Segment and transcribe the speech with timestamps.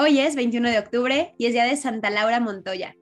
[0.00, 2.94] Hoy es 21 de octubre y es día de Santa Laura Montoya.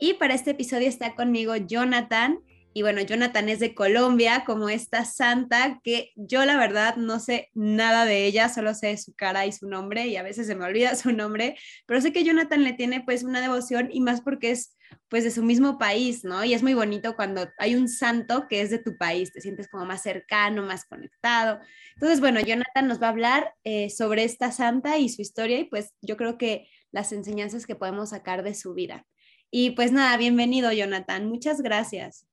[0.00, 2.40] Y para este episodio está conmigo Jonathan.
[2.74, 7.50] Y bueno, Jonathan es de Colombia, como esta santa que yo la verdad no sé
[7.54, 10.64] nada de ella, solo sé su cara y su nombre y a veces se me
[10.64, 14.50] olvida su nombre, pero sé que Jonathan le tiene pues una devoción y más porque
[14.52, 14.76] es
[15.08, 16.44] pues de su mismo país, ¿no?
[16.44, 19.68] Y es muy bonito cuando hay un santo que es de tu país, te sientes
[19.68, 21.60] como más cercano, más conectado.
[21.94, 25.64] Entonces, bueno, Jonathan nos va a hablar eh, sobre esta santa y su historia y
[25.64, 29.06] pues yo creo que las enseñanzas que podemos sacar de su vida.
[29.50, 31.26] Y pues nada, bienvenido, Jonathan.
[31.28, 32.26] Muchas gracias.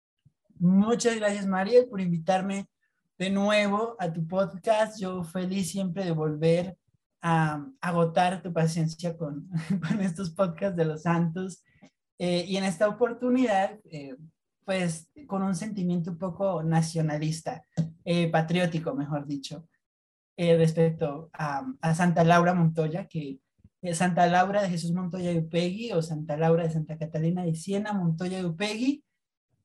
[0.60, 2.68] Muchas gracias, María, por invitarme
[3.18, 5.00] de nuevo a tu podcast.
[5.00, 6.78] Yo feliz siempre de volver
[7.22, 9.50] a agotar tu paciencia con,
[10.02, 11.64] estos podcasts de los santos
[12.18, 14.18] eh, y en esta oportunidad, eh,
[14.66, 17.64] pues con un sentimiento un poco nacionalista,
[18.04, 19.66] eh, patriótico, mejor dicho,
[20.38, 23.40] respecto a, a, Santa Laura Montoya, que
[23.94, 27.94] Santa Laura de Jesús Montoya de Upegui o Santa Laura de Santa Catalina de Siena
[27.94, 29.04] Montoya de Upegui,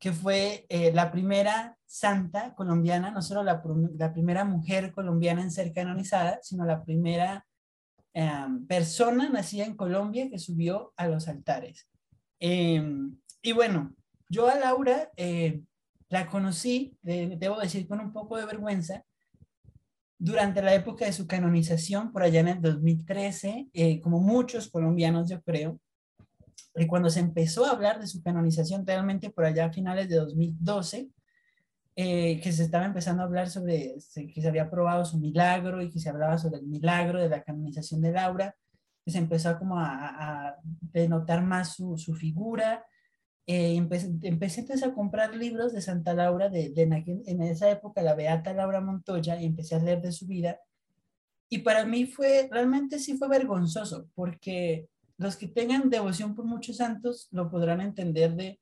[0.04, 3.62] que fue la primera santa colombiana, no solo la,
[3.96, 7.46] la, primera mujer colombiana en ser canonizada, sino la primera
[8.68, 11.88] persona nacida en Colombia que subió a los altares.
[12.38, 13.94] Em, y bueno,
[14.28, 15.62] yo a Laura eh,
[16.10, 19.06] la conocí, debo decir con un poco de vergüenza,
[20.18, 25.30] durante la época de su canonización, por allá en el 2013, eh, como muchos colombianos
[25.30, 25.80] yo creo,
[26.74, 30.16] y cuando se empezó a hablar de su canonización realmente por allá a finales de
[30.16, 31.10] 2012,
[31.96, 35.90] eh, que se estaba empezando a hablar sobre que se había probado su milagro y
[35.90, 38.56] que se hablaba sobre el milagro de la canonización de Laura,
[39.04, 42.84] que se empezó como a, a denotar más su, su figura.
[43.46, 46.82] Eh, empecé, empecé, entonces a comprar libros de Santa Laura, de, de
[47.26, 50.58] en, esa época la Beata Laura Montoya, y empecé a leer de su vida.
[51.48, 56.78] Y para mí fue, realmente sí fue vergonzoso, porque los que tengan devoción por muchos
[56.78, 58.60] santos lo podrán entender de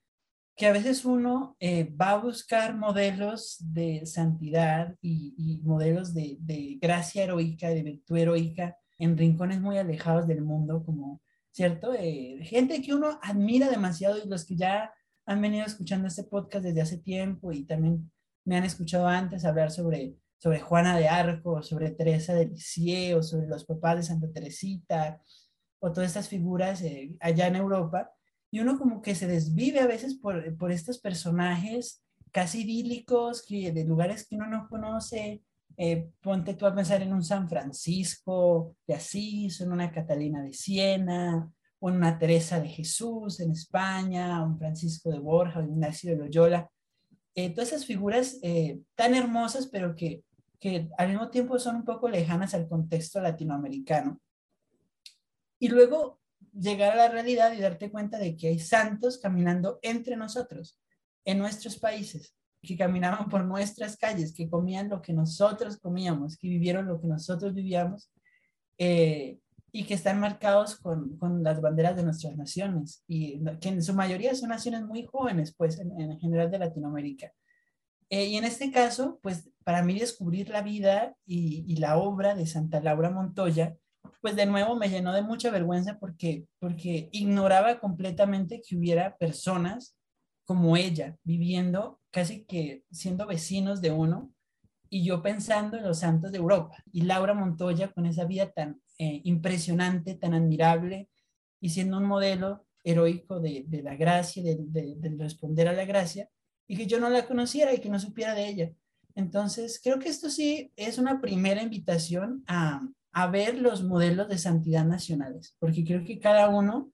[0.57, 6.79] que a veces uno eh, va a buscar modelos de santidad y, modelos de, de,
[6.81, 11.95] gracia heroica, de virtud heroica, en rincones muy alejados del mundo, como, ¿cierto?
[11.95, 14.93] Eh, gente que uno admira demasiado y los que ya
[15.27, 18.11] han venido escuchando este podcast desde hace tiempo y también
[18.45, 23.47] me han escuchado antes hablar sobre, sobre Juana de Arco, sobre Teresa de Lisieux, sobre
[23.47, 25.21] los papás de Santa Teresita,
[25.85, 28.13] o todas estas figuras eh, allá en Europa,
[28.53, 33.73] y uno como que se desvive a veces por, por estos personajes casi idílicos, que,
[33.73, 35.43] de lugares que uno no conoce,
[35.77, 40.53] eh, ponte tú a pensar en un San Francisco de Asís, en una Catalina de
[40.53, 41.51] Siena,
[41.81, 46.71] o una Teresa de Jesús en España, un Francisco de Borja, un Ignacio de Loyola.
[47.35, 50.23] Eh, todas esas figuras eh, tan hermosas, pero que,
[50.61, 54.21] que al mismo tiempo son un poco lejanas al contexto latinoamericano.
[55.63, 56.19] Y luego
[56.53, 60.77] llegar a la realidad y darte cuenta de que hay santos caminando entre nosotros,
[61.25, 66.49] en nuestros países, que caminaban por nuestras calles, que comían lo que nosotros comíamos, que
[66.49, 68.11] vivieron lo que nosotros vivíamos,
[68.77, 69.39] eh,
[69.71, 73.95] y que están marcados con, con, las banderas de nuestras naciones, y que en su
[73.95, 77.33] mayoría son naciones muy jóvenes, pues en, en general de Latinoamérica.
[78.11, 82.47] Eh, y en este caso, pues para mí descubrir la vida y, la obra de
[82.47, 83.77] Santa Laura Montoya,
[84.21, 89.97] pues de nuevo me llenó de mucha vergüenza porque, porque ignoraba completamente que hubiera personas
[90.45, 94.33] como ella, viviendo casi que siendo vecinos de uno,
[94.89, 98.81] y yo pensando en los santos de Europa, y Laura Montoya con esa vida tan
[98.99, 101.09] eh, impresionante, tan admirable,
[101.61, 105.85] y siendo un modelo heroico de, de la gracia, de, de, de, responder a la
[105.85, 106.29] gracia,
[106.67, 108.73] y que yo no la conociera y que no supiera de ella.
[109.15, 114.39] Entonces, creo que esto sí es una primera invitación a, a ver los modelos de
[114.39, 116.91] santidad nacionales, porque creo que cada uno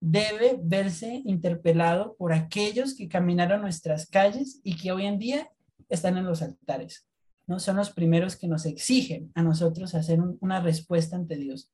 [0.00, 5.50] debe verse interpelado por aquellos que caminaron nuestras calles y que hoy en día
[5.88, 7.06] están en los altares.
[7.46, 7.60] ¿no?
[7.60, 11.70] Son los primeros que nos exigen a nosotros hacer una respuesta ante Dios.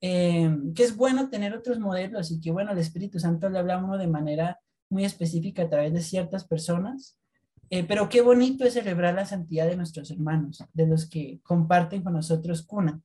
[0.00, 3.74] Eh, que es bueno tener otros modelos y que, bueno, el Espíritu Santo le habla
[3.74, 4.58] a uno de manera
[4.90, 7.16] muy específica a través de ciertas personas,
[7.70, 12.02] eh, pero qué bonito es celebrar la santidad de nuestros hermanos, de los que comparten
[12.02, 13.00] con nosotros cuna.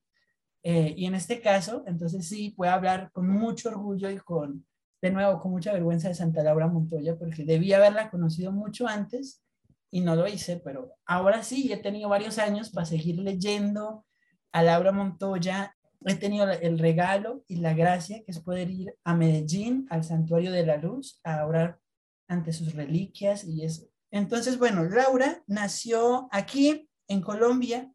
[0.62, 4.66] Eh, y en este caso, entonces sí, puedo hablar con mucho orgullo y con,
[5.00, 9.42] de nuevo, con mucha vergüenza de Santa Laura Montoya, porque debía haberla conocido mucho antes
[9.90, 14.04] y no lo hice, pero ahora sí, he tenido varios años para seguir leyendo
[14.52, 15.74] a Laura Montoya.
[16.04, 20.52] He tenido el regalo y la gracia que es poder ir a Medellín, al Santuario
[20.52, 21.80] de la Luz, a orar
[22.28, 23.86] ante sus reliquias y eso.
[24.10, 27.90] Entonces, bueno, Laura nació aquí en Colombia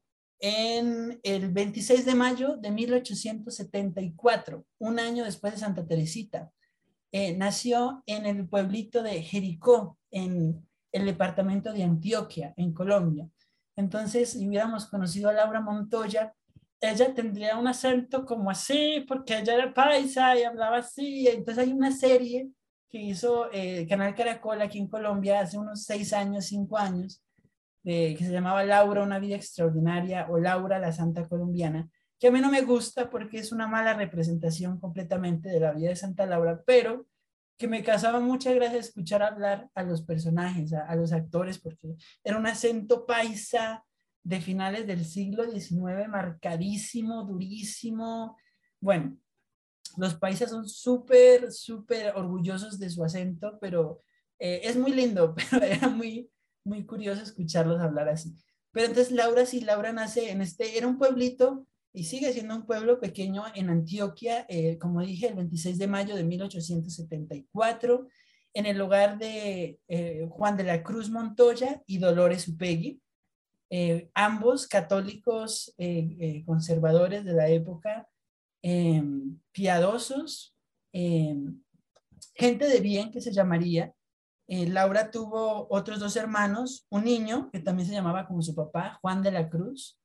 [0.45, 6.51] en el 26 de mayo de 1874, un año después de Santa Teresita.
[7.13, 13.29] Eh, nació en el pueblito de Jericó, en el departamento de Antioquia, en Colombia.
[13.77, 16.33] Entonces, si hubiéramos conocido a Laura Montoya,
[16.81, 21.25] ella tendría un acento como así, porque ella era paisa y hablaba así.
[21.25, 22.49] Entonces hay una serie
[22.89, 27.23] que hizo eh, Canal Caracol aquí en Colombia hace unos seis años, cinco años,
[27.83, 31.89] que se llamaba Laura, una vida extraordinaria, o Laura, la Santa Colombiana,
[32.19, 35.89] que a mí no me gusta porque es una mala representación completamente de la vida
[35.89, 37.05] de Santa Laura, pero
[37.57, 42.37] que me causaba mucha gracia escuchar hablar a los personajes, a, los actores, porque era
[42.37, 43.85] un acento paisa
[44.23, 48.37] de finales del siglo XIX, marcadísimo, durísimo.
[48.79, 49.17] Bueno,
[49.97, 54.01] los paisas son súper, súper orgullosos de su acento, pero
[54.39, 56.29] eh, es muy lindo, pero era muy,
[56.63, 58.35] muy curioso escucharlos hablar así.
[58.71, 62.65] Pero entonces Laura, sí, Laura nace en este, era un pueblito y sigue siendo un
[62.65, 68.07] pueblo pequeño en Antioquia, eh, como dije, el 26 de mayo de 1874,
[68.55, 72.99] en el hogar de eh, Juan de la Cruz Montoya y Dolores Upegui,
[73.69, 75.75] eh, ambos católicos
[76.45, 78.07] conservadores de la época,
[78.61, 80.55] em, piadosos,
[80.91, 81.61] em,
[82.35, 83.93] gente de bien que se llamaría,
[84.47, 88.99] eh, Laura tuvo otros dos hermanos, un niño que también se llamaba como su papá,
[89.01, 89.99] Juan de la Cruz,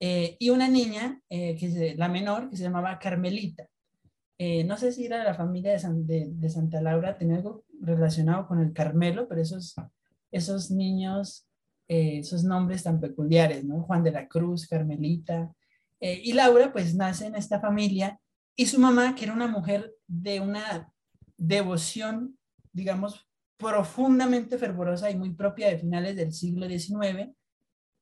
[0.00, 3.68] eh, y una niña, eh, que es la menor, que se llamaba Carmelita.
[4.38, 8.72] no sé si era de la familia de, Santa Laura, tenía algo relacionado con el
[8.72, 9.74] Carmelo, pero esos,
[10.30, 11.48] esos niños,
[11.88, 13.82] esos nombres tan peculiares, ¿no?
[13.84, 15.52] Juan de la Cruz, Carmelita.
[16.00, 18.20] y Laura pues nace en esta familia
[18.56, 20.92] y su mamá, que era una mujer de una
[21.38, 22.38] devoción,
[22.72, 23.25] digamos,
[23.56, 27.34] profundamente fervorosa y muy propia de finales del siglo XIX,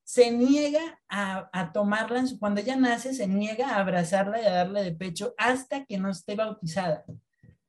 [0.02, 4.82] se niega a, a, tomarla, cuando ella nace, se niega a abrazarla y a darle
[4.82, 7.04] de pecho hasta que no esté bautizada.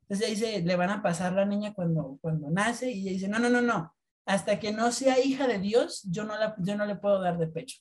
[0.01, 3.49] Entonces dice, le van a pasar la niña cuando, cuando nace y dice, no, no,
[3.49, 3.95] no, no,
[4.25, 7.37] hasta que no sea hija de Dios, yo no, la, yo no le puedo dar
[7.37, 7.79] de pecho.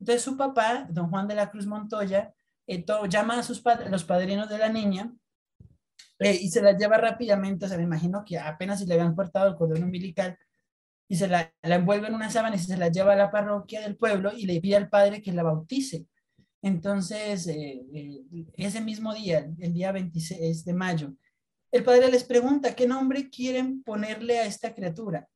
[0.00, 2.34] Entonces su papá, don Juan de la Cruz Montoya,
[2.66, 5.12] eh, llama a sus los padrinos de la niña
[6.18, 9.14] eh, y se la lleva rápidamente, o sea, me imagino que apenas si le habían
[9.14, 10.38] cortado el cordón umbilical
[11.08, 13.82] y se la, la envuelve en una sábana y se la lleva a la parroquia
[13.82, 16.06] del pueblo y le pide al padre que la bautice.
[16.62, 18.24] Entonces, eh, eh,
[18.56, 21.14] ese mismo día, el día 26 de mayo,
[21.70, 25.28] el padre les pregunta qué nombre quieren ponerle a esta criatura.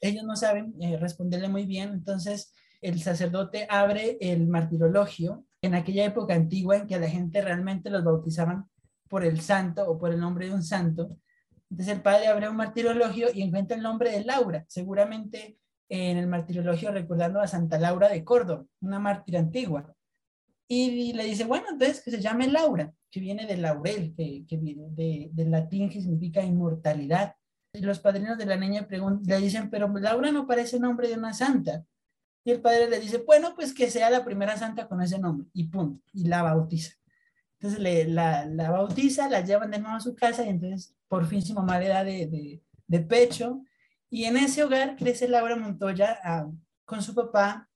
[0.00, 6.34] Ellos no saben responderle muy bien, entonces el sacerdote abre el martirologio en aquella época
[6.34, 8.68] antigua en que a la gente realmente los bautizaban
[9.12, 11.18] por el santo o por el nombre de un santo.
[11.68, 15.58] Entonces el padre abre un martirologio y encuentra el nombre de Laura, seguramente
[15.90, 19.94] en el martirologio recordando a Santa Laura de Córdoba, una mártir antigua.
[20.66, 24.88] Y, le dice, bueno, entonces que se llame Laura, que viene de laurel, que, viene
[24.92, 27.34] de, del latín que significa inmortalidad.
[27.74, 31.34] Y los padrinos de la niña le dicen, pero Laura no parece nombre de una
[31.34, 31.84] santa.
[32.46, 35.48] Y el padre le dice, bueno, pues que sea la primera santa con ese nombre.
[35.52, 36.02] Y punto.
[36.14, 36.94] Y la bautiza.
[37.62, 41.26] Entonces le, la, la, bautiza, la llevan de nuevo a su casa y entonces por
[41.26, 43.62] fin su mamá le da de, de, pecho.
[44.10, 46.50] Y en ese hogar crece Laura Montoya ah,
[46.84, 47.70] con su papá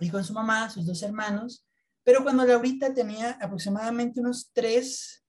[0.00, 1.64] y con su mamá, sus dos hermanos.
[2.02, 5.24] Pero cuando Laurita tenía aproximadamente unos tres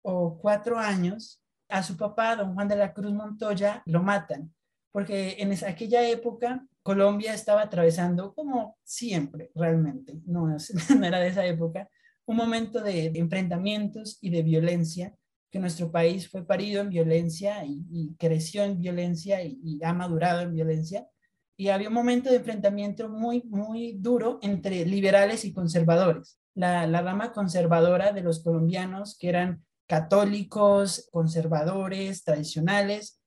[0.00, 4.50] o cuatro años, a su papá, don Juan de la Cruz Montoya, lo matan.
[4.92, 10.48] Porque en esa, aquella época Colombia estaba atravesando, como siempre, realmente, no,
[10.98, 11.90] no era de esa época,
[12.26, 15.14] un momento de, enfrentamientos y de violencia,
[15.50, 20.54] que nuestro país fue parido en violencia y, creció en violencia y, ha madurado en
[20.54, 21.06] violencia.
[21.56, 26.38] Y había un momento de enfrentamiento muy, muy duro entre liberales y conservadores.
[26.54, 33.20] La, la rama conservadora de los colombianos, que eran católicos, conservadores, tradicionales,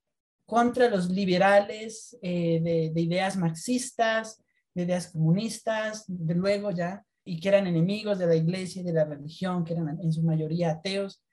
[0.46, 7.40] contra los liberales eh, de, de, ideas marxistas, de ideas comunistas, de luego ya y
[7.40, 10.72] que eran enemigos de la iglesia y de la religión, que eran en su mayoría
[10.72, 11.24] ateos.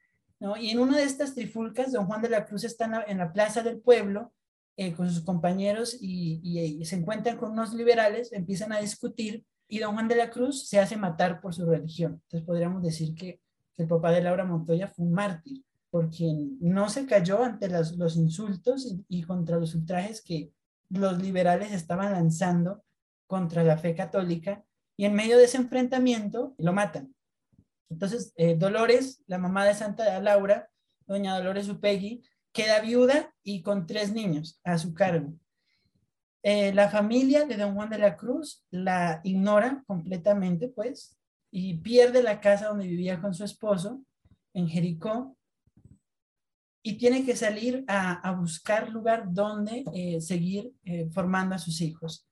[0.40, 0.56] ¿no?
[0.56, 3.62] Y en una de estas trifulcas, don Juan de la Cruz está en la, plaza
[3.62, 4.32] del pueblo
[4.78, 9.78] eh, con sus compañeros y, y, se encuentran con unos liberales, empiezan a discutir y
[9.78, 12.22] don Juan de la Cruz se hace matar por su religión.
[12.24, 13.40] Entonces podríamos decir que,
[13.78, 16.30] el papá de Laura Montoya fue un mártir, porque
[16.60, 20.52] no se cayó ante los, los insultos y contra los ultrajes que
[20.88, 22.84] los liberales estaban lanzando
[23.26, 24.62] contra la fe católica
[25.02, 27.12] y en medio de ese enfrentamiento lo matan.
[27.90, 30.70] Entonces, eh, Dolores, la mamá de Santa Laura,
[31.08, 35.34] doña Dolores Upegui, queda viuda y con tres niños a su cargo.
[36.44, 41.18] Eh, la familia de don Juan de la Cruz la ignora completamente, pues,
[41.50, 44.04] y pierde la casa donde vivía con su esposo
[44.54, 45.36] en Jericó
[46.80, 50.72] y tiene que salir a, buscar lugar donde eh, seguir
[51.10, 52.28] formando a sus hijos.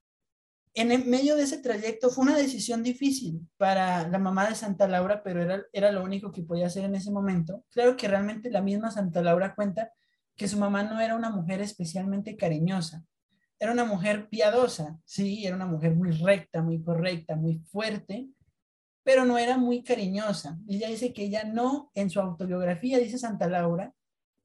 [0.74, 5.22] En medio de ese trayecto fue una decisión difícil para la mamá de Santa Laura,
[5.22, 7.64] pero era, era lo único que podía hacer en ese momento.
[7.70, 9.92] Claro que realmente la misma Santa Laura cuenta
[10.36, 13.04] que su mamá no era una mujer especialmente cariñosa,
[13.60, 18.30] era una mujer piadosa, sí, era una mujer muy recta, muy correcta, muy fuerte,
[19.02, 20.58] pero no era muy cariñosa.
[20.66, 23.92] Ella dice que ella no, en su autobiografía, dice Santa Laura,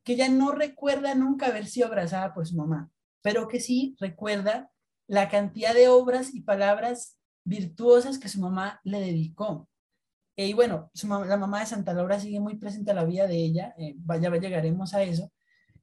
[0.04, 2.92] que ella no recuerda nunca haber sido abrazada por su mamá,
[3.22, 4.70] pero que sí recuerda
[5.08, 9.70] la cantidad de obras y palabras virtuosas que su mamá le dedicó.
[10.38, 10.92] y bueno,
[11.28, 14.30] la mamá de Santa Laura sigue muy presente a la vida de ella, eh, vaya,
[14.38, 15.32] llegaremos a eso.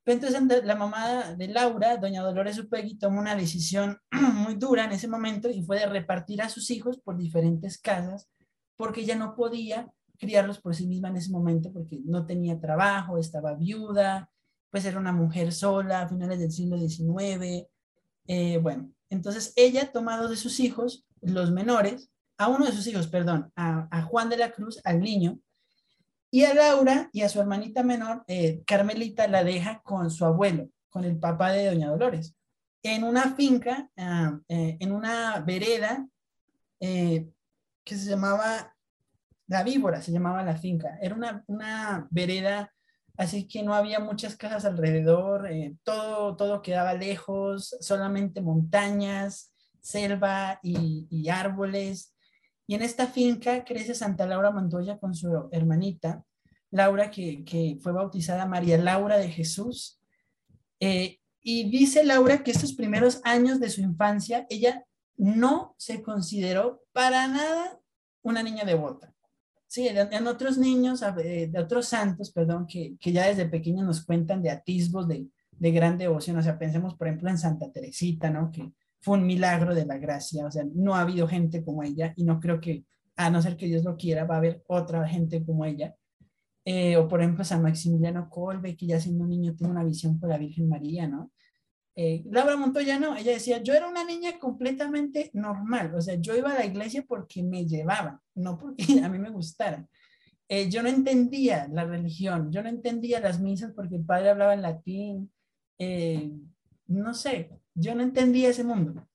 [0.05, 3.99] Pero entonces la mamá de Laura, doña Dolores Upegui, tomó una decisión
[4.35, 8.29] muy dura en ese momento y fue de repartir a sus hijos por diferentes casas
[8.77, 13.19] porque ella no podía criarlos por sí misma en ese momento porque no tenía trabajo,
[13.19, 14.31] estaba viuda,
[14.71, 17.69] pues era una mujer sola a finales del siglo XIX.
[18.27, 22.87] Eh, bueno, entonces ella toma dos de sus hijos, los menores, a uno de sus
[22.87, 25.39] hijos, perdón, a, Juan de la Cruz, al niño,
[26.31, 30.69] y a Laura y a su hermanita menor, eh, Carmelita, la deja con su abuelo,
[30.89, 32.35] con el papá de Doña Dolores,
[32.83, 36.09] en una finca, ah, eh, en una vereda
[36.81, 38.73] que se llamaba
[39.53, 40.99] la víbora se llamaba la finca.
[41.01, 41.15] Era
[41.47, 42.73] una, vereda,
[43.17, 50.59] así que no había muchas casas alrededor, eh, todo, todo quedaba lejos, solamente montañas, selva
[50.63, 52.15] y, árboles.
[52.67, 56.25] Y en esta finca crece Santa Laura Montoya con su hermanita,
[56.71, 60.01] Laura, que, fue bautizada María Laura de Jesús.
[60.81, 66.83] Eh, y dice Laura que estos primeros años de su infancia, ella no se consideró
[66.93, 67.79] para nada
[68.23, 69.12] una niña devota.
[69.73, 74.43] Sí, en otros niños, de otros santos, perdón, que, que ya desde pequeños nos cuentan
[74.43, 76.37] de atisbos de, de gran devoción.
[76.37, 78.53] O sea, pensemos, por ejemplo, en Santa Teresita, ¿no?
[78.53, 80.45] Que fue un milagro de la gracia.
[80.45, 82.85] O sea, no ha habido gente como ella y no creo que,
[83.17, 85.97] a no ser que Dios lo quiera, va a haber otra gente como ella.
[86.67, 90.21] Eh, o por ejemplo, San Maximiliano Colbe, que ya siendo un niño tiene una visión
[90.21, 91.33] por la Virgen María, ¿no?
[91.95, 96.35] Eh, Laura Montoya no, ella decía, yo era una niña completamente normal, o sea, yo
[96.35, 99.87] iba a la iglesia porque me llevaban, no porque a mí me gustara.
[100.49, 104.55] Eh, yo no entendía la religión, yo no entendía las misas porque el padre hablaba
[104.55, 105.33] en latín,
[105.79, 106.31] eh,
[106.87, 109.07] no sé, yo no entendía ese mundo.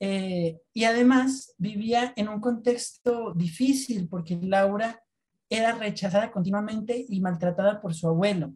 [0.00, 5.02] y además vivía en un contexto difícil porque Laura
[5.50, 8.54] era rechazada continuamente y maltratada por su abuelo.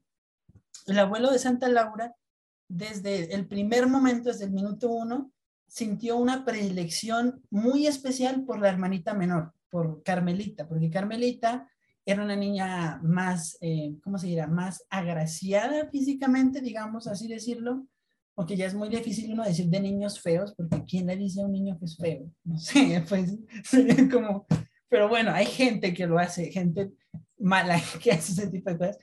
[0.86, 2.14] El abuelo de Santa Laura
[2.68, 5.32] desde el primer momento, desde el minuto uno,
[5.66, 11.68] sintió una predilección muy especial por la hermanita menor, por Carmelita, porque Carmelita
[12.06, 14.46] era una niña más, eh, ¿cómo se dirá?
[14.46, 17.86] Más agraciada físicamente, digamos así decirlo,
[18.34, 21.46] porque ya es muy difícil uno decir de niños feos, porque ¿quién le dice a
[21.46, 22.30] un niño que es feo?
[22.44, 23.38] No sé, pues
[24.12, 24.46] como,
[24.88, 26.92] pero bueno, hay gente que lo hace, gente
[27.38, 28.98] mala que hace ese tipo de cosas,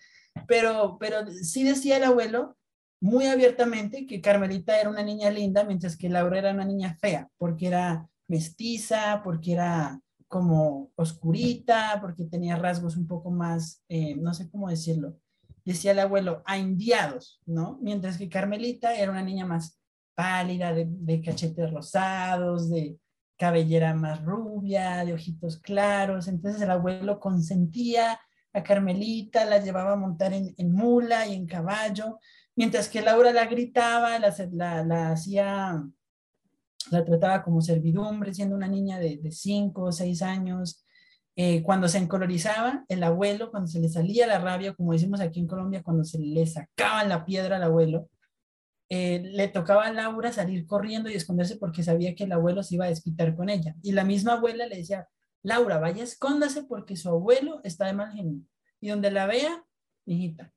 [0.48, 2.58] pero, pero sí decía el abuelo
[3.02, 7.28] muy abiertamente que Carmelita era una niña linda, mientras que Laura era una niña fea,
[7.38, 14.34] porque era mestiza, porque era como oscurita, porque tenía rasgos un poco más, eh, no
[14.34, 15.18] sé cómo decirlo,
[15.66, 17.80] decía el abuelo, a indiados, ¿no?
[17.82, 19.80] Mientras que Carmelita era una niña más
[20.14, 22.98] pálida, de, cachetes rosados, de
[23.38, 26.28] cabellera más rubia, de ojitos claros.
[26.28, 28.20] Entonces el abuelo consentía
[28.54, 32.20] a Carmelita, la llevaba a montar en mula y en caballo,
[32.56, 35.84] mientras que Laura la gritaba, la, la, hacía,
[36.92, 40.86] la trataba como servidumbre, siendo una niña de, de cinco o seis años.
[41.36, 45.40] Eh, cuando se encolorizaba, el abuelo, cuando se le salía la rabia, como decimos aquí
[45.40, 48.10] en Colombia, cuando se le sacaban la piedra al abuelo,
[48.90, 52.76] eh, le tocaba a Laura salir corriendo y esconderse porque sabía que el abuelo se
[52.76, 53.74] iba a desquitar con ella.
[53.82, 55.08] Y la misma abuela le decía,
[55.44, 58.42] Laura, vaya, escóndase porque su abuelo está de mal genio.
[58.82, 59.64] Y donde la vea,
[60.06, 60.54] hijita,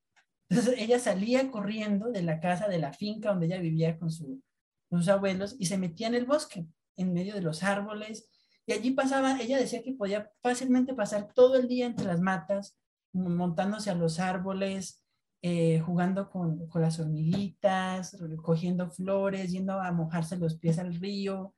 [0.55, 5.09] entonces ella salía corriendo de la casa, de la finca donde ella vivía con, sus
[5.09, 8.31] abuelos y se metía en el bosque, en medio de los árboles.
[8.65, 12.79] Y allí pasaba, ella decía que podía fácilmente pasar todo el día entre las matas,
[13.13, 15.05] montándose a los árboles,
[15.43, 21.53] eh, jugando con, con, las hormiguitas, cogiendo flores, yendo a mojarse los pies al río.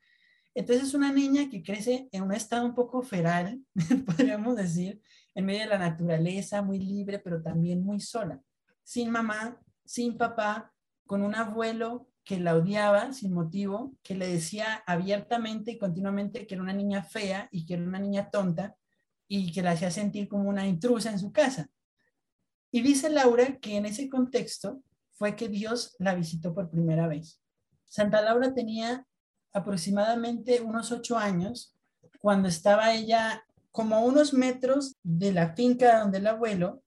[0.55, 3.61] Entonces es una niña que crece en un estado un poco feral,
[4.07, 5.03] podríamos decir,
[5.35, 8.41] en medio de la naturaleza, muy libre, pero también muy sola
[8.87, 10.73] sin mamá, sin papá,
[11.07, 16.55] con un abuelo que la odiaba sin motivo, que le decía abiertamente y continuamente que
[16.55, 18.77] era una niña fea y que era una niña tonta
[19.27, 21.69] y que la hacía sentir como una intrusa en su casa.
[22.71, 24.81] Y dice Laura que en ese contexto
[25.15, 27.41] fue que Dios la visitó por primera vez.
[27.87, 29.05] Santa Laura tenía
[29.53, 31.77] aproximadamente unos ocho años
[32.21, 36.85] cuando estaba ella como unos metros de la finca donde el abuelo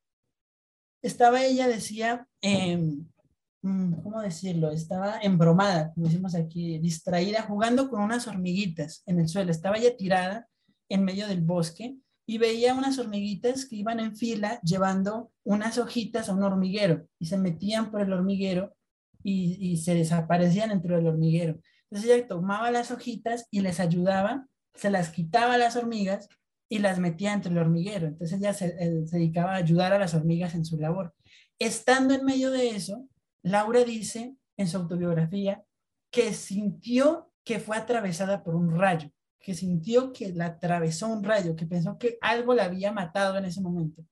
[1.01, 4.71] estaba ella, decía, mm, ¿cómo decirlo?
[4.71, 9.51] Estaba embromada, como decimos aquí, distraída, jugando con unas hormiguitas en el suelo.
[9.51, 10.47] Estaba ella tirada
[10.89, 16.29] en medio del bosque y veía unas hormiguitas que iban en fila llevando unas hojitas
[16.29, 18.75] a un hormiguero y se metían por el hormiguero
[19.23, 21.59] y, y se desaparecían dentro del hormiguero.
[21.89, 26.29] Entonces ella tomaba las hojitas y les ayudaba, se las quitaba a las hormigas
[26.69, 28.07] y las metía entre el hormiguero.
[28.07, 31.13] Entonces ella se, eh, se, dedicaba a ayudar a las hormigas en su labor.
[31.57, 33.07] Estando en medio de eso,
[33.41, 35.63] Laura dice en su autobiografía
[36.11, 39.09] que sintió que fue atravesada por un rayo,
[39.39, 43.45] que sintió que la atravesó un rayo, que pensó que algo la había matado en
[43.45, 44.05] ese momento.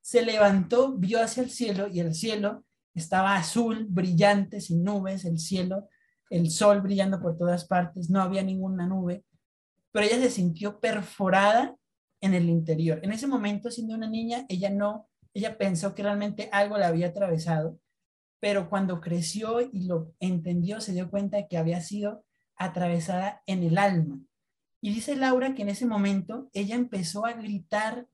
[0.00, 5.38] Se levantó, vio hacia el cielo y el cielo estaba azul, brillante, sin nubes, el
[5.38, 5.88] cielo,
[6.30, 9.24] el sol brillando por todas partes, no había ninguna nube,
[9.90, 11.76] pero ella se sintió perforada
[12.24, 13.00] en el interior.
[13.02, 17.08] En ese momento, siendo una niña, ella no, ella pensó que realmente algo la había
[17.08, 17.78] atravesado,
[18.40, 22.24] pero cuando creció y lo entendió, se dio cuenta que había sido
[22.56, 24.20] atravesada en el alma.
[24.80, 28.06] Y dice Laura que en ese momento ella empezó a gritar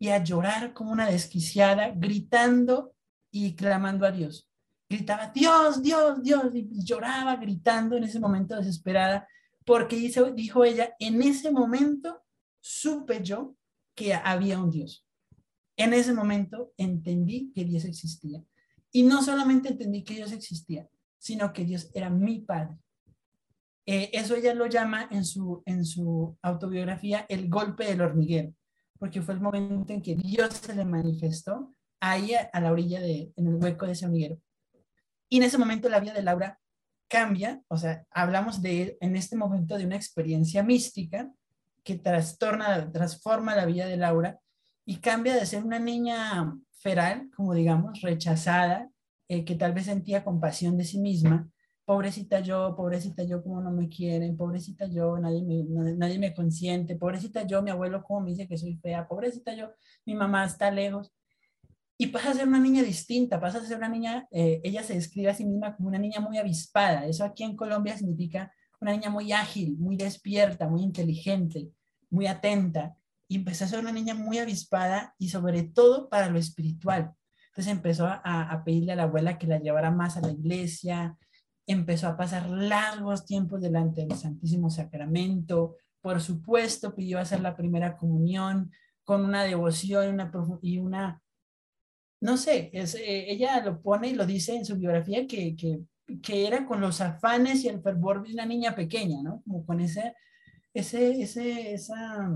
[0.00, 2.92] y a llorar como una desquiciada, gritando
[3.30, 4.48] y clamando a Dios.
[4.88, 9.28] Gritaba, Dios, Dios, Dios, y lloraba gritando en ese momento desesperada,
[9.64, 12.23] porque dice, dijo ella, en ese momento
[12.64, 13.56] supe yo
[13.94, 15.06] que había un Dios.
[15.76, 18.42] En ese momento entendí que Dios existía.
[18.90, 22.78] Y no solamente entendí que Dios existía, sino que Dios era mi Padre.
[23.84, 28.54] Eh, eso ella lo llama en su, en su autobiografía el golpe del hormiguero,
[28.98, 33.30] porque fue el momento en que Dios se le manifestó ahí a, la orilla, de,
[33.36, 34.40] en el hueco de ese hormiguero.
[35.28, 36.58] Y en ese momento la vida de Laura
[37.08, 41.30] cambia, o sea, hablamos de en este momento de una experiencia mística
[41.84, 44.40] que trastorna, transforma la vida de Laura
[44.84, 48.90] y cambia de ser una niña feral, como digamos, rechazada,
[49.28, 51.48] eh, que tal vez sentía compasión de sí misma,
[51.84, 56.96] pobrecita yo, pobrecita yo, como no me quieren, pobrecita yo, nadie me, nadie me consiente,
[56.96, 59.70] pobrecita yo, mi abuelo como me dice que soy fea, pobrecita yo,
[60.04, 61.12] mi mamá está lejos.
[61.96, 64.94] Y pasa a ser una niña distinta, pasa a ser una niña, eh, ella se
[64.94, 67.06] describe a sí misma como una niña muy avispada.
[67.06, 68.52] Eso aquí en Colombia significa
[68.84, 71.70] una niña muy ágil, muy despierta, muy inteligente,
[72.10, 72.96] muy atenta.
[73.26, 77.14] Y empezó a ser una niña muy avispada y sobre todo para lo espiritual.
[77.48, 81.16] Entonces empezó a, a pedirle a la abuela que la llevara más a la iglesia,
[81.66, 85.76] empezó a pasar largos tiempos delante del Santísimo Sacramento.
[86.02, 88.70] Por supuesto, pidió hacer la primera comunión
[89.02, 91.22] con una devoción una, y una,
[92.20, 95.80] no sé, es, eh, ella lo pone y lo dice en su biografía que, que
[96.22, 99.42] que era con los afanes y el fervor de una niña pequeña, ¿no?
[99.42, 100.14] Como con ese,
[100.72, 102.30] ese, ese, esa,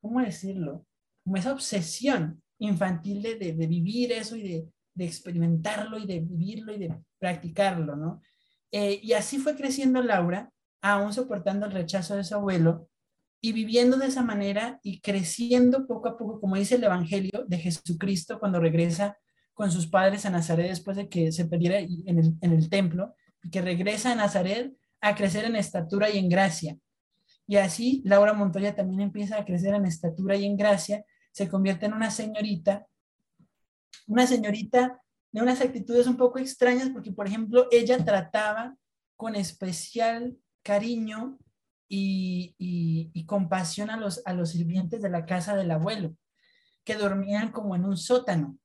[0.00, 0.86] ¿cómo decirlo?
[1.24, 6.72] Como esa obsesión infantil de, de, vivir eso y de, de, experimentarlo y de vivirlo
[6.74, 8.22] y de practicarlo, ¿no?
[8.70, 12.88] Eh, y así fue creciendo Laura, aún soportando el rechazo de su abuelo
[13.40, 17.58] y viviendo de esa manera y creciendo poco a poco, como dice el Evangelio de
[17.58, 19.18] Jesucristo cuando regresa
[19.60, 23.14] con sus padres a Nazaret después de que se perdiera en el, en el templo,
[23.42, 26.78] y que regresa a Nazaret a crecer en estatura y en gracia.
[27.46, 31.84] Y así Laura Montoya también empieza a crecer en estatura y en gracia, se convierte
[31.84, 32.86] en una señorita,
[34.06, 38.74] una señorita de unas actitudes un poco extrañas, porque por ejemplo ella trataba
[39.14, 41.38] con especial cariño
[41.86, 46.16] y, y, y compasión a los, a los sirvientes de la casa del abuelo,
[46.82, 48.58] que dormían como en un sótano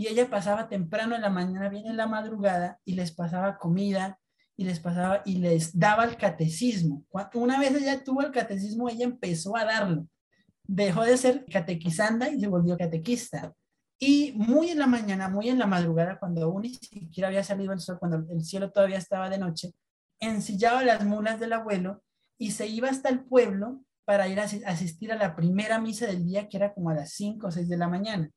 [0.00, 4.18] y ella pasaba temprano en la mañana, bien en la madrugada, y les pasaba comida,
[4.56, 7.04] y les pasaba, y les daba el catecismo.
[7.34, 10.06] Una vez ella tuvo el catecismo, ella empezó a darlo.
[10.64, 13.52] Dejó de ser catequizanda y se volvió catequista.
[13.98, 17.74] Y muy en la mañana, muy en la madrugada, cuando aún ni siquiera había salido
[17.74, 19.74] el sol, cuando el cielo todavía estaba de noche,
[20.18, 22.02] ensillaba las mulas del abuelo
[22.38, 26.24] y se iba hasta el pueblo para ir a asistir a la primera misa del
[26.24, 28.30] día, que era como a las 5 o 6 de la mañana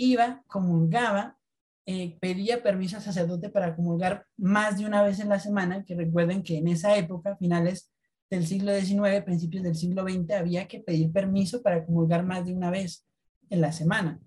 [0.00, 1.36] iba, comulgaba,
[1.84, 5.94] eh, pedía permiso al sacerdote para comulgar más de una vez en la semana, que
[5.94, 7.92] recuerden que en esa época, finales
[8.30, 12.54] del siglo XIX, principios del siglo XX, había que pedir permiso para comulgar más de
[12.54, 13.06] una vez
[13.50, 14.18] en la semana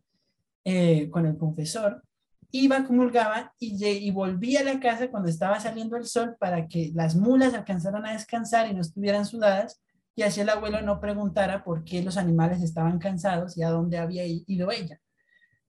[0.64, 2.04] eh, con el confesor.
[2.52, 6.92] iba, comulgaba y, y volvía a la casa cuando estaba saliendo el sol para que
[6.94, 9.82] las mulas alcanzaran a descansar y no estuvieran sudadas
[10.16, 13.98] y así el abuelo no preguntara por qué los animales estaban cansados y a dónde
[13.98, 15.00] había ido ella.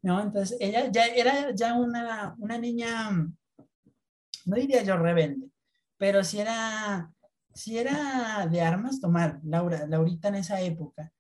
[0.04, 0.20] ¿No?
[0.20, 5.48] Entonces ella ya era ya una, una niña, no diría yo rebelde,
[5.96, 7.10] pero si era,
[7.54, 11.10] si era de armas tomar, Laura, Laurita en esa época.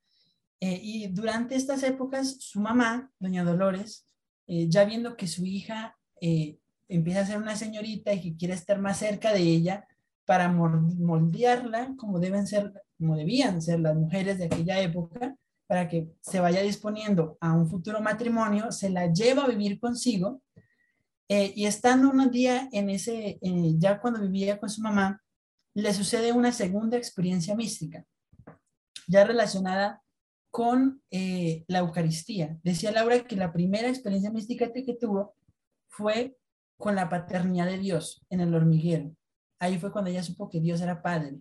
[0.60, 4.06] Eh, y durante estas épocas, su mamá, doña Dolores,
[4.46, 8.52] eh, ya viendo que su hija eh, empieza a ser una señorita y que quiere
[8.52, 9.88] estar más cerca de ella
[10.26, 15.36] para moldearla como deben ser, como debían ser las mujeres de aquella época,
[15.66, 20.42] para que se vaya disponiendo a un futuro matrimonio, se la lleva a vivir consigo
[21.28, 23.38] y estando un día en ese,
[23.78, 25.22] ya cuando vivía con su mamá,
[25.74, 28.04] le sucede una segunda experiencia mística,
[29.08, 30.02] ya relacionada
[30.50, 32.58] con eh, la Eucaristía.
[32.62, 35.34] Decía Laura que la primera experiencia mística que tuvo
[35.88, 36.36] fue
[36.78, 39.16] con la paternidad de Dios en el hormiguero.
[39.58, 41.40] Ahí fue cuando ella supo que Dios era Padre.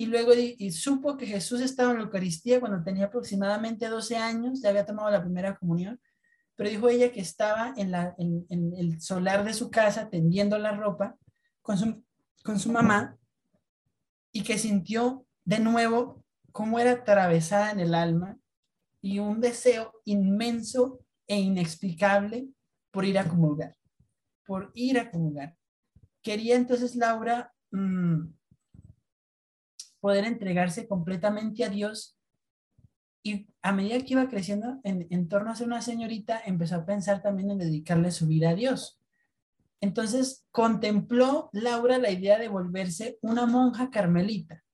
[0.00, 4.62] Y luego y supo que Jesús estaba en la Eucaristía cuando tenía aproximadamente 12 años,
[4.62, 6.00] ya había tomado la primera comunión,
[6.54, 10.70] pero dijo ella que estaba en, la, en el solar de su casa tendiendo la
[10.70, 11.16] ropa
[11.62, 12.04] con su,
[12.44, 13.18] con su mamá
[14.32, 18.38] y que sintió de nuevo cómo era atravesada en el alma
[19.00, 22.48] y un deseo inmenso e inexplicable
[22.90, 23.76] por ir a comulgar,
[24.46, 25.56] por ir a comulgar.
[26.22, 28.37] Quería entonces Laura mm,
[30.00, 32.18] poder entregarse completamente a Dios
[33.22, 37.20] y a medida que iba creciendo en, torno a ser una señorita, empezó a pensar
[37.20, 39.00] también en dedicarle su vida a Dios.
[39.80, 44.64] Entonces contempló Laura la idea de volverse una monja carmelita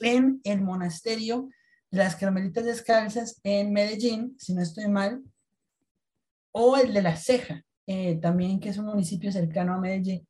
[0.00, 1.48] en el monasterio
[1.90, 5.22] de las Carmelitas Descalzas en Medellín, si no estoy mal,
[6.52, 10.27] o el de La Ceja, eh, también que es un municipio cercano a Medellín.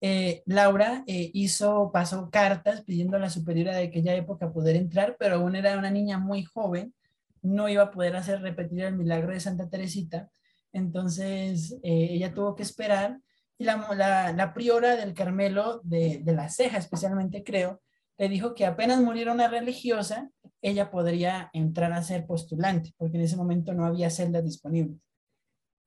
[0.00, 5.16] Eh, Laura eh, hizo, pasó cartas pidiendo a la superiora de aquella época poder entrar,
[5.18, 6.94] pero aún era una niña muy joven,
[7.42, 10.30] no iba a poder hacer repetir el milagro de Santa Teresita,
[10.72, 13.18] entonces ella tuvo que esperar
[13.58, 17.80] y la, la, priora del Carmelo de, de, la Ceja, especialmente creo,
[18.16, 20.30] le dijo que apenas muriera una religiosa,
[20.62, 25.07] ella podría entrar a ser postulante, porque en ese momento no había celdas disponibles.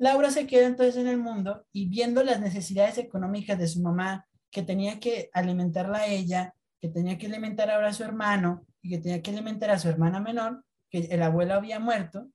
[0.01, 4.27] Laura se queda entonces en el mundo y viendo las necesidades económicas de su mamá,
[4.49, 8.89] que tenía que alimentarla a ella, que tenía que alimentar ahora a su hermano y
[8.89, 12.27] que tenía que alimentar a su hermana menor, que el abuelo había muerto,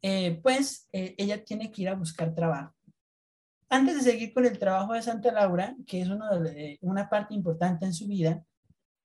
[0.00, 2.74] eh, pues eh, ella tiene que ir a buscar trabajo.
[3.68, 6.08] Antes de seguir con el trabajo de Santa Laura, que es
[6.80, 8.42] una parte importante en su vida,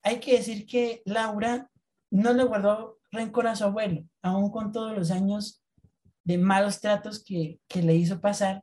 [0.02, 1.70] hay que decir que Laura
[2.10, 5.62] no le guardó rencor a su abuelo, aún con todos los años
[6.28, 8.62] de malos tratos que, le hizo pasar.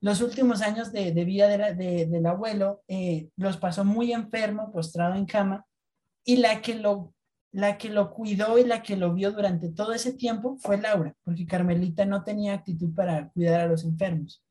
[0.00, 5.66] Los últimos años de, vida del abuelo eh, los pasó muy enfermo, postrado en cama,
[6.24, 7.12] y la que, lo,
[7.52, 11.14] la que lo cuidó y la que lo vio durante todo ese tiempo fue Laura,
[11.22, 14.42] porque Carmelita no tenía actitud para cuidar a los enfermos.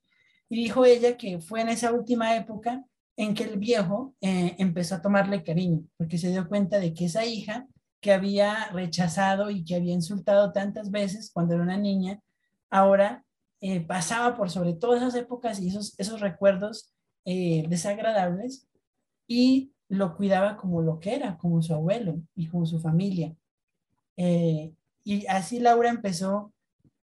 [0.50, 2.86] Y dijo ella que fue en esa última época
[3.18, 7.06] en que el viejo eh, empezó a tomarle cariño, porque se dio cuenta de que
[7.06, 7.68] esa hija
[8.02, 12.22] que había rechazado y que había insultado tantas veces cuando era una niña,
[12.70, 13.26] ahora
[13.62, 16.94] eh, pasaba por sobre todas esas épocas y esos, esos recuerdos
[17.26, 18.68] eh, desagradables
[19.28, 23.36] y lo cuidaba como lo que era, como su abuelo y como su familia.
[24.16, 26.54] y así Laura empezó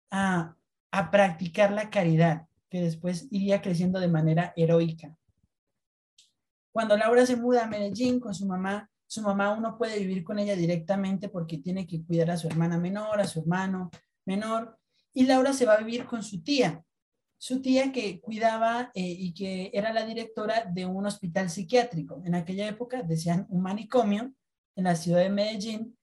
[0.09, 0.55] a,
[0.91, 5.15] a practicar la caridad, que después iría creciendo de manera heroica.
[6.71, 10.37] Cuando Laura se muda a Medellín con su mamá, su mamá uno puede vivir con
[10.37, 13.89] ella directamente porque tiene que cuidar a su hermana menor, a su hermano
[14.25, 14.77] menor,
[15.13, 16.83] y Laura se va a vivir con su tía,
[17.37, 22.21] su tía que cuidaba eh, y que era la directora de un hospital psiquiátrico.
[22.25, 24.33] En aquella época decían un manicomio
[24.75, 25.97] en la ciudad de Medellín,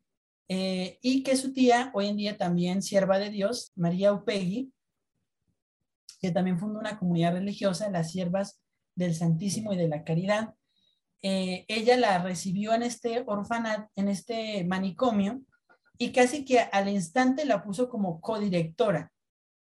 [0.49, 4.73] eh, y que su tía, hoy en día también sierva de Dios, María Upegui,
[6.21, 8.61] que también fundó una comunidad religiosa, las siervas
[8.95, 10.55] del Santísimo y de la Caridad,
[11.27, 15.41] eh, ella la recibió en este orfanato, en este manicomio,
[15.97, 19.11] y casi que al instante la puso como codirectora.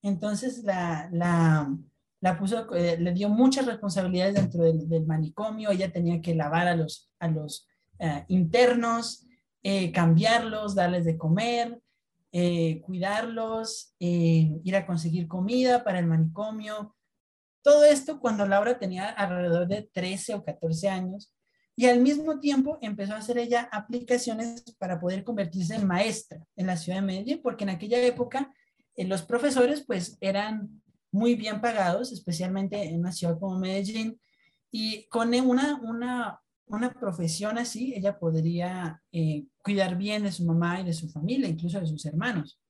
[0.02, 1.08] Entonces la,
[2.20, 6.76] la, puso, eh, le dio muchas responsabilidades dentro del, manicomio, ella tenía que lavar a
[6.76, 7.66] los, a los
[7.98, 9.26] eh, internos,
[9.94, 11.80] cambiarlos, darles de comer,
[12.82, 16.94] cuidarlos, ir a conseguir comida para el manicomio.
[17.62, 21.34] Todo esto cuando Laura tenía alrededor de 13 o 14 años
[21.76, 26.66] y al mismo tiempo empezó a hacer ella aplicaciones para poder convertirse en maestra en
[26.66, 28.52] la ciudad de Medellín, porque en aquella época
[28.96, 34.20] eh, los profesores pues eran muy bien pagados, especialmente en una ciudad como Medellín.
[34.70, 40.80] Y con una, una, una profesión así, ella podría eh, cuidar bien de su mamá
[40.80, 42.60] y de su familia, incluso de sus hermanos.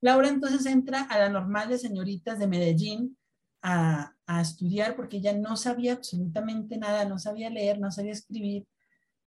[0.00, 3.17] Laura entonces entra a la normal de señoritas de Medellín
[3.62, 8.66] a, estudiar porque ella no sabía absolutamente nada, no sabía leer, no sabía escribir.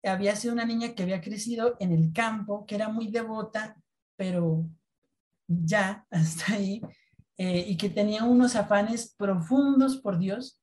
[0.03, 3.75] Había sido una niña que había crecido en el campo, que era muy devota,
[4.15, 4.69] pero
[5.47, 6.81] ya hasta ahí,
[7.37, 10.61] eh, y que tenía unos afanes profundos por Dios,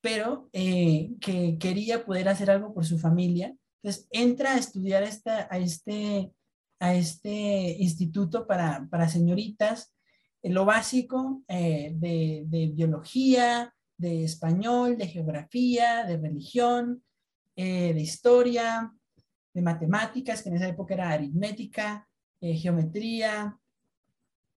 [0.00, 3.56] pero eh, que quería poder hacer algo por su familia.
[3.82, 6.32] Entonces entra a estudiar esta, a, este,
[6.78, 9.94] a este instituto para, para señoritas,
[10.42, 17.02] lo básico de, de, biología, de español, de geografía, de religión,
[17.56, 18.92] de historia,
[19.52, 22.08] de matemáticas, que en esa época era aritmética,
[22.40, 23.58] geometría,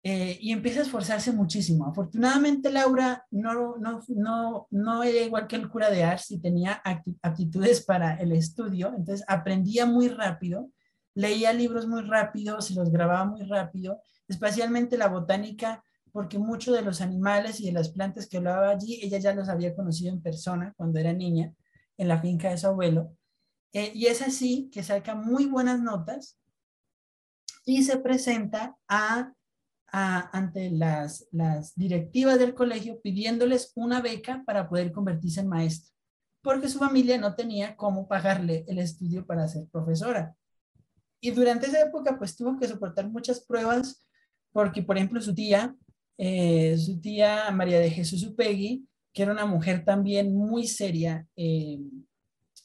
[0.05, 1.87] eh, y empieza a esforzarse muchísimo.
[1.87, 6.81] Afortunadamente, Laura no, no, no, no era igual que el cura de Ars y tenía
[7.21, 10.71] aptitudes para el estudio, entonces aprendía muy rápido,
[11.14, 16.83] leía libros muy rápido, se los grababa muy rápido, especialmente la botánica, porque muchos de
[16.83, 20.23] los animales y de las plantas que hablaba allí, ella ya los había conocido en
[20.23, 21.53] persona cuando era niña,
[21.97, 23.17] en la finca de su abuelo.
[23.73, 26.38] Eh, y es así que saca muy buenas notas
[27.64, 29.33] y se presenta a
[29.91, 35.95] ante las, las directivas del colegio pidiéndoles una beca para poder convertirse en maestra,
[36.43, 40.35] porque su familia no tenía cómo pagarle el estudio para ser profesora.
[41.21, 44.07] Y durante esa época, pues tuvo que soportar muchas pruebas,
[44.59, 45.73] porque, por ejemplo, su tía,
[46.18, 51.79] eh, su tía María de Jesús Upegui, que era una mujer también muy seria, eh,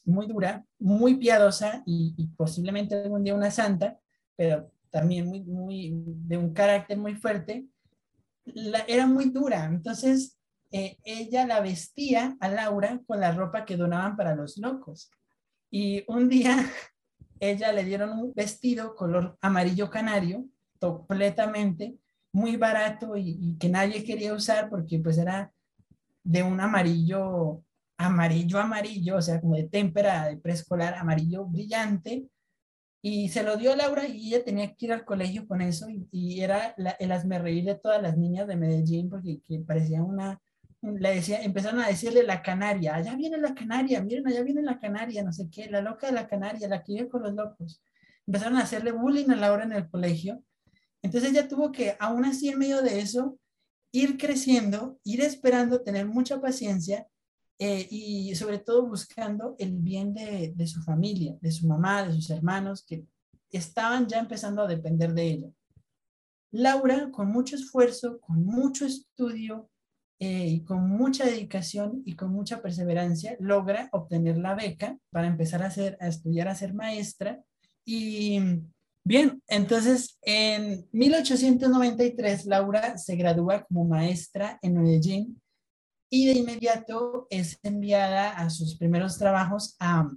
[0.04, 3.96] muy dura, muy piadosa y, posiblemente algún día una santa,
[4.34, 7.64] pero también muy, muy, de un carácter muy fuerte,
[8.88, 9.66] era muy dura.
[9.66, 10.36] Entonces,
[10.72, 15.12] eh, ella la vestía a Laura con la ropa que donaban para los locos.
[15.70, 16.56] Y un día,
[17.38, 21.96] ella le dieron un vestido color amarillo canario, completamente,
[22.32, 25.52] muy barato y, que nadie quería usar porque pues era
[26.22, 27.62] de un amarillo,
[27.96, 32.28] amarillo, amarillo, o sea, como de témpera de preescolar, amarillo brillante,
[33.06, 35.86] y se lo dio a Laura y ella tenía que ir al colegio con eso
[35.90, 40.40] y, era el reír de todas las niñas de Medellín porque que parecía una,
[40.80, 44.78] le decía, empezaron a decirle la canaria, allá viene la canaria, miren, allá viene la
[44.78, 47.82] canaria, no sé qué, la loca de la canaria, la que vive con los locos.
[48.26, 50.42] Empezaron a hacerle bullying a Laura en el colegio.
[51.04, 53.38] Entonces ella tuvo que, aún así en medio de eso,
[53.92, 57.06] ir creciendo, ir esperando, tener mucha paciencia
[57.58, 62.30] eh, y sobre todo buscando el bien de, su familia, de su mamá, de sus
[62.30, 63.04] hermanos, que
[63.50, 65.48] estaban ya empezando a depender de ella.
[66.50, 69.68] Laura, con mucho esfuerzo, con mucho estudio
[70.18, 75.62] eh, y con mucha dedicación y con mucha perseverancia, logra obtener la beca para empezar
[75.62, 77.44] a, hacer, a estudiar a ser maestra.
[77.84, 78.40] Y
[79.04, 85.40] bien, entonces en 1893 Laura se gradúa como maestra en Medellín
[86.10, 90.08] y de inmediato es enviada a sus primeros trabajos a,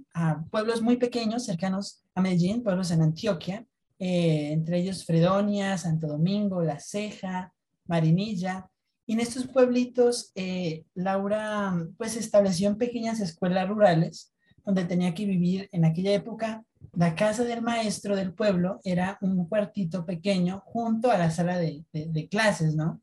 [0.50, 3.66] pueblos muy pequeños cercanos a Medellín, pueblos en Antioquia,
[3.98, 7.52] eh, entre ellos Fredonia, Santo Domingo, La Ceja,
[7.86, 8.70] Marinilla.
[9.06, 14.32] Y en estos pueblitos, eh, Laura pues estableció en pequeñas escuelas rurales
[14.64, 16.64] donde tenía que vivir en aquella época.
[16.92, 21.84] La casa del maestro del pueblo era un cuartito pequeño junto a la sala de,
[22.30, 23.02] clases, ¿no?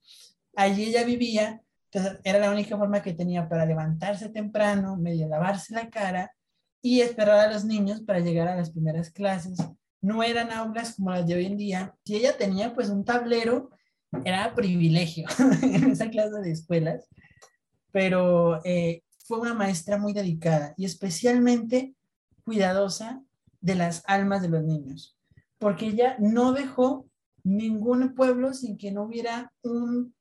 [0.55, 5.73] Allí ella vivía entonces, era la única forma que tenía para levantarse temprano, medio lavarse
[5.73, 6.33] la cara
[6.81, 9.57] y esperar a los niños para llegar a las primeras clases.
[10.01, 11.95] No eran aulas como las de hoy en día.
[12.03, 13.69] Si ella tenía pues un tablero,
[14.23, 15.25] era privilegio
[15.61, 17.07] en esa clase de escuelas,
[17.91, 21.95] pero eh, fue una maestra muy dedicada y especialmente
[22.43, 23.23] cuidadosa
[23.65, 25.17] de las almas de los niños,
[25.57, 27.07] porque ella no dejó
[27.43, 30.15] ningún pueblo sin que no hubiera un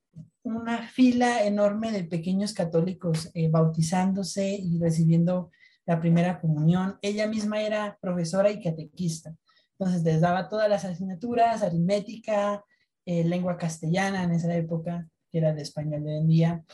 [0.45, 5.51] una fila enorme de pequeños católicos eh, bautizándose y recibiendo
[5.87, 6.99] la primera comunión.
[7.01, 9.35] Ella misma era profesora y catequista.
[9.79, 12.63] Entonces les daba todas las asignaturas, aritmética,
[13.07, 16.65] eh, lengua castellana en esa época, que era de español de hoy en día.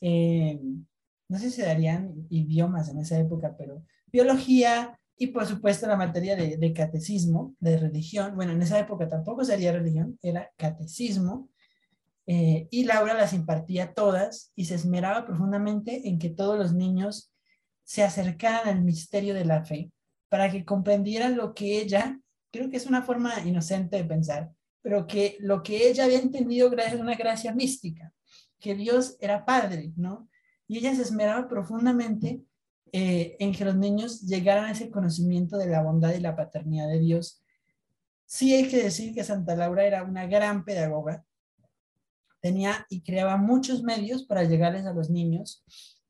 [0.00, 0.60] Eh,
[1.28, 6.34] no sé si darían idiomas en esa época, pero biología y por supuesto la materia
[6.34, 8.34] de, catecismo, de religión.
[8.34, 11.50] Bueno, en esa época tampoco sería religión, era catecismo
[12.26, 17.30] eh, y Laura las impartía todas y se esmeraba profundamente en que todos los niños
[17.84, 19.92] se acercaran al misterio de la fe
[20.30, 22.18] para que comprendieran lo que ella,
[22.50, 26.70] creo que es una forma inocente de pensar, pero que lo que ella había entendido
[26.70, 28.10] gracias a una gracia mística.
[28.58, 30.30] que Dios era padre, ¿no?
[30.66, 32.42] Y ella se esmeraba profundamente
[32.92, 36.88] eh, en que los niños llegaran a ese conocimiento de la bondad y la paternidad
[36.88, 37.42] de Dios.
[38.26, 41.24] Sí hay que decir que Santa Laura era una gran pedagoga,
[42.40, 45.64] tenía y creaba muchos medios para llegarles a los niños,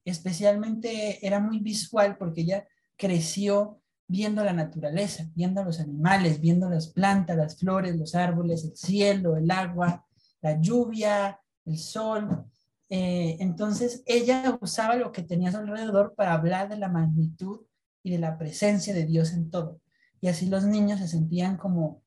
[0.05, 2.67] especialmente era muy visual porque ella
[2.97, 8.77] creció viendo la naturaleza, viendo los animales, viendo las plantas, las flores, los árboles, el
[8.77, 10.05] cielo, el agua,
[10.41, 12.45] la lluvia, el sol.
[12.91, 17.61] Eh, entonces ella usaba lo que tenía a su alrededor para hablar de la magnitud
[18.03, 19.81] y de la presencia de Dios en todo.
[20.21, 22.03] Y así los niños se sentían como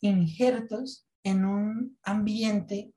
[0.00, 2.92] injertos en un ambiente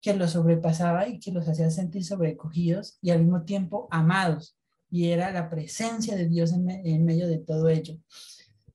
[0.00, 4.56] que los sobrepasaba y que los hacía sentir sobrecogidos y al mismo tiempo amados.
[4.90, 7.98] Y era la presencia de Dios en, en medio de todo ello.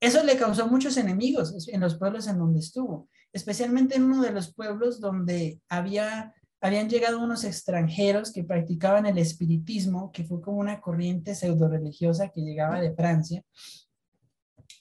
[0.02, 4.32] Eso le causó muchos enemigos en los pueblos en donde estuvo, especialmente en uno de
[4.32, 6.34] los pueblos donde había
[6.64, 12.30] habían llegado unos extranjeros que practicaban el espiritismo, que fue como una corriente pseudo religiosa
[12.30, 13.44] que llegaba de Francia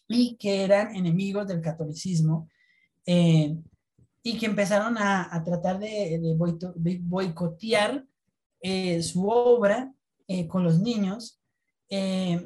[0.06, 2.48] y que eran enemigos del catolicismo
[3.04, 3.56] eh,
[4.22, 6.20] y que empezaron a, tratar de,
[7.02, 8.06] boicotear
[8.60, 9.92] eh, su obra
[10.28, 11.40] eh, con los niños,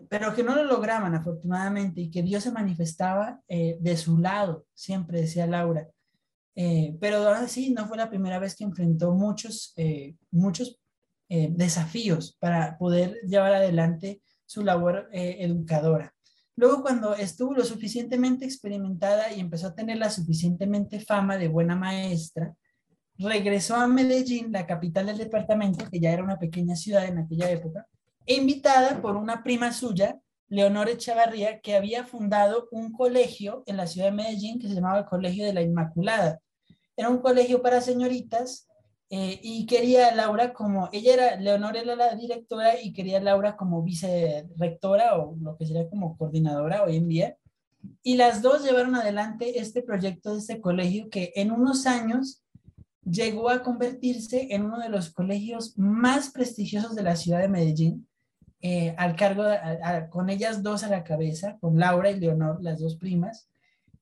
[0.09, 5.21] pero que no lo lograban afortunadamente y que Dios se manifestaba de su lado, siempre
[5.21, 5.89] decía Laura.
[6.59, 10.81] Eh, pero ahora sí, no fue la primera vez que enfrentó muchos, eh, muchos
[11.29, 16.15] eh, desafíos para poder llevar adelante su labor educadora.
[16.55, 21.75] Luego, cuando estuvo lo suficientemente experimentada y empezó a tener la suficientemente fama de buena
[21.77, 22.55] maestra,
[23.19, 27.51] regresó a Medellín, la capital del departamento, que ya era una pequeña ciudad en aquella
[27.51, 27.87] época,
[28.25, 33.89] e invitada por una prima suya, Leonor Echavarría, que había fundado un colegio en la
[33.89, 36.41] ciudad de Medellín que se llamaba el Colegio de la Inmaculada
[36.97, 38.69] era un colegio para señoritas
[39.09, 43.23] eh, y quería a Laura como, ella era, Leonor era la directora y quería a
[43.23, 47.37] Laura como vicerectora o lo que sería como coordinadora hoy en día.
[48.03, 52.43] Y las dos llevaron adelante este proyecto de este colegio que en unos años
[53.05, 58.09] llegó a convertirse en uno de los colegios más prestigiosos de la ciudad de Medellín,
[58.61, 59.45] eh, al cargo,
[60.11, 63.49] con ellas dos a la cabeza, con Laura y Leonor, las dos primas.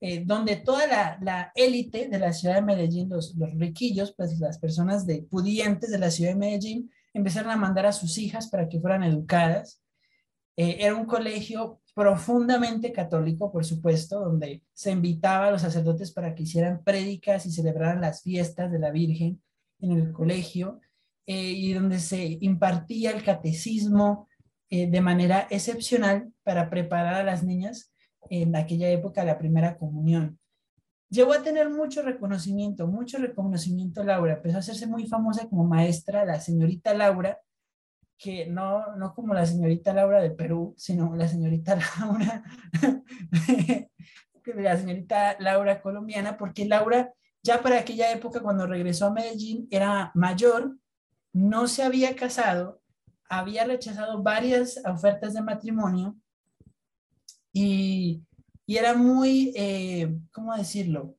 [0.00, 4.58] Eh, donde toda la élite de la ciudad de Medellín, los, los, riquillos, pues las
[4.58, 8.68] personas de pudientes de la ciudad de Medellín, empezaron a mandar a sus hijas para
[8.68, 9.80] que fueran educadas.
[10.56, 16.34] Eh, era un colegio profundamente católico, por supuesto, donde se invitaba a los sacerdotes para
[16.34, 19.40] que hicieran prédicas y celebraran las fiestas de la Virgen
[19.80, 20.80] en el colegio,
[21.26, 24.28] eh, y donde se impartía el catecismo
[24.70, 27.93] de manera excepcional para preparar a las niñas
[28.30, 30.38] en aquella época la primera comunión.
[31.08, 36.24] Llegó a tener mucho reconocimiento, mucho reconocimiento Laura, empezó a hacerse muy famosa como maestra,
[36.24, 37.38] la señorita Laura,
[38.18, 42.42] que no, no como la señorita Laura de Perú, sino la señorita Laura,
[44.56, 47.12] la señorita Laura colombiana, porque Laura
[47.44, 50.78] ya para aquella época cuando regresó a Medellín era mayor,
[51.32, 52.80] no se había casado,
[53.28, 56.16] había rechazado varias ofertas de matrimonio
[57.54, 58.22] y,
[58.66, 61.16] era muy, eh, ¿cómo decirlo?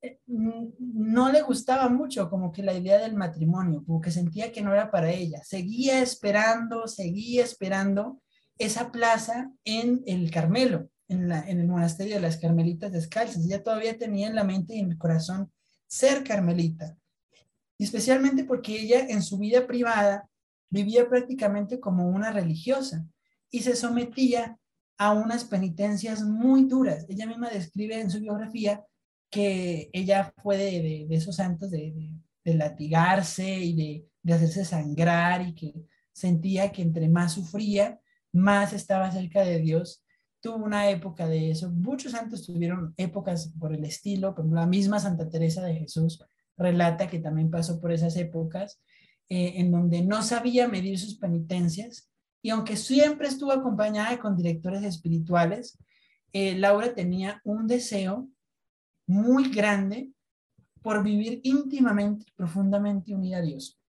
[0.00, 4.62] Eh, no le gustaba mucho como que la idea del matrimonio, como que sentía que
[4.62, 5.42] no era para ella.
[5.44, 8.22] Seguía esperando, seguía esperando
[8.58, 13.44] esa plaza en el Carmelo, en, en el monasterio de las Carmelitas Descalzas.
[13.44, 15.52] Ella todavía tenía en la mente y en el corazón
[15.86, 16.96] ser carmelita.
[17.76, 20.30] Y especialmente porque ella en su vida privada
[20.70, 23.04] vivía prácticamente como una religiosa
[23.50, 24.58] y se sometía
[24.98, 27.06] a unas penitencias muy duras.
[27.08, 28.84] Ella misma describe en su biografía
[29.30, 32.10] que ella fue de, esos santos de,
[32.44, 35.74] latigarse y de, hacerse sangrar y que
[36.12, 38.00] sentía que entre más sufría,
[38.32, 40.02] más estaba cerca de Dios.
[40.40, 41.70] Tuvo una época de eso.
[41.70, 46.22] Muchos santos tuvieron épocas por el estilo, por la misma Santa Teresa de Jesús
[46.56, 48.80] relata que también pasó por esas épocas
[49.28, 52.10] eh, en donde no sabía medir sus penitencias
[52.46, 55.76] y aunque siempre estuvo acompañada con directores espirituales,
[56.32, 58.28] eh, Laura tenía un deseo
[59.04, 60.12] muy grande
[60.80, 63.80] por vivir íntimamente, profundamente unida a Dios.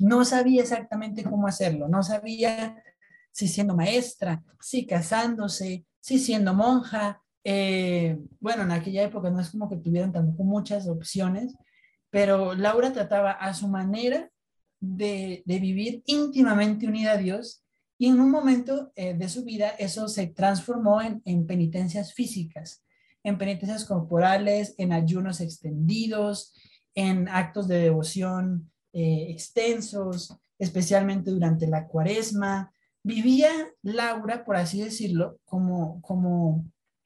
[0.00, 2.82] No sabía exactamente cómo hacerlo, no sabía
[3.30, 7.22] si siendo maestra, si casándose, si siendo monja.
[7.44, 11.54] Eh, bueno, en aquella época no es como que tuvieran tampoco muchas opciones,
[12.10, 14.28] pero Laura trataba a su manera
[14.80, 17.61] de, de vivir íntimamente unida a Dios
[18.02, 22.82] y en un momento eh, de su vida eso se transformó en, en, penitencias físicas,
[23.22, 26.52] en penitencias corporales, en ayunos extendidos,
[26.96, 32.72] en actos de devoción eh, extensos, especialmente durante la cuaresma.
[33.04, 33.50] Vivía
[33.82, 36.64] Laura, por así decirlo, como, como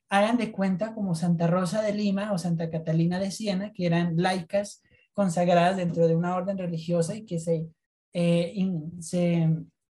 [0.08, 4.16] hagan de cuenta, como Santa Rosa de Lima o Santa Catalina de Siena, que eran
[4.16, 4.82] laicas
[5.12, 7.66] consagradas dentro de una orden religiosa y que se,
[8.14, 8.54] eh,
[9.00, 9.46] se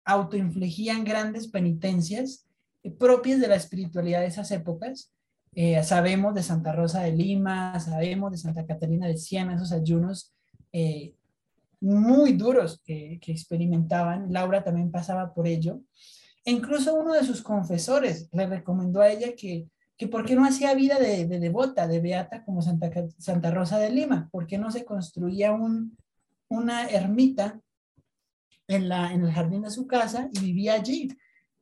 [0.06, 2.48] autoinfligían grandes penitencias
[2.84, 5.12] eh, propias de la espiritualidad de esas épocas.
[5.56, 10.34] Eh, sabemos de Santa Rosa de Lima, sabemos de Santa Catalina de Siena, esos ayunos
[11.80, 14.34] muy duros que, que, experimentaban.
[14.34, 15.82] Laura también pasaba por ello.
[16.44, 20.46] E incluso uno de sus confesores le recomendó a ella que que por qué no
[20.46, 24.72] hacía vida de, devota, de beata como Santa, Santa Rosa de Lima, por qué no
[24.72, 25.98] se construía un,
[26.50, 27.60] una ermita
[28.76, 31.10] en, la, en el jardín de su casa y vivía allí.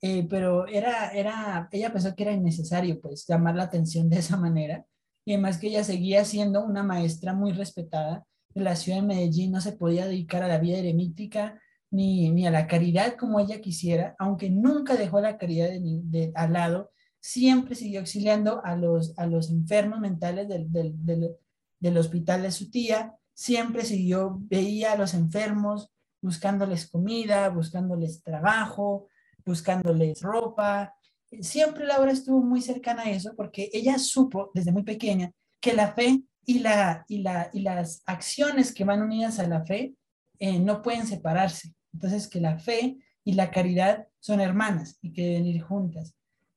[0.02, 4.36] Eh, pero era, era, ella pensó que era innecesario pues llamar la atención de esa
[4.36, 4.84] manera
[5.24, 9.52] y además que ella seguía siendo una maestra muy respetada de la ciudad de Medellín,
[9.52, 13.62] no se podía dedicar a la vida eremítica ni, ni a la caridad como ella
[13.62, 19.28] quisiera, aunque nunca dejó la caridad de, al lado siempre siguió auxiliando a los, a
[19.28, 21.36] los enfermos mentales del, del, del,
[21.80, 25.92] del hospital de su tía, siempre siguió, veía a los enfermos,
[26.22, 29.08] buscándoles comida, buscándoles trabajo,
[29.46, 30.94] buscándoles ropa.
[31.42, 35.94] Siempre Laura estuvo muy cercana a eso porque ella supo desde muy pequeña que la
[35.94, 39.96] fe y, la, y, la, y las acciones que van unidas a la fe
[40.40, 41.74] eh, no pueden separarse.
[41.94, 46.16] Entonces, que la fe y la caridad son hermanas y que deben ir juntas.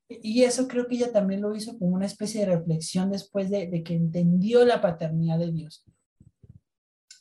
[0.09, 3.83] Y eso creo que ella también lo hizo como una especie de reflexión después de,
[3.83, 5.85] que entendió la paternidad de Dios.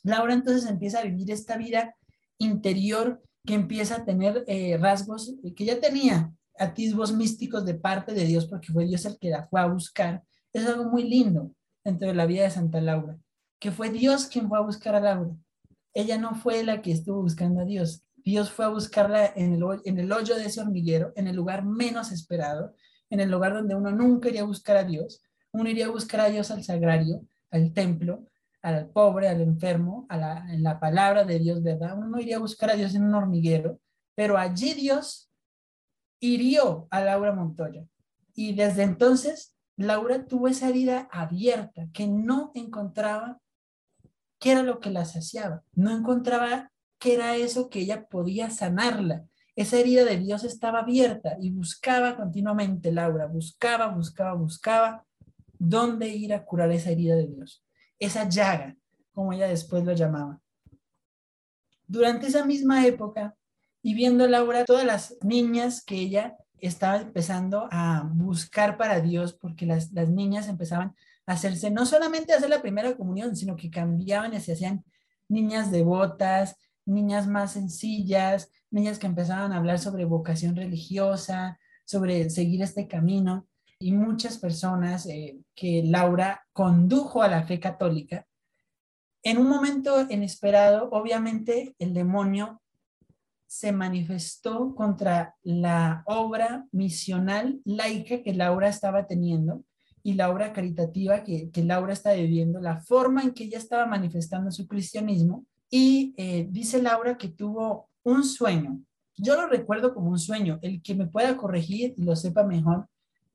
[0.02, 1.96] Laura entonces empieza a vivir esta vida
[2.44, 8.24] interior que empieza a tener eh, rasgos que ya tenía atisbos místicos de parte de
[8.24, 10.22] Dios, porque fue Dios el que la fue a buscar.
[10.52, 11.50] Es algo muy lindo
[11.84, 13.18] dentro de la vida de Santa Laura,
[13.58, 15.34] que fue Dios quien fue a buscar a Laura.
[15.92, 18.04] Ella no fue la que estuvo buscando a Dios.
[18.16, 21.64] Dios fue a buscarla en el, en el hoyo de ese hormiguero, en el lugar
[21.64, 22.74] menos esperado,
[23.10, 25.22] en el lugar donde uno nunca iría a buscar a Dios.
[25.52, 28.26] Uno iría a buscar a Dios al sagrario, al templo,
[28.64, 31.96] al pobre, al enfermo, a la, en la palabra de Dios, ¿verdad?
[31.96, 33.78] Uno no iría a buscar a Dios en un hormiguero,
[34.14, 35.30] pero allí Dios
[36.20, 37.86] hirió a Laura Montoya.
[38.34, 43.40] Y desde entonces, Laura tuvo esa herida abierta que no encontraba
[44.40, 45.62] qué era lo que la saciaba.
[45.72, 46.70] No encontraba
[47.12, 49.24] era eso que ella podía sanarla.
[49.56, 55.06] Esa herida de Dios estaba abierta y buscaba continuamente, Laura, buscaba, buscaba, buscaba
[55.58, 57.63] dónde ir a curar esa herida de Dios,
[57.98, 58.76] esa llaga,
[59.12, 60.40] como ella después lo llamaba.
[61.86, 63.36] Durante esa misma época,
[63.82, 69.66] y viendo Laura todas las niñas que ella estaba empezando a buscar para Dios, porque
[69.66, 70.94] las, las niñas empezaban
[71.26, 74.84] a hacerse, no solamente a hacer la primera comunión, sino que cambiaban y se hacían
[75.28, 82.62] niñas devotas, niñas más sencillas, niñas que empezaban a hablar sobre vocación religiosa, sobre seguir
[82.62, 83.46] este camino,
[83.84, 88.26] y muchas personas eh, que Laura condujo a la fe católica.
[89.22, 92.62] En un momento inesperado, obviamente, el demonio
[93.46, 99.64] se manifestó contra la obra misional laica que Laura estaba teniendo
[100.02, 103.84] y la obra caritativa que, que Laura estaba viviendo, la forma en que ella estaba
[103.84, 108.80] manifestando su cristianismo, y eh, dice Laura que tuvo un sueño.
[109.18, 110.58] Yo lo recuerdo como un sueño.
[110.62, 112.88] El que me pueda corregir y lo sepa mejor,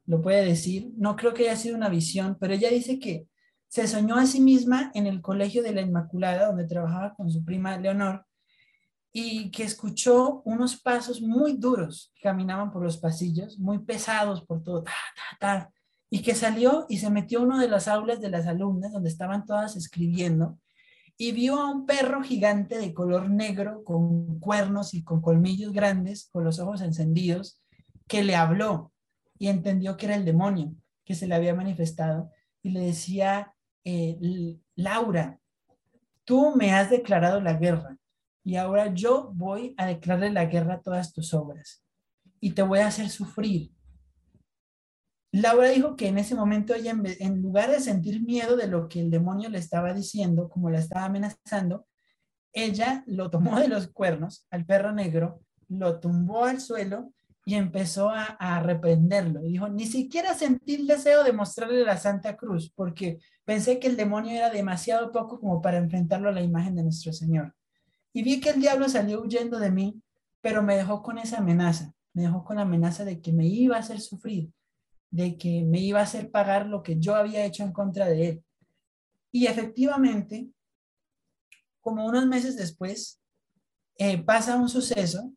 [0.10, 0.91] lo puede decir.
[0.97, 3.28] No creo que haya sido una visión, pero ella dice que
[3.68, 7.45] se soñó a sí misma en el colegio de la Inmaculada, donde trabajaba con su
[7.45, 8.26] prima Leonor,
[9.14, 14.64] y que escuchó unos pasos muy duros que caminaban por los pasillos, muy pesados por
[14.64, 14.84] todo,
[16.10, 19.10] y que salió y se metió a uno de las aulas de las alumnas donde
[19.10, 20.57] estaban todas escribiendo
[21.18, 26.30] y vio a un perro gigante de color negro con cuernos y con colmillos grandes,
[26.32, 27.62] con los ojos encendidos,
[28.07, 28.91] que le habló
[29.39, 32.31] y entendió que era el demonio que se le había manifestado
[32.61, 34.19] y le decía, eh,
[34.75, 35.39] Laura,
[36.25, 37.97] tú me has declarado la guerra
[38.43, 41.83] y ahora yo voy a declararle la guerra a todas tus obras
[42.39, 43.71] y te voy a hacer sufrir
[45.31, 48.99] Laura dijo que en ese momento ella, en lugar de sentir miedo de lo que
[48.99, 51.85] el demonio le estaba diciendo, como la estaba amenazando,
[52.51, 57.13] ella lo tomó de los cuernos al perro negro, lo tumbó al suelo
[57.49, 59.43] y empezó a, a reprenderlo.
[59.43, 63.87] Y dijo, ni siquiera sentí el deseo de mostrarle la Santa Cruz, porque pensé que
[63.87, 67.55] el demonio era demasiado poco como para enfrentarlo a la imagen de nuestro Señor.
[68.13, 70.01] Y vi que el diablo salió huyendo de mí,
[70.41, 73.75] pero me dejó con esa amenaza, me dejó con la amenaza de que me iba
[73.75, 74.51] a hacer sufrir
[75.11, 78.29] de que me iba a hacer pagar lo que yo había hecho en contra de
[78.29, 78.43] él.
[79.31, 80.49] Y efectivamente,
[81.81, 83.19] como unos meses después,
[83.97, 85.33] eh, pasa un suceso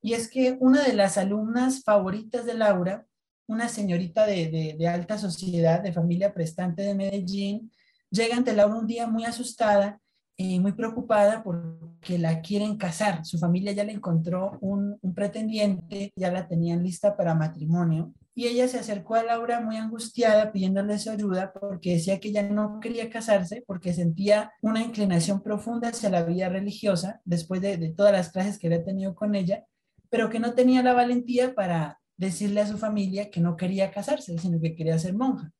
[0.00, 3.06] y es que una de las alumnas favoritas de Laura,
[3.46, 7.72] una señorita de, de, alta sociedad, de familia prestante de Medellín,
[8.10, 10.00] llega ante Laura un día muy asustada
[10.40, 13.24] y muy preocupada porque la quieren casar.
[13.24, 18.68] Su familia ya le encontró un, pretendiente, ya la tenían lista para matrimonio y ella
[18.68, 23.10] se acercó a Laura muy angustiada pidiéndole su ayuda porque decía que ella no quería
[23.10, 28.30] casarse porque sentía una inclinación profunda hacia la vida religiosa después de, de todas las
[28.30, 29.64] clases que había tenido con ella,
[30.10, 34.38] pero que no tenía la valentía para decirle a su familia que no quería casarse,
[34.38, 35.52] sino que quería ser monja.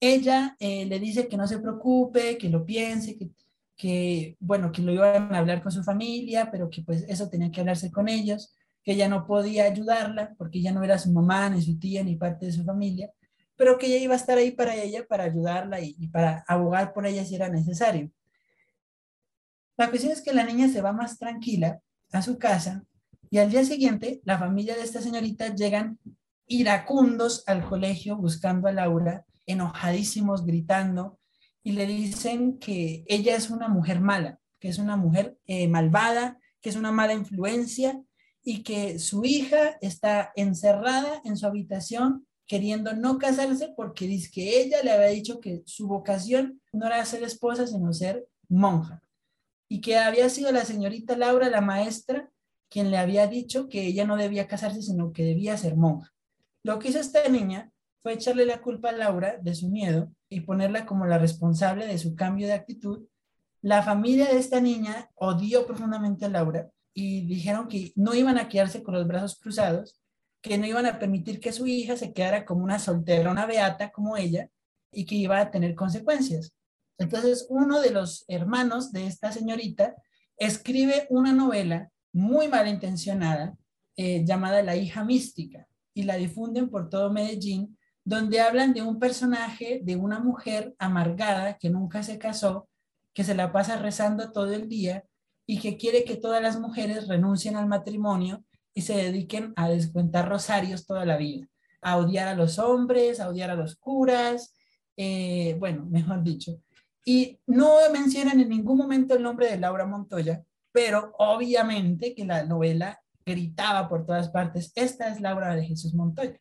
[0.00, 3.18] Ella eh, le dice que no se preocupe, que lo piense,
[3.76, 7.50] que, bueno, que lo iban a hablar con su familia, pero que pues eso tenía
[7.50, 11.50] que hablarse con ellos que ella no podía ayudarla porque ella no era su mamá,
[11.50, 13.10] ni su tía, ni parte de su familia,
[13.56, 17.04] pero que ella iba a estar ahí para ella, para ayudarla y para abogar por
[17.04, 18.12] ella si era necesario.
[19.76, 21.80] La cuestión es que la niña se va más tranquila
[22.12, 22.84] a su casa
[23.30, 25.98] y al día siguiente la familia de esta señorita llegan
[26.46, 31.18] iracundos al colegio buscando a Laura, enojadísimos, gritando,
[31.62, 36.38] y le dicen que ella es una mujer mala, que es una mujer eh, malvada,
[36.60, 38.00] que es una mala influencia
[38.42, 44.60] y que su hija está encerrada en su habitación queriendo no casarse porque dice que
[44.60, 49.02] ella le había dicho que su vocación no era ser esposa, sino ser monja.
[49.68, 52.30] Y que había sido la señorita Laura, la maestra,
[52.68, 56.12] quien le había dicho que ella no debía casarse, sino que debía ser monja.
[56.62, 57.70] Lo que hizo esta niña
[58.02, 61.98] fue echarle la culpa a Laura de su miedo y ponerla como la responsable de
[61.98, 63.06] su cambio de actitud.
[63.62, 68.48] La familia de esta niña odió profundamente a Laura y dijeron que no iban a
[68.48, 70.00] quedarse con los brazos cruzados,
[70.40, 74.16] que no iban a permitir que su hija se quedara como una solterona beata como
[74.16, 74.48] ella
[74.92, 76.54] y que iba a tener consecuencias.
[76.98, 79.94] Entonces, uno de los hermanos de esta señorita
[80.38, 83.54] escribe una novela muy malintencionada
[83.94, 88.98] eh, llamada La hija mística y la difunden por todo Medellín, donde hablan de un
[88.98, 92.68] personaje, de una mujer amargada que nunca se casó,
[93.12, 95.04] que se la pasa rezando todo el día
[95.46, 98.42] y que quiere que todas las mujeres renuncien al matrimonio
[98.72, 101.46] y se dediquen a descuentar rosarios toda la vida,
[101.82, 104.54] a odiar a los hombres, a odiar a los curas,
[104.96, 106.62] eh, bueno, mejor dicho.
[107.04, 110.42] Y no mencionan en ningún momento el nombre de Laura Montoya,
[110.76, 116.38] pero obviamente que la novela gritaba por todas partes, esta es Laura de Jesús Montoya.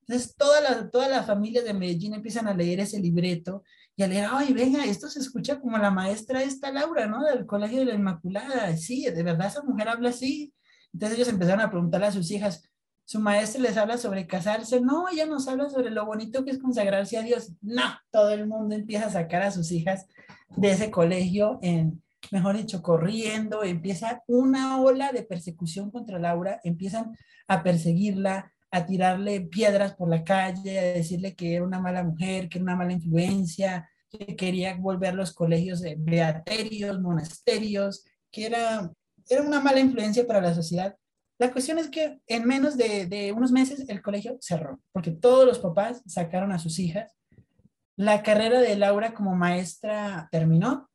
[0.00, 3.62] Entonces, todas las, todas las familias de Medellín empiezan a leer ese libreto
[3.96, 7.24] y a leer, ay, venga, esto se escucha como la maestra esta Laura, ¿no?
[7.24, 8.76] Del Colegio de la Inmaculada.
[8.76, 10.52] Sí, de verdad esa mujer habla así.
[10.92, 12.68] Entonces ellos empezaron a preguntarle a sus hijas,
[13.06, 14.82] ¿su maestra les habla sobre casarse?
[14.82, 17.52] No, ella nos habla sobre lo bonito que es consagrarse a Dios.
[17.62, 20.08] No, todo el mundo empieza a sacar a sus hijas
[20.58, 27.16] de ese colegio en, mejor dicho, corriendo, empieza una ola de persecución contra Laura, empiezan
[27.48, 32.48] a perseguirla, a tirarle piedras por la calle, a decirle que era una mala mujer,
[32.48, 38.90] que era una mala influencia, que quería volver los colegios de beaterios, monasterios, que era,
[39.28, 40.96] era una mala influencia para la sociedad.
[41.38, 45.46] La cuestión es que en menos de, de unos meses el colegio cerró, porque todos
[45.46, 47.12] los papás sacaron a sus hijas.
[47.96, 50.88] La carrera de Laura como maestra terminó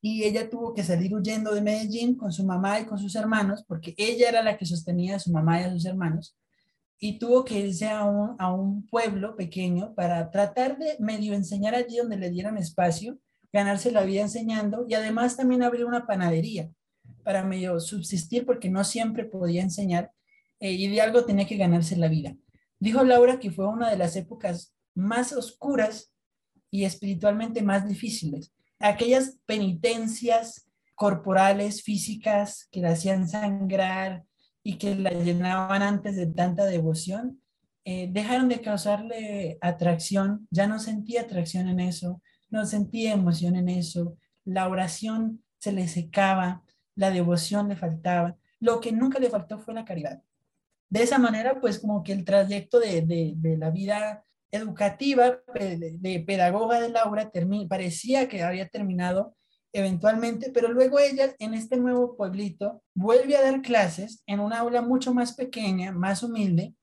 [0.00, 3.64] y ella tuvo que salir huyendo de Medellín con su mamá y con sus hermanos,
[3.66, 6.36] porque ella era la que sostenía a su mamá y a sus hermanos
[6.98, 12.16] y tuvo que irse a un, pueblo pequeño para tratar de medio enseñar allí donde
[12.16, 13.18] le dieran espacio,
[13.52, 16.70] ganarse la vida enseñando y además también abrir una panadería
[17.22, 20.10] para medio subsistir porque no siempre podía enseñar
[20.60, 22.34] eh, y de algo tenía que ganarse la vida.
[22.80, 26.12] Dijo Laura que fue una de las épocas más oscuras
[26.70, 28.52] y espiritualmente más difíciles.
[28.78, 34.24] Aquellas penitencias corporales, físicas, que la hacían sangrar,
[34.68, 37.40] y que la llenaban antes de tanta devoción,
[37.86, 42.20] eh, dejaron de causarle atracción, ya no sentía atracción en eso,
[42.50, 46.62] no sentía emoción en eso, la oración se le secaba,
[46.96, 50.22] la devoción le faltaba, lo que nunca le faltó fue la caridad.
[50.90, 56.80] De esa manera, pues como que el trayecto de, de, la vida educativa, de, pedagoga
[56.80, 57.30] de Laura,
[57.68, 59.36] parecía que había terminado
[59.72, 64.82] eventualmente, pero luego ella en este nuevo pueblito vuelve a dar clases en una aula
[64.82, 66.74] mucho más pequeña, más humilde,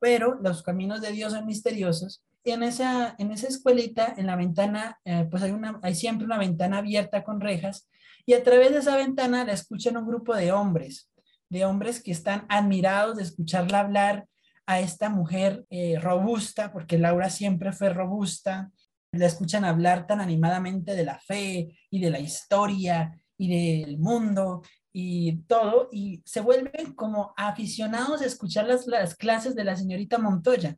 [0.00, 2.24] pero los caminos de Dios son misteriosos.
[2.44, 6.26] Y en esa, en esa escuelita, en la ventana, eh, pues hay, una, hay siempre
[6.26, 7.88] una ventana abierta con rejas
[8.26, 11.10] y a través de esa ventana la escuchan un grupo de hombres,
[11.48, 14.26] de hombres que están admirados de escucharla hablar
[14.66, 18.70] a esta mujer eh, robusta, porque Laura siempre fue robusta,
[19.12, 24.62] la escuchan hablar tan animadamente de la fe y de la historia y del mundo
[24.92, 30.18] y todo, y se vuelven como aficionados a escuchar las, las clases de la señorita
[30.18, 30.76] Montoya.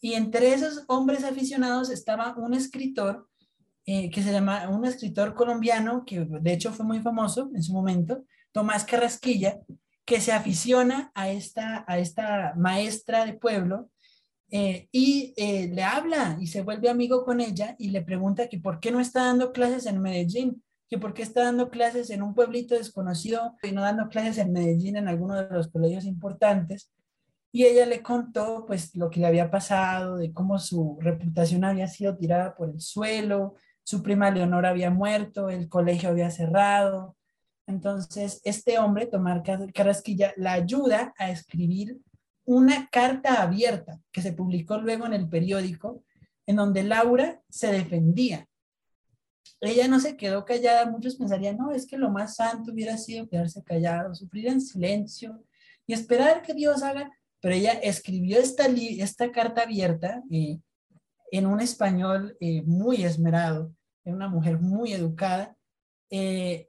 [0.00, 3.28] Y entre esos hombres aficionados estaba un escritor
[3.84, 7.72] eh, que se llama, un escritor colombiano, que de hecho fue muy famoso en su
[7.72, 9.60] momento, Tomás Carrasquilla,
[10.04, 13.90] que se aficiona a esta, a esta maestra de pueblo
[14.50, 18.58] eh, y eh, le habla y se vuelve amigo con ella y le pregunta que
[18.58, 22.22] por qué no está dando clases en Medellín que por qué está dando clases en
[22.22, 26.92] un pueblito desconocido y no dando clases en Medellín en alguno de los colegios importantes.
[27.50, 31.88] Y ella le contó pues lo que le había pasado, de cómo su reputación había
[31.88, 37.16] sido tirada por el suelo, su prima Leonora había muerto, el colegio había cerrado.
[37.72, 39.42] Entonces, este hombre, Tomás
[39.72, 41.98] Carrasquilla, la ayuda a escribir
[42.44, 46.04] una carta abierta que se publicó luego en el periódico,
[46.46, 48.46] en donde Laura se defendía.
[49.60, 53.28] Ella no se quedó callada, muchos pensarían, no, es que lo más santo hubiera sido
[53.28, 55.42] quedarse callado, sufrir en silencio
[55.86, 57.10] y esperar que Dios haga,
[57.40, 60.58] pero ella escribió esta, esta carta abierta eh,
[61.30, 63.72] en un español eh, muy esmerado,
[64.04, 65.56] en una mujer muy educada,
[66.10, 66.68] eh,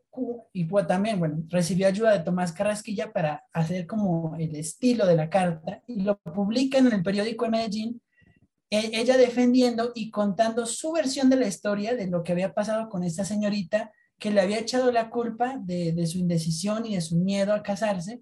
[0.51, 5.15] y pues también, bueno, recibió ayuda de Tomás Carrasquilla para hacer como el estilo de
[5.15, 8.01] la carta y lo publican en el periódico de Medellín
[8.69, 12.89] e, ella defendiendo y contando su versión de la historia de lo que había pasado
[12.89, 17.17] con esta señorita que le había echado la culpa de, su indecisión y de su
[17.17, 18.21] miedo a casarse.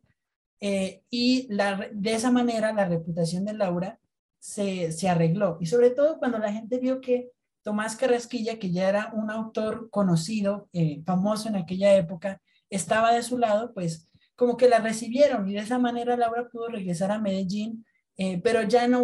[0.59, 3.99] Eh, y de esa manera la reputación de Laura
[4.39, 5.57] se, arregló.
[5.61, 7.31] Y sobre todo cuando la gente vio que
[7.64, 13.24] Tomás Carrasquilla, que ya era un autor conocido, eh, famoso en aquella época, estaba de
[13.24, 17.20] su lado, pues como que la recibieron y de esa manera Laura pudo regresar a
[17.20, 17.86] Medellín
[18.24, 19.03] eh, pero ya no,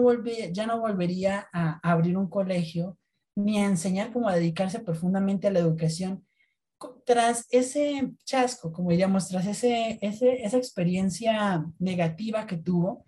[0.52, 3.00] ya no volvería a, abrir un colegio
[3.36, 6.24] ni a enseñar cómo a dedicarse profundamente a la educación.
[7.04, 13.07] Tras ese chasco, como diríamos, tras ese, esa experiencia negativa que tuvo,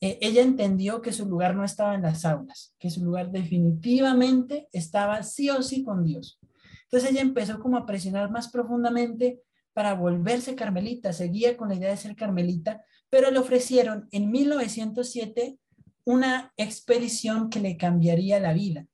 [0.00, 4.68] eh, ella entendió que su lugar no estaba en las aulas, que su lugar definitivamente
[4.72, 6.38] estaba sí o sí con Dios.
[6.84, 9.40] Entonces ella empezó como a presionar más profundamente
[9.72, 15.58] para volverse carmelita, seguía con la idea de ser carmelita, pero le ofrecieron en 1907
[16.04, 18.86] una expedición que le cambiaría la vida.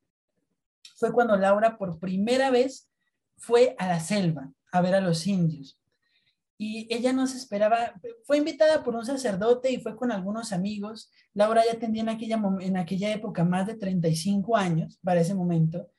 [0.97, 2.89] Fue cuando Laura por primera vez
[3.37, 5.79] fue a la selva a ver a los indios.
[6.65, 11.11] Y ella no se esperaba, fue invitada por un sacerdote y fue con algunos amigos.
[11.35, 15.91] Laura ya tenía en aquella, en aquella época más de 35 años para ese momento.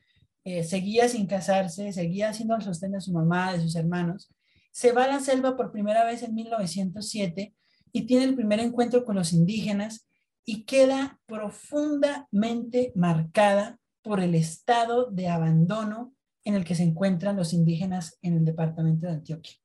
[0.46, 4.34] Eh, seguía sin casarse, seguía haciendo el sostén de su mamá, de sus hermanos.
[4.72, 7.54] Se va a la selva por primera vez en 1907
[7.92, 10.08] y tiene el primer encuentro con los indígenas
[10.46, 17.52] y queda profundamente marcada por el estado de abandono en el que se encuentran los
[17.52, 19.58] indígenas en el departamento de Antioquia.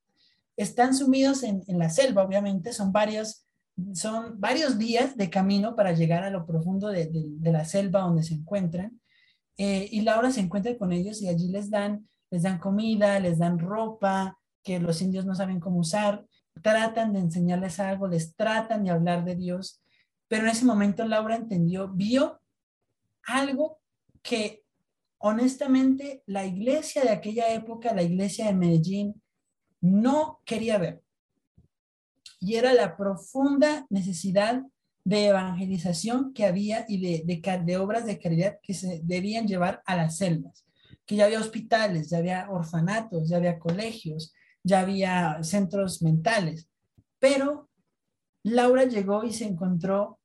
[0.59, 3.47] Están sumidos en, la selva, obviamente, son varios,
[3.95, 8.35] son varios días de camino para llegar a lo profundo de, la selva donde se
[8.35, 9.01] encuentran.
[9.57, 13.39] Eh, y Laura se encuentra con ellos y allí les dan, les dan comida, les
[13.39, 16.27] dan ropa que los indios no saben cómo usar
[16.63, 19.83] tratan de enseñarles algo, les tratan de hablar de Dios,
[20.29, 22.41] pero en ese momento Laura entendió, vio
[23.27, 23.81] algo
[24.23, 24.63] que
[25.19, 29.23] honestamente la iglesia de aquella época, la iglesia de Medellín,
[29.81, 31.03] no quería ver.
[32.41, 34.63] Y era la profunda necesidad
[35.05, 39.97] de evangelización que había y de, de, obras de caridad que se debían llevar a
[39.97, 40.67] las selvas,
[41.07, 46.69] que ya había hospitales, ya había orfanatos, ya había colegios, ya había centros mentales,
[47.19, 47.69] pero
[48.43, 50.21] Laura llegó y se encontró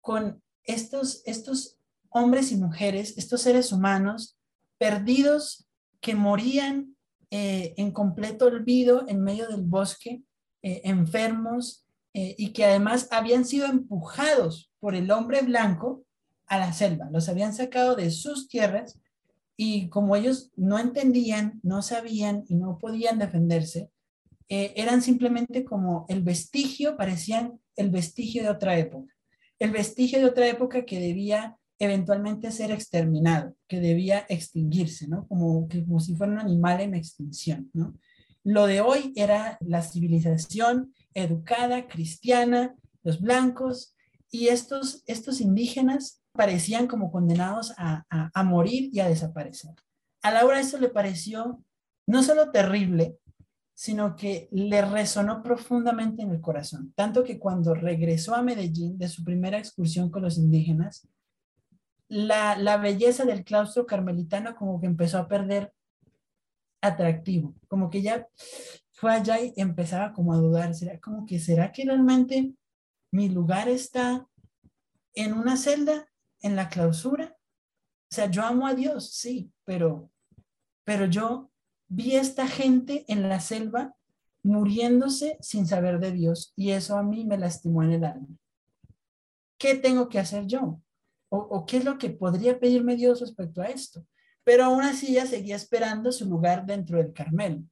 [0.00, 1.78] con estos, estos
[2.08, 4.38] hombres y mujeres, estos seres humanos
[4.78, 5.68] perdidos
[6.00, 6.93] que morían
[7.36, 10.22] eh, en completo olvido en medio del bosque,
[10.62, 16.04] eh, enfermos, eh, y que además habían sido empujados por el hombre blanco
[16.46, 17.08] a la selva.
[17.10, 19.00] Los habían sacado de sus tierras
[19.56, 23.90] y como ellos no entendían, no sabían y no podían defenderse,
[24.46, 29.12] eran simplemente como el vestigio, parecían el vestigio de otra época,
[29.58, 35.26] el vestigio de otra época que debía eventualmente ser exterminado, que debía extinguirse, ¿no?
[35.26, 37.70] Como, como si fuera un animal en extinción.
[38.44, 43.94] Lo de hoy era la civilización educada, cristiana, los blancos,
[44.30, 48.04] y estos, estos indígenas parecían como condenados a,
[48.44, 49.70] morir y a desaparecer.
[50.22, 51.62] A Laura esto le pareció
[52.08, 53.16] no solo terrible,
[53.74, 59.08] sino que le resonó profundamente en el corazón, tanto que cuando regresó a Medellín de
[59.08, 61.08] su primera excursión con los indígenas,
[62.08, 65.72] la, la belleza del claustro carmelitano como que empezó a perder
[66.80, 68.28] atractivo, como que ella
[68.92, 72.54] fue allá y empezaba como a dudar, será como que, ¿será que realmente
[73.10, 74.28] mi lugar está
[75.14, 76.08] en una celda,
[76.40, 77.36] en la clausura?
[78.10, 80.10] O sea, yo amo a Dios, sí, pero,
[80.84, 81.50] pero yo
[81.88, 83.96] vi a esta gente en la selva
[84.42, 88.28] muriéndose sin saber de Dios y eso a mí me lastimó en el alma.
[89.58, 90.80] ¿Qué tengo que hacer yo?
[91.36, 94.06] ¿O, qué es lo que podría pedirme Dios respecto a esto?
[94.44, 97.62] Pero aún así ella seguía esperando su lugar dentro del Carmelo.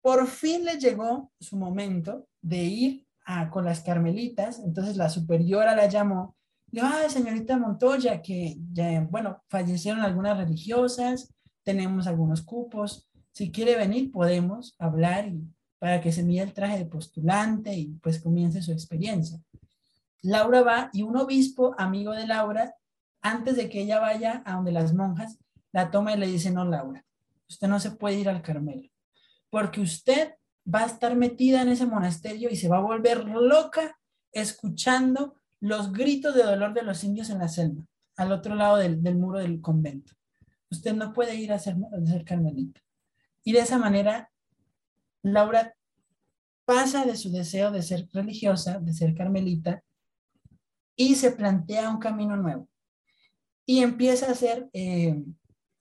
[0.00, 3.06] Por fin le llegó su momento de ir
[3.50, 6.36] con las carmelitas, entonces la superiora la llamó,
[6.72, 13.76] le dijo, señorita Montoya, que ya, bueno, fallecieron algunas religiosas, tenemos algunos cupos, si quiere
[13.76, 15.32] venir podemos hablar
[15.78, 19.40] para que se mide el traje de postulante y pues comience su experiencia.
[20.22, 22.74] Laura va y un obispo, amigo de Laura,
[23.20, 25.38] antes de que ella vaya a donde las monjas,
[25.72, 27.04] la toma y le dice, no, Laura,
[27.48, 28.92] usted no se puede ir al Carmelo
[29.52, 30.32] porque usted
[30.66, 33.98] va a estar metida en ese monasterio y se va a volver loca
[34.32, 37.84] escuchando los gritos de dolor de los indios en la selva,
[38.16, 40.14] al otro lado del, muro del convento.
[40.70, 42.80] Usted no puede ir a ser, a ser carmelita.
[43.44, 44.30] Y de esa manera,
[45.22, 45.74] Laura
[46.64, 49.84] pasa de su deseo de ser religiosa, de ser carmelita,
[50.96, 52.68] y se plantea un camino nuevo.
[53.64, 55.22] Y empieza a ser eh,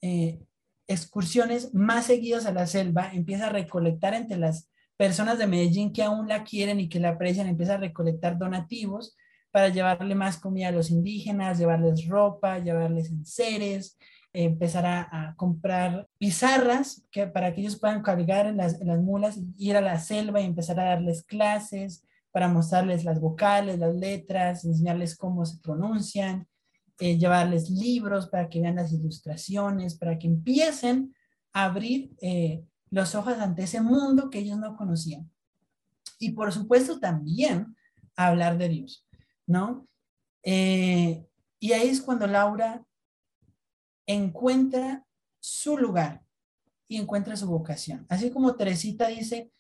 [0.01, 0.39] eh,
[0.87, 6.03] excursiones más seguidas a la selva, empieza a recolectar entre las personas de Medellín que
[6.03, 9.15] aún la quieren y que la aprecian, empieza a recolectar donativos
[9.49, 13.97] para llevarle más comida a los indígenas, llevarles ropa, llevarles enseres,
[14.33, 19.39] empezar a, comprar pizarras que, para que ellos puedan cargar en las, en las mulas,
[19.57, 24.65] ir a la selva y empezar a darles clases para mostrarles las vocales, las letras,
[24.65, 26.47] enseñarles cómo se pronuncian,
[26.99, 31.13] eh, llevarles libros para que vean las ilustraciones, para que empiecen
[31.53, 35.29] a abrir eh, los ojos ante ese mundo que ellos no conocían.
[36.19, 37.75] Y por supuesto también
[38.15, 39.07] hablar de Dios,
[39.47, 39.87] ¿no?
[40.43, 41.25] Eh,
[41.59, 42.85] y ahí es cuando Laura
[44.05, 45.05] encuentra
[45.39, 46.23] su lugar
[46.87, 48.05] y encuentra su vocación.
[48.09, 49.51] Así como Teresita dice,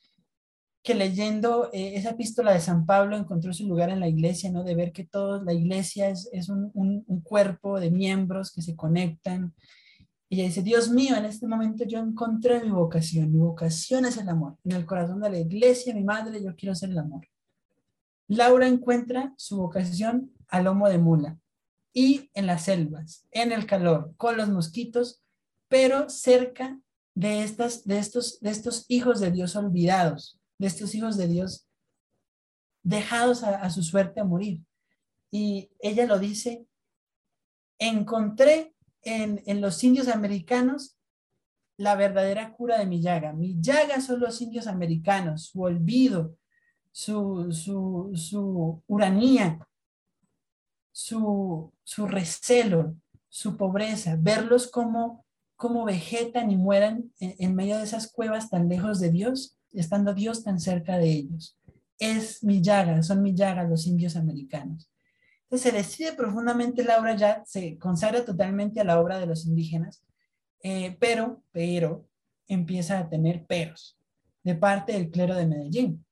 [0.83, 4.63] que leyendo eh, esa epístola de San Pablo encontró su lugar en la iglesia, ¿no?
[4.63, 8.61] De ver que toda la iglesia es, es un, un, un, cuerpo de miembros que
[8.61, 9.53] se conectan.
[10.27, 13.31] Y ella dice, Dios mío, en este momento yo encontré mi vocación.
[13.31, 14.57] Mi vocación es el amor.
[14.63, 17.27] En el corazón de la iglesia, mi madre, yo quiero ser el amor.
[18.27, 21.37] Laura encuentra su vocación al lomo de mula
[21.93, 25.21] y en las selvas, en el calor, con los mosquitos,
[25.67, 26.79] pero cerca
[27.13, 31.67] de, estas, de, estos, de estos hijos de Dios olvidados, de estos hijos de Dios
[32.83, 34.61] dejados a, su suerte a morir.
[35.31, 36.67] Y ella lo dice,
[37.79, 40.97] encontré en, en los indios americanos
[41.77, 43.33] la verdadera cura de mi llaga.
[43.33, 46.37] Mi llaga son los indios americanos, su olvido,
[46.91, 49.67] su, su, su uranía,
[50.91, 52.95] su, su recelo,
[53.29, 58.69] su pobreza, verlos como, como vegetan y mueran en, en medio de esas cuevas tan
[58.69, 61.57] lejos de Dios estando Dios tan cerca de ellos.
[61.97, 64.91] Es mi llaga, son mi llaga los indios americanos.
[65.43, 70.03] Entonces se decide profundamente, Laura ya se consagra totalmente a la obra de los indígenas,
[70.63, 72.07] eh, pero, pero,
[72.47, 73.97] empieza a tener peros
[74.43, 76.05] de parte del clero de Medellín,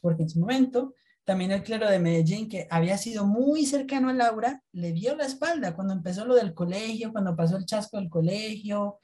[0.00, 0.94] porque en su momento
[1.24, 5.26] también el clero de Medellín, que había sido muy cercano a Laura, le dio la
[5.26, 8.98] espalda cuando empezó lo del colegio, cuando pasó el chasco del colegio,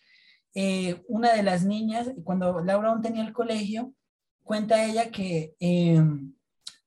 [0.61, 3.94] eh, una de las niñas, cuando Laura aún tenía el colegio,
[4.42, 6.02] cuenta ella que eh,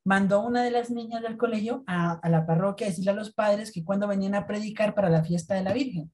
[0.03, 3.71] mandó una de las niñas del colegio a, la parroquia a decirle a los padres
[3.71, 6.11] que cuando venían a predicar para la fiesta de la Virgen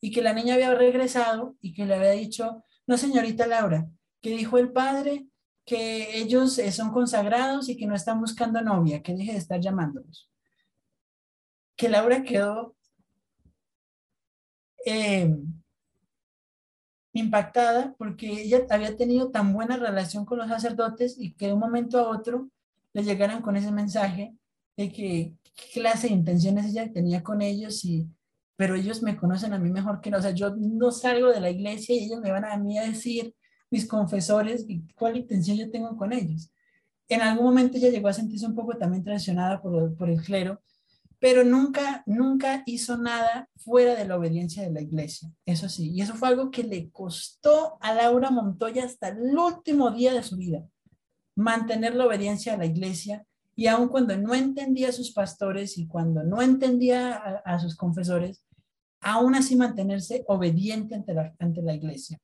[0.00, 3.86] y que la niña había regresado y que le había dicho, no señorita Laura,
[4.22, 5.26] que dijo el padre
[5.66, 9.60] que ellos eh, son consagrados y que no están buscando novia, que deje de estar
[9.60, 10.30] llamándolos.
[11.76, 12.76] Que Laura quedó
[17.18, 21.60] impactada porque ella había tenido tan buena relación con los sacerdotes y que de un
[21.60, 22.48] momento a otro
[22.92, 24.34] le llegaran con ese mensaje
[24.76, 28.08] de que qué clase de intenciones ella tenía con ellos y
[28.58, 31.40] pero ellos me conocen a mí mejor que no, o sea, yo no salgo de
[31.40, 33.32] la iglesia y ellos me van a mí a decir,
[33.70, 34.66] mis confesores,
[34.96, 36.50] cuál intención yo tengo con ellos.
[37.08, 40.60] En algún momento ella llegó a sentirse un poco también traicionada por, por el clero,
[41.20, 46.00] pero nunca, nunca hizo nada fuera de la obediencia de la iglesia, eso sí, y
[46.00, 50.36] eso fue algo que le costó a Laura Montoya hasta el último día de su
[50.36, 50.64] vida,
[51.34, 53.26] mantener la obediencia a la iglesia,
[53.58, 58.44] y aun cuando no entendía a sus pastores y cuando no entendía a, sus confesores,
[59.00, 62.20] aún así mantenerse obediente ante la, ante la iglesia.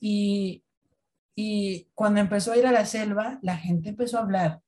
[0.00, 0.64] Y,
[1.34, 4.62] y cuando empezó a ir a la selva, la gente empezó a hablar.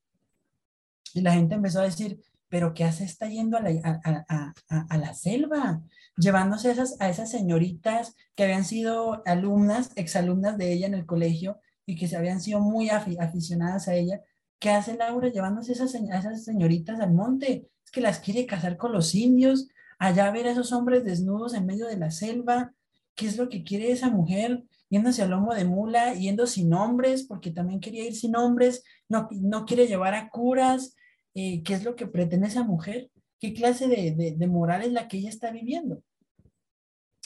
[1.15, 3.71] Y la gente empezó a decir, pero ¿qué hace está yendo a la,
[4.05, 4.55] a,
[4.89, 5.83] a, la selva?
[6.17, 11.61] Llevándose esas, a esas señoritas que habían sido alumnas, exalumnas de ella en el colegio
[11.87, 14.23] y que se habían sido muy aficionadas a ella.
[14.59, 17.69] ¿Qué hace Laura llevándose esas, a esas señoritas al monte?
[17.85, 19.69] Es que las quiere casar con los indios,
[19.99, 22.73] allá ver a esos hombres desnudos en medio de la selva.
[23.15, 24.65] ¿Qué es lo que quiere esa mujer?
[24.91, 29.29] Yéndose al lomo de mula, yendo sin hombres, porque también quería ir sin hombres, no,
[29.31, 30.95] no quiere llevar a curas.
[31.35, 33.11] Eh, ¿Qué es lo que pretende esa mujer?
[33.39, 36.03] ¿Qué clase de, de, moral es la que ella está viviendo?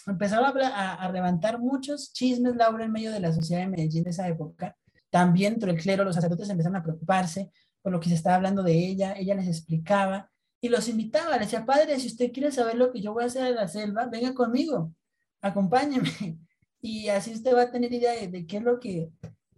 [0.06, 4.10] Empezaron a, a, levantar muchos chismes, Laura, en medio de la sociedad de Medellín de
[4.10, 4.76] esa época.
[5.10, 7.50] También dentro del clero, los sacerdotes empezaron a preocuparse
[7.80, 9.14] por lo que se estaba hablando de ella.
[9.16, 10.30] Ella les explicaba
[10.60, 11.36] y los invitaba.
[11.36, 13.68] Le decía, padre, si usted quiere saber lo que yo voy a hacer en la
[13.68, 14.92] selva, venga conmigo,
[15.40, 16.38] acompáñeme.
[16.84, 19.08] Y así usted va a tener idea de, de qué es lo que,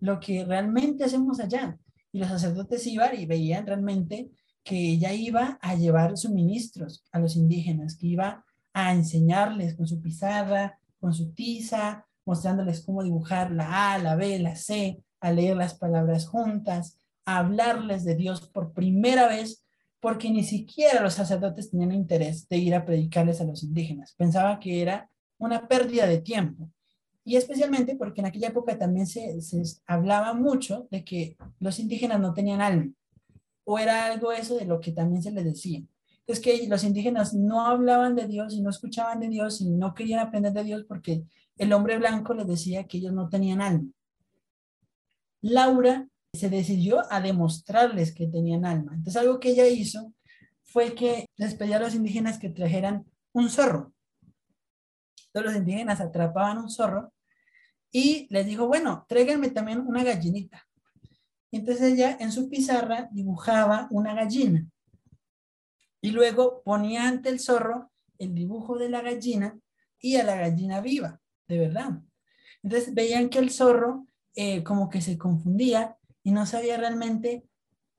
[0.00, 1.78] lo que realmente hacemos allá.
[2.14, 4.30] Y los sacerdotes iban y veían realmente
[4.62, 10.00] que ella iba a llevar suministros a los indígenas, que iba a enseñarles con su
[10.00, 15.56] pizarra, con su tiza, mostrándoles cómo dibujar la A, la B, la C, a leer
[15.56, 19.64] las palabras juntas, a hablarles de Dios por primera vez,
[19.98, 24.14] porque ni siquiera los sacerdotes tenían interés de ir a predicarles a los indígenas.
[24.16, 26.70] Pensaba que era una pérdida de tiempo.
[27.24, 29.38] Y especialmente porque en aquella época también se,
[29.86, 32.92] hablaba mucho de que los indígenas no tenían alma,
[33.64, 35.82] o era algo eso de lo que también se les decía
[36.26, 39.94] es que los indígenas no hablaban de Dios y no escuchaban de Dios y no
[39.94, 41.24] querían aprender de Dios porque
[41.56, 43.90] el hombre blanco les decía que ellos no tenían alma.
[45.42, 48.94] Laura se decidió a demostrarles que tenían alma.
[48.94, 50.12] Entonces algo que ella hizo
[50.62, 53.92] fue que les pedía a los indígenas que trajeran un zorro.
[55.30, 57.12] Todos los indígenas atrapaban un zorro
[57.96, 60.66] y les dijo, bueno, tráiganme también una gallinita.
[61.52, 64.66] Entonces ella en su pizarra dibujaba una gallina
[66.00, 69.56] y luego ponía ante el zorro el dibujo de la gallina
[70.00, 72.02] y a la gallina viva, de verdad.
[72.64, 77.46] Entonces veían que el zorro eh, como que se confundía y no sabía realmente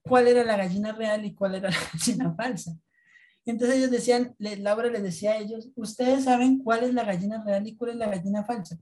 [0.01, 2.77] cuál era la gallina real y cuál era la gallina falsa.
[3.45, 7.65] Entonces ellos decían, Laura les decía a ellos, ustedes saben cuál es la gallina real
[7.65, 8.77] y cuál es la gallina falsa.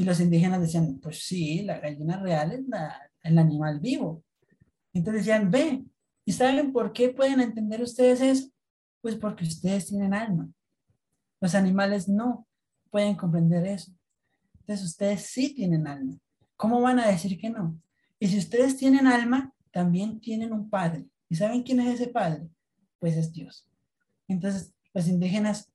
[0.00, 4.24] Y los indígenas decían, pues sí, la gallina real es la, el animal vivo.
[4.94, 5.84] Entonces decían, ve,
[6.24, 8.48] ¿y saben por qué pueden entender ustedes eso?
[9.02, 10.48] Pues porque ustedes tienen alma.
[11.38, 12.48] Los animales no
[12.90, 13.92] pueden comprender eso.
[14.60, 16.16] Entonces ustedes sí tienen alma.
[16.56, 17.78] ¿Cómo van a decir que no?
[18.18, 21.04] Y si ustedes tienen alma, también tienen un padre.
[21.28, 22.48] ¿Y saben quién es ese padre?
[22.98, 23.68] Pues es Dios.
[24.28, 25.70] Entonces los indígenas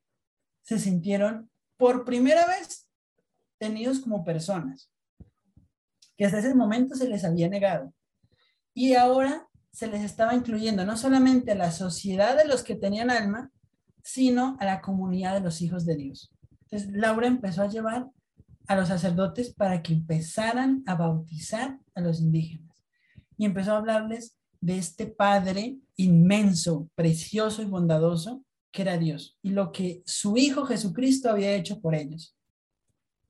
[0.63, 1.47] se sintieron
[1.77, 2.84] por primera vez
[3.65, 4.91] tenidos como personas,
[6.15, 7.91] que hasta ese momento se les había negado.
[8.75, 13.09] Y ahora se les estaba incluyendo no solamente a la sociedad de los que tenían
[13.09, 13.51] alma,
[14.03, 16.31] sino a la comunidad de los hijos de Dios.
[16.61, 18.07] Entonces, Laura empezó a llevar
[18.67, 22.83] a los sacerdotes para que empezaran a bautizar a los indígenas.
[23.37, 29.49] Y empezó a hablarles de este Padre inmenso, precioso y bondadoso que era Dios y
[29.49, 32.35] lo que su Hijo Jesucristo había hecho por ellos.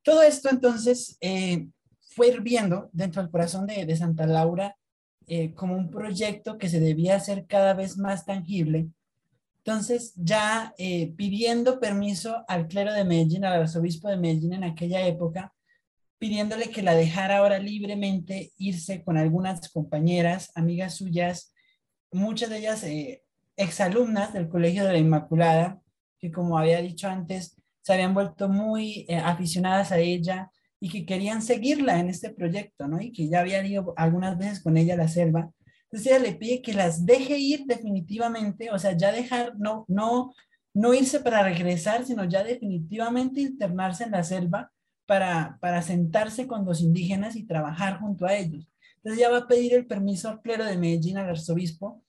[0.06, 1.68] Todo esto entonces eh,
[2.10, 4.78] fue hirviendo dentro del corazón de, Santa Laura
[5.26, 8.88] eh, como un proyecto que se debía hacer cada vez más tangible.
[9.64, 15.08] Entonces, ya eh, pidiendo permiso al clero de Medellín, al arzobispo de Medellín en aquella
[15.08, 15.56] época,
[16.20, 21.52] pidiéndole que la dejara ahora libremente irse con algunas compañeras, amigas suyas,
[22.12, 22.86] muchas de ellas
[23.58, 25.82] exalumnas del Colegio de la Inmaculada,
[26.20, 27.56] que como había dicho antes,
[27.86, 32.88] se habían vuelto muy eh, aficionadas a ella, y que querían seguirla en este proyecto,
[32.88, 33.00] ¿no?
[33.00, 35.52] Y que ya habían ido algunas veces con ella a la selva.
[35.84, 40.34] Entonces ella le pide que las deje ir definitivamente, o sea, ya dejar, no, no,
[40.74, 44.72] no irse para regresar, sino ya definitivamente internarse en la selva
[45.06, 48.68] para, para sentarse con los indígenas y trabajar junto a ellos.
[48.98, 52.04] Entonces ella va a pedir el permiso al clero de Medellín, al arzobispo,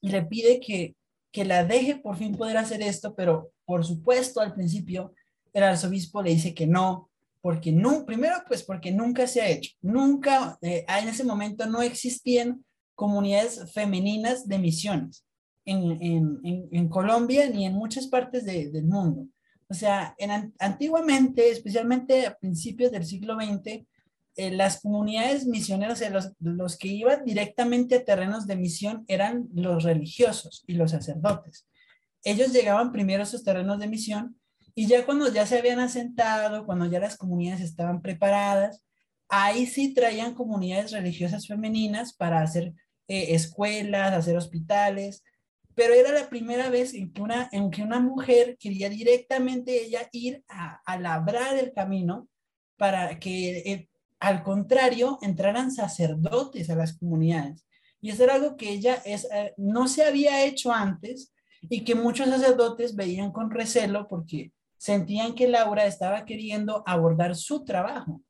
[0.00, 0.96] y le pide que,
[1.32, 5.14] que la deje por fin poder hacer esto, pero por supuesto al principio
[5.52, 7.10] el arzobispo le dice que no,
[7.40, 11.82] porque no, primero pues porque nunca se ha hecho, nunca, eh, en ese momento no
[11.82, 12.64] existían
[12.94, 15.24] comunidades femeninas de misiones
[15.64, 19.26] en, Colombia ni en muchas partes de, del mundo.
[19.68, 23.86] O sea, en, antiguamente, especialmente a principios del siglo XX,
[24.36, 29.84] eh, las comunidades misioneras, los, los que iban directamente a terrenos de misión eran los
[29.84, 31.66] religiosos y los sacerdotes.
[32.22, 34.36] Ellos llegaban primero a esos terrenos de misión
[34.74, 38.82] Y ya cuando ya se habían asentado, cuando ya las comunidades estaban preparadas,
[39.28, 42.72] ahí sí traían comunidades religiosas femeninas para hacer
[43.08, 45.22] eh, escuelas, hacer hospitales,
[45.74, 50.08] pero era la primera vez en que una, en que una mujer quería directamente ella
[50.12, 52.28] ir a, a labrar el camino
[52.76, 53.89] para que, eh,
[54.20, 57.66] al contrario, entraran sacerdotes a las comunidades.
[58.02, 61.94] Y eso era algo que ella es, eh, no se había hecho antes y que
[61.94, 68.22] muchos sacerdotes veían con recelo porque sentían que Laura estaba queriendo abordar su trabajo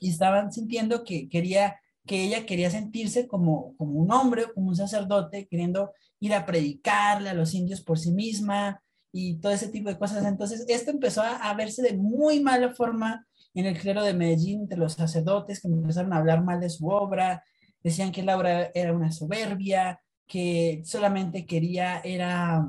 [0.00, 4.76] y estaban sintiendo que quería que ella quería sentirse como, como un hombre, como un
[4.76, 8.80] sacerdote, queriendo ir a predicarle a los indios por sí misma
[9.10, 10.24] y todo ese tipo de cosas.
[10.24, 13.26] Entonces, esto empezó a verse de muy mala forma
[13.60, 16.88] en el clero de Medellín, entre los sacerdotes que empezaron a hablar mal de su
[16.88, 17.42] obra,
[17.82, 22.68] decían que Laura era una soberbia, que solamente quería era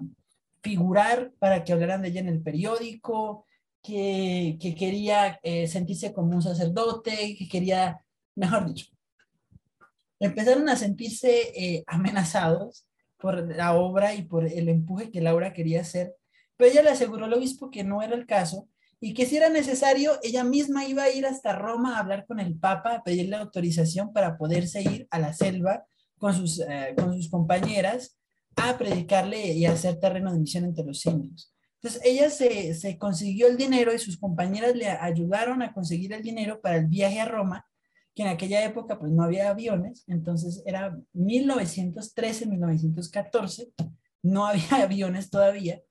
[0.62, 3.46] figurar para que hablaran de ella en el periódico,
[3.82, 8.02] que, que quería eh, sentirse como un sacerdote, que quería,
[8.36, 8.88] mejor dicho,
[10.20, 15.82] empezaron a sentirse eh, amenazados por la obra y por el empuje que Laura quería
[15.82, 16.16] hacer,
[16.56, 18.68] pero ella le aseguró al obispo que no era el caso
[19.00, 22.40] y que si era necesario, ella misma iba a ir hasta Roma a hablar con
[22.40, 25.86] el Papa, a pedirle autorización para poderse ir a la selva
[26.18, 28.18] con sus, eh, con sus compañeras
[28.56, 31.54] a predicarle y a hacer terreno de misión entre los indios.
[31.76, 36.24] Entonces, ella se, se consiguió el dinero y sus compañeras le ayudaron a conseguir el
[36.24, 37.68] dinero para el viaje a Roma
[38.18, 43.72] que en aquella época pues no había aviones, entonces era 1913, 1914,
[44.24, 45.84] no había aviones todavía,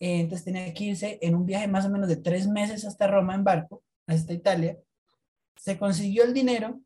[0.00, 3.06] eh, entonces tenía que irse en un viaje más o menos de tres meses hasta
[3.06, 4.78] Roma en barco, hasta Italia.
[5.56, 6.80] Se consiguió el dinero,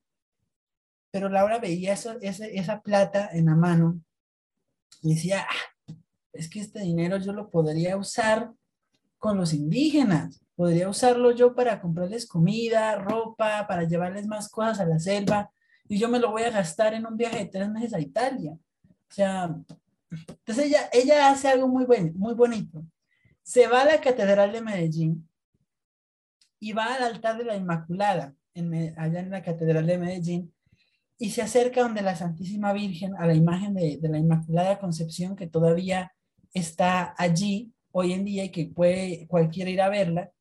[1.13, 4.01] pero Laura veía eso, esa plata en la mano
[5.01, 5.95] y decía, ah,
[6.33, 8.53] es que este dinero yo lo podría usar
[9.19, 10.41] con los indígenas.
[10.57, 15.51] Podría usarlo yo para comprarles comida, ropa, para llevarles más cosas a la selva
[15.89, 18.53] y yo me lo voy a gastar en un viaje de tres meses a Italia.
[18.53, 19.55] O sea,
[20.11, 22.83] entonces ella, ella hace algo muy, bueno, muy bonito.
[23.45, 25.29] Se va a la Catedral de Medellín
[26.59, 30.55] y va al altar de la Inmaculada, en, allá en la Catedral de Medellín,
[31.19, 35.47] y se acerca donde la Santísima Virgen, a la imagen de, la Inmaculada Concepción, que
[35.47, 36.15] todavía
[36.55, 40.33] está allí hoy en día y que puede cualquiera ir a verla,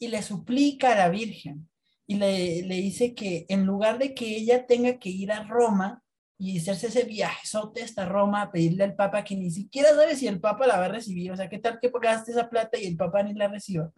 [0.00, 1.68] y le suplica a la Virgen
[2.08, 6.02] y le, le dice que en lugar de que ella tenga que ir a Roma
[6.40, 7.46] y hacerse ese viaje
[7.84, 10.86] hasta Roma a pedirle al Papa que ni siquiera sabe si el Papa la va
[10.86, 13.48] a recibir, o sea, ¿qué tal que pagaste esa plata y el Papa ni la
[13.48, 13.92] reciba?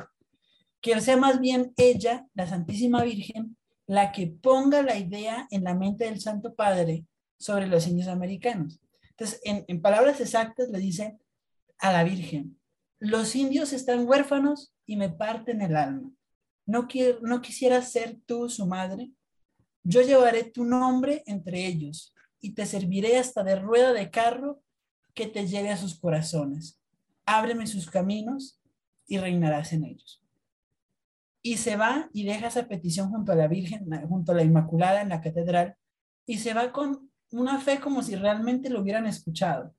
[0.81, 5.75] Que sea más bien ella, la Santísima Virgen, la que ponga la idea en la
[5.75, 7.07] mente del Santo Padre
[7.39, 8.81] sobre los indios americanos.
[9.11, 11.19] Entonces, en, en palabras exactas le dice
[11.79, 12.59] a la Virgen,
[12.99, 16.11] los indios están huérfanos y me parten el alma.
[16.67, 19.13] ¿No, quiero, no quisiera ser tú su madre?
[19.85, 22.12] Yo llevaré tu nombre entre ellos
[22.43, 24.61] y te serviré hasta de rueda de carro
[25.15, 26.79] que te lleve a sus corazones.
[27.25, 28.61] Ábreme sus caminos
[29.07, 30.23] y reinarás en ellos.
[31.41, 35.01] Y se va y deja esa petición junto a la Virgen, junto a la Inmaculada
[35.01, 35.77] en la catedral,
[36.27, 39.75] y se va con una fe como si realmente lo hubieran escuchado.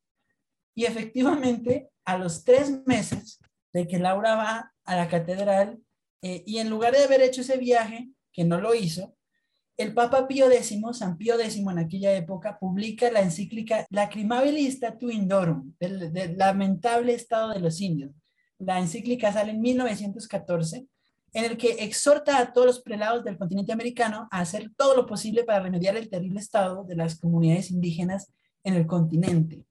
[0.73, 3.39] Y efectivamente, a los tres meses
[3.73, 5.79] de que Laura va a la catedral
[6.21, 9.15] eh, y en lugar de haber hecho ese viaje, que no lo hizo,
[9.77, 15.09] el Papa Pío X, San Pío X en aquella época, publica la encíclica Lacrimabilis Statu
[15.09, 18.11] Indorum, del, del lamentable estado de los indios.
[18.59, 20.87] La encíclica sale en 1914,
[21.33, 25.07] en el que exhorta a todos los prelados del continente americano a hacer todo lo
[25.07, 28.31] posible para remediar el terrible estado de las comunidades indígenas
[28.63, 29.65] en el continente.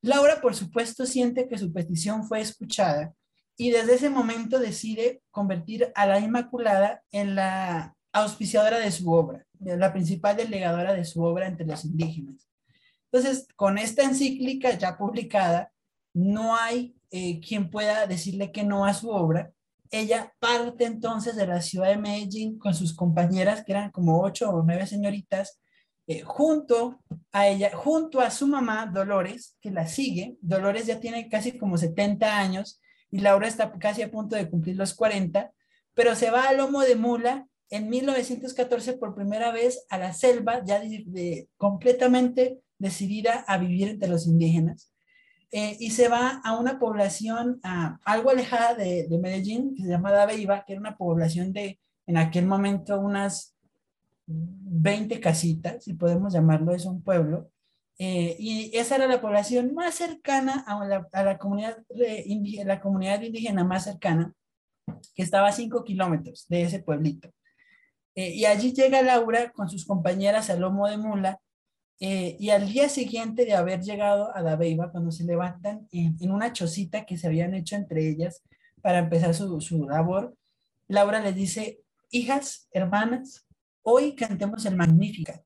[0.00, 3.12] Laura, por supuesto, siente que su petición fue escuchada
[3.56, 9.44] y desde ese momento decide convertir a la Inmaculada en la auspiciadora de su obra,
[9.58, 12.48] la principal delegadora de su obra entre los indígenas.
[13.10, 15.72] Entonces, con esta encíclica ya publicada,
[16.14, 19.52] no hay eh, quien pueda decirle que no a su obra.
[19.90, 24.50] Ella parte entonces de la ciudad de Medellín con sus compañeras, que eran como ocho
[24.50, 25.60] o nueve señoritas,
[26.06, 27.00] eh, junto
[27.30, 30.36] a ella, junto a su mamá Dolores, que la sigue.
[30.40, 34.76] Dolores ya tiene casi como 70 años y Laura está casi a punto de cumplir
[34.76, 35.52] los 40,
[35.94, 40.62] pero se va a lomo de mula en 1914 por primera vez a la selva,
[40.62, 40.82] ya
[41.56, 44.92] completamente decidida a vivir entre los indígenas.
[45.50, 47.60] Eh, y se va a una población
[48.04, 52.18] algo alejada de, de, Medellín, que se llama Dabeiba, que era una población de, en
[52.18, 53.56] aquel momento, unas
[54.26, 57.50] 20 casitas, si podemos llamarlo, es un pueblo,
[57.98, 60.74] Eh, y esa era la población más cercana a
[61.22, 61.76] la, comunidad,
[62.64, 64.34] la comunidad indígena más cercana,
[65.14, 67.30] que estaba a cinco kilómetros de ese pueblito.
[68.14, 71.40] Eh, y allí llega Laura con sus compañeras al lomo de mula
[71.98, 76.52] eh, y al día siguiente de haber llegado a Dabeiba, cuando se levantan en, una
[76.52, 78.42] chocita que se habían hecho entre ellas
[78.80, 80.36] para empezar su, su labor,
[80.88, 83.46] Laura les dice, hijas, hermanas,
[83.82, 85.42] hoy cantemos el Magnífica.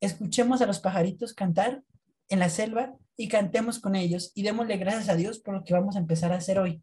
[0.00, 1.82] Escuchemos a los pajaritos cantar
[2.28, 5.74] en la selva y cantemos con ellos y démosle gracias a Dios por lo que
[5.74, 6.82] vamos a empezar a hacer hoy.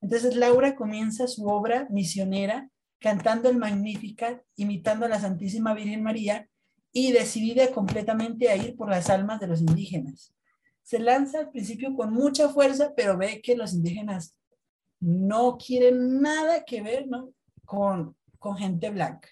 [0.00, 2.70] Entonces Laura comienza su obra misionera
[3.00, 6.48] cantando el Magnífica, imitando a la Santísima Virgen María
[6.92, 10.34] y decidida completamente a ir por las almas de los indígenas.
[10.82, 14.34] Se lanza al principio con mucha fuerza, pero ve que los indígenas
[15.00, 17.06] no quieren nada que ver
[17.64, 19.28] con, con gente blanca.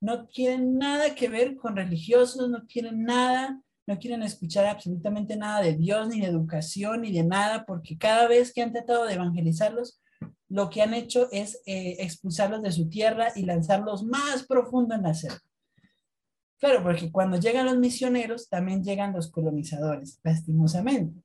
[0.00, 5.62] No quieren nada que ver con religiosos, no quieren nada, no quieren escuchar absolutamente nada
[5.62, 9.14] de Dios, ni de educación, ni de nada, porque cada vez que han tratado de
[9.14, 10.01] evangelizarlos,
[10.48, 15.02] lo que han hecho es eh, expulsarlos de su tierra y lanzarlos más profundo en
[15.02, 15.40] la selva.
[16.58, 21.20] Claro, porque cuando llegan los misioneros, también llegan los colonizadores, lastimosamente.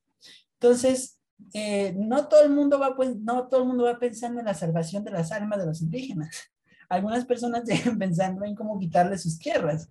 [0.53, 1.19] Entonces,
[1.53, 5.03] eh, no, todo el mundo va, no todo el mundo va pensando en la salvación
[5.03, 6.35] de las almas de los indígenas.
[6.89, 9.89] Algunas personas llegan pensando en cómo quitarles sus tierras.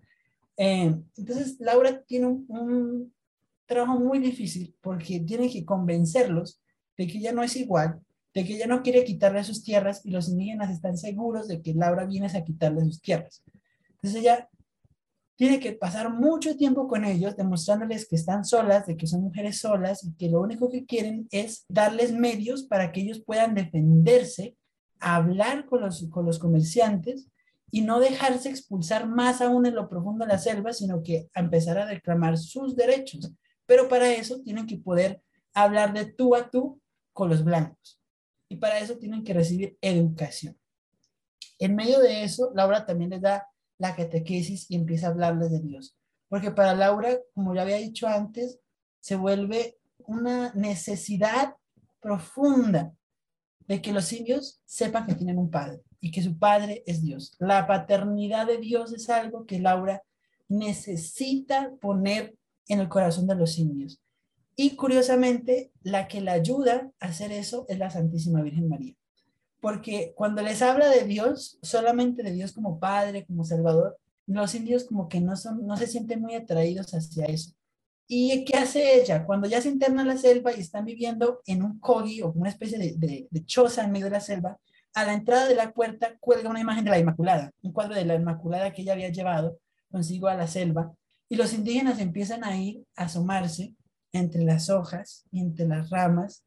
[0.57, 3.15] Eh, entonces, Laura tiene un, un
[3.67, 6.61] trabajo muy difícil porque tiene que convencerlos
[6.97, 8.01] de que ya no es igual,
[8.37, 11.73] de que ella no quiere quitarle sus tierras y los indígenas están seguros de que
[11.73, 13.43] Laura viene a quitarle sus tierras.
[13.93, 14.51] Entonces ella
[15.37, 19.61] tiene que pasar mucho tiempo con ellos, demostrándoles que están solas, de que son mujeres
[19.61, 24.55] solas y que lo único que quieren es darles medios para que ellos puedan defenderse,
[25.01, 27.29] hablar con los, con los comerciantes
[27.71, 31.79] y no dejarse expulsar más aún en lo profundo de la selva, sino que empezar
[31.79, 33.33] a reclamar sus derechos.
[33.65, 35.23] Pero para eso tienen que poder
[35.55, 36.83] hablar de tú a tú
[37.15, 37.99] con los blancos
[38.49, 40.57] y para eso tienen que recibir educación.
[41.59, 45.61] En medio de eso, Laura también les da la catequesis y empieza a hablarles de
[45.61, 45.97] Dios.
[46.29, 48.59] Porque para Laura, como ya había dicho antes,
[49.01, 51.55] se vuelve una necesidad
[52.01, 52.93] profunda
[53.67, 57.35] de que los indios sepan que tienen un padre y que su padre es Dios.
[57.39, 60.03] La paternidad de Dios es algo que Laura
[60.49, 62.37] necesita poner
[62.69, 64.01] en el corazón de los indios.
[64.57, 68.95] Y curiosamente, la que la ayuda a hacer eso es la Santísima Virgen María.
[69.61, 74.85] Porque cuando les habla de Dios, solamente de Dios como Padre, como Salvador, los indios
[74.85, 77.53] como que no, son, no se sienten muy atraídos hacia eso.
[78.09, 79.27] ¿Y qué hace ella?
[79.27, 82.49] Cuando ya se interna en la selva y están viviendo en un cogi o una
[82.49, 84.59] especie de, de, de choza en medio de la selva,
[84.95, 88.07] a la entrada de la puerta cuelga una imagen de la Inmaculada, un cuadro de
[88.07, 89.59] la Inmaculada que ella había llevado
[89.91, 90.95] consigo a la selva,
[91.29, 93.75] y los indígenas empiezan a ir a asomarse
[94.13, 96.45] entre las hojas y entre las ramas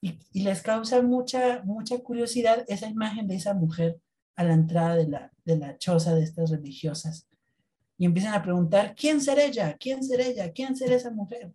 [0.00, 3.98] y, les causa mucha, mucha curiosidad esa imagen de esa mujer
[4.36, 7.28] a la entrada de la, de la choza de estas religiosas.
[7.96, 9.76] Y empiezan a preguntar, ¿quién será ella?
[9.78, 10.52] ¿Quién será ella?
[10.52, 11.52] ¿Quién será esa mujer?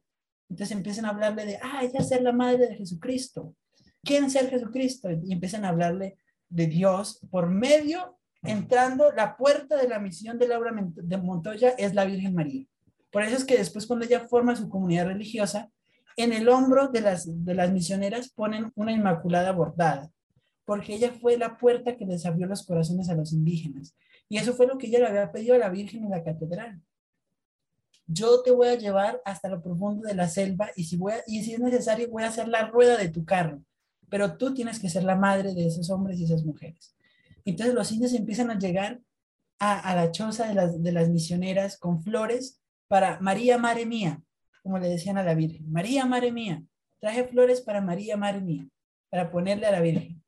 [0.50, 3.56] Entonces empiezan a hablarle de, ah, ella ser la madre de Jesucristo.
[4.04, 5.10] ¿Quién ser Jesucristo?
[5.10, 6.18] Y empiezan a hablarle
[6.50, 11.94] de Dios por medio, entrando, la puerta de la misión de Laura de Montoya es
[11.94, 12.66] la Virgen María.
[13.14, 15.70] Por eso es que después cuando ella forma su comunidad religiosa,
[16.18, 20.12] en el hombro de las, de las misioneras ponen una inmaculada bordada,
[20.66, 23.96] porque ella fue la puerta que les abrió los corazones a los indígenas.
[24.30, 26.82] Y eso fue lo que ella le había pedido a la Virgen en la catedral.
[28.08, 31.44] Yo te voy a llevar hasta lo profundo de la selva y si, voy y
[31.44, 33.64] si es necesario voy a hacer la rueda de tu carro,
[34.10, 36.96] pero tú tienes que ser la madre de esos hombres y esas mujeres.
[37.46, 39.00] Entonces los indios empiezan a llegar
[39.60, 42.63] a, a la choza de las, de las misioneras con flores
[42.94, 44.22] para María, Madre Mía,
[44.62, 45.66] como le decían a la Virgen.
[45.72, 46.62] María, Madre Mía,
[47.00, 48.68] traje flores para María, Madre Mía,
[49.10, 50.22] para ponerle a la Virgen.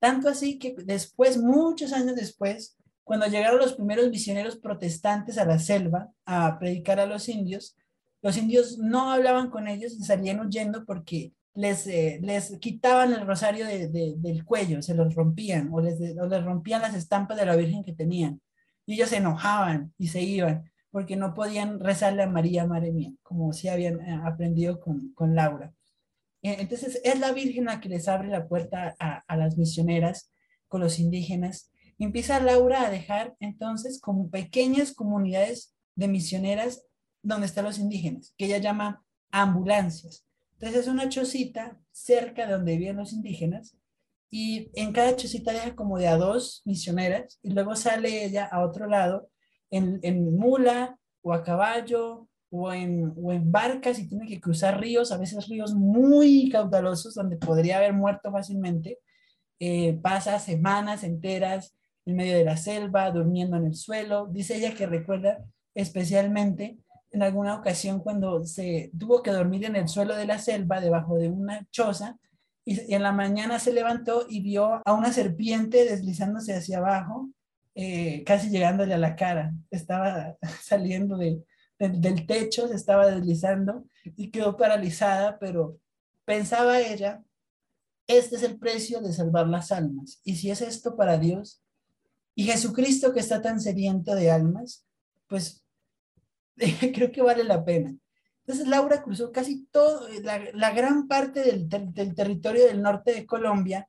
[0.00, 5.58] Tanto así que después, muchos años después, cuando llegaron los primeros misioneros protestantes a la
[5.58, 7.74] selva a predicar a los indios,
[8.20, 13.26] los indios no hablaban con ellos y salían huyendo porque les, eh, les quitaban el
[13.26, 17.56] rosario del cuello, se los rompían o les, o les rompían las estampas de la
[17.56, 18.42] Virgen que tenían.
[18.84, 23.10] Y ellos se enojaban y se iban porque no podían rezarle a María, Madre Mía,
[23.24, 25.74] como si habían eh, aprendido con, con Laura.
[26.40, 30.30] Eh, entonces es la Virgen la que les abre la puerta a, a las misioneras
[30.68, 31.72] con los indígenas.
[31.98, 36.84] Empieza Laura a dejar entonces como pequeñas comunidades de misioneras
[37.22, 40.24] donde están los indígenas, que ella llama ambulancias.
[40.52, 43.76] Entonces es una chocita cerca de donde viven los indígenas
[44.30, 48.64] y en cada chocita deja como de a dos misioneras y luego sale ella a
[48.64, 49.28] otro lado
[49.76, 55.10] en, mula o a caballo o en, o en barcas y tiene que cruzar ríos,
[55.12, 58.98] a veces ríos muy caudalosos donde podría haber muerto fácilmente.
[59.58, 61.74] Eh, pasa semanas enteras
[62.06, 64.26] en medio de la selva, durmiendo en el suelo.
[64.26, 65.44] Dice ella que recuerda
[65.74, 66.78] especialmente
[67.10, 71.16] en alguna ocasión cuando se tuvo que dormir en el suelo de la selva, debajo
[71.16, 72.18] de una choza,
[72.64, 77.30] y, en la mañana se levantó y vio a una serpiente deslizándose hacia abajo,
[77.74, 79.52] eh, casi llegándole a la cara.
[79.70, 81.42] Estaba saliendo de,
[81.78, 85.78] del techo, se estaba deslizando y quedó paralizada, pero
[86.24, 87.22] pensaba ella,
[88.06, 90.20] este es el precio de salvar las almas.
[90.24, 91.62] Y si es esto para Dios,
[92.34, 94.86] y Jesucristo que está tan sediento de almas,
[95.28, 95.64] pues
[96.56, 97.94] creo que vale la pena.
[98.40, 103.88] Entonces Laura cruzó casi todo, la, gran parte del, del, territorio del norte de Colombia,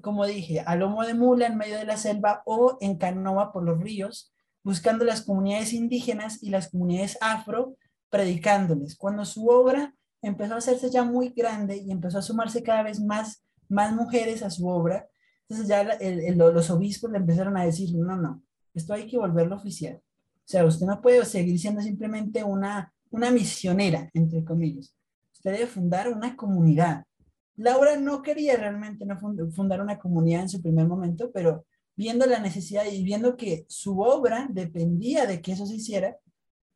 [0.00, 3.64] como dije, a lomo de mula en medio de la selva o en canoa por
[3.64, 4.32] los ríos,
[4.64, 7.76] buscando las comunidades indígenas y las comunidades afro,
[8.08, 8.96] predicándoles.
[8.96, 13.00] Cuando su obra empezó a hacerse ya muy grande y empezó a sumarse cada vez
[13.00, 15.08] más, más mujeres a su obra,
[15.48, 15.98] entonces ya
[16.34, 18.42] los obispos le empezaron a decir, no, no,
[18.74, 20.00] esto hay que volverlo oficial.
[20.36, 24.94] O sea, usted no puede seguir siendo simplemente una, una misionera, entre comillas.
[25.32, 27.04] Usted debe fundar una comunidad.
[27.56, 29.18] Laura no quería realmente no
[29.50, 31.66] fundar una comunidad en su primer momento, pero
[31.96, 36.16] viendo la necesidad y viendo que su obra dependía de que eso se hiciera,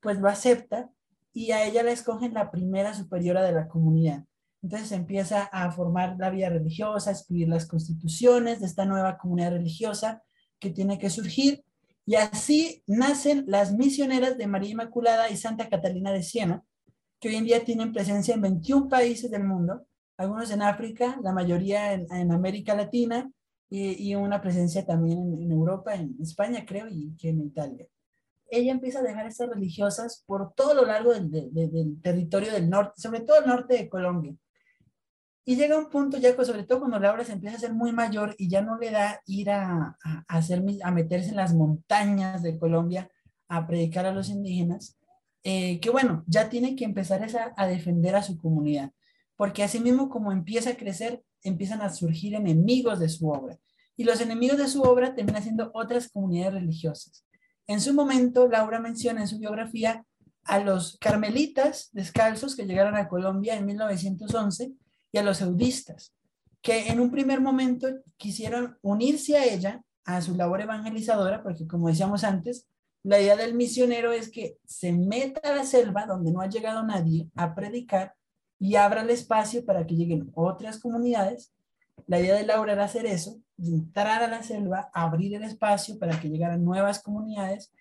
[0.00, 0.90] pues lo acepta
[1.32, 4.24] y a ella la escogen la primera superiora de la comunidad.
[4.62, 9.52] Entonces empieza a formar la vida religiosa, a escribir las constituciones de esta nueva comunidad
[9.52, 10.22] religiosa
[10.58, 11.64] que tiene que surgir.
[12.04, 16.64] Y así nacen las misioneras de María Inmaculada y Santa Catalina de Siena,
[17.20, 19.86] que hoy en día tienen presencia en 21 países del mundo,
[20.16, 23.30] algunos en África, la mayoría en, en América Latina
[23.68, 27.86] y, una presencia también en, Europa, en España creo, y que en Italia.
[28.48, 33.00] Ella empieza a dejar estas religiosas por todo lo largo del, del, territorio del norte,
[33.00, 34.34] sobre todo el norte de Colombia.
[35.44, 38.34] Y llega un punto ya, sobre todo cuando Laura se empieza a ser muy mayor
[38.38, 42.58] y ya no le da ir a, a, hacer, a meterse en las montañas de
[42.58, 43.10] Colombia
[43.48, 44.98] a predicar a los indígenas,
[45.44, 48.90] eh, que bueno, ya tiene que empezar a, a defender a su comunidad,
[49.36, 53.58] porque así mismo como empieza a crecer, empiezan a surgir enemigos de su obra.
[53.96, 57.24] Y los enemigos de su obra terminan siendo otras comunidades religiosas.
[57.66, 60.04] En su momento, Laura menciona en su biografía
[60.44, 64.72] a los carmelitas descalzos que llegaron a Colombia en 1911
[65.12, 66.14] y a los eudistas,
[66.62, 71.88] que en un primer momento quisieron unirse a ella, a su labor evangelizadora, porque como
[71.88, 72.68] decíamos antes,
[73.02, 76.84] la idea del misionero es que se meta a la selva donde no ha llegado
[76.84, 78.15] nadie a predicar
[78.58, 81.52] y abra el espacio para que lleguen otras comunidades.
[82.06, 86.18] La idea de Laura era hacer eso, entrar a la selva, abrir el espacio para
[86.20, 87.72] que llegaran nuevas comunidades,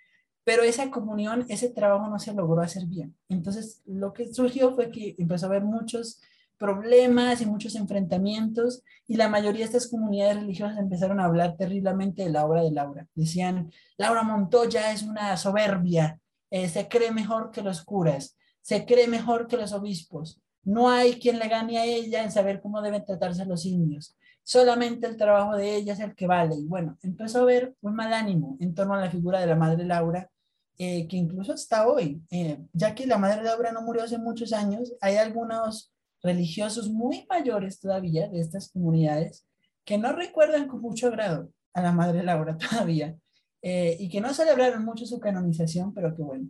[0.43, 3.15] pero esa comunión, ese trabajo no se logró hacer bien.
[3.29, 6.21] Entonces, lo que surgió fue que empezó a haber muchos
[6.57, 12.23] problemas y muchos enfrentamientos y la mayoría de estas comunidades religiosas empezaron a hablar terriblemente
[12.23, 13.07] de la obra de Laura.
[13.13, 16.19] Decían, Laura Montoya es una soberbia,
[16.49, 21.19] eh, se cree mejor que los curas, se cree mejor que los obispos, no hay
[21.19, 24.17] quien le gane a ella en saber cómo deben tratarse los indios.
[24.43, 26.55] Solamente el trabajo de ella es el que vale.
[26.55, 29.55] Y bueno, empezó a haber un mal ánimo en torno a la figura de la
[29.55, 30.29] Madre Laura,
[30.77, 34.53] eh, que incluso hasta hoy, eh, ya que la Madre Laura no murió hace muchos
[34.53, 39.45] años, hay algunos religiosos muy mayores todavía de estas comunidades
[39.85, 43.15] que no recuerdan con mucho agrado a la Madre Laura todavía
[43.61, 46.49] eh, y que no celebraron mucho su canonización, pero que bueno,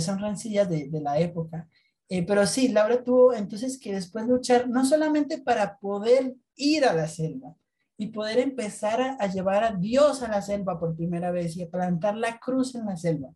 [0.00, 1.68] son rencillas de, de la época.
[2.08, 6.92] Eh, pero sí, Laura tuvo entonces que después luchar no solamente para poder ir a
[6.92, 7.54] la selva
[7.98, 11.70] y poder empezar a, llevar a Dios a la selva por primera vez y a
[11.70, 13.30] plantar la cruz en la selva,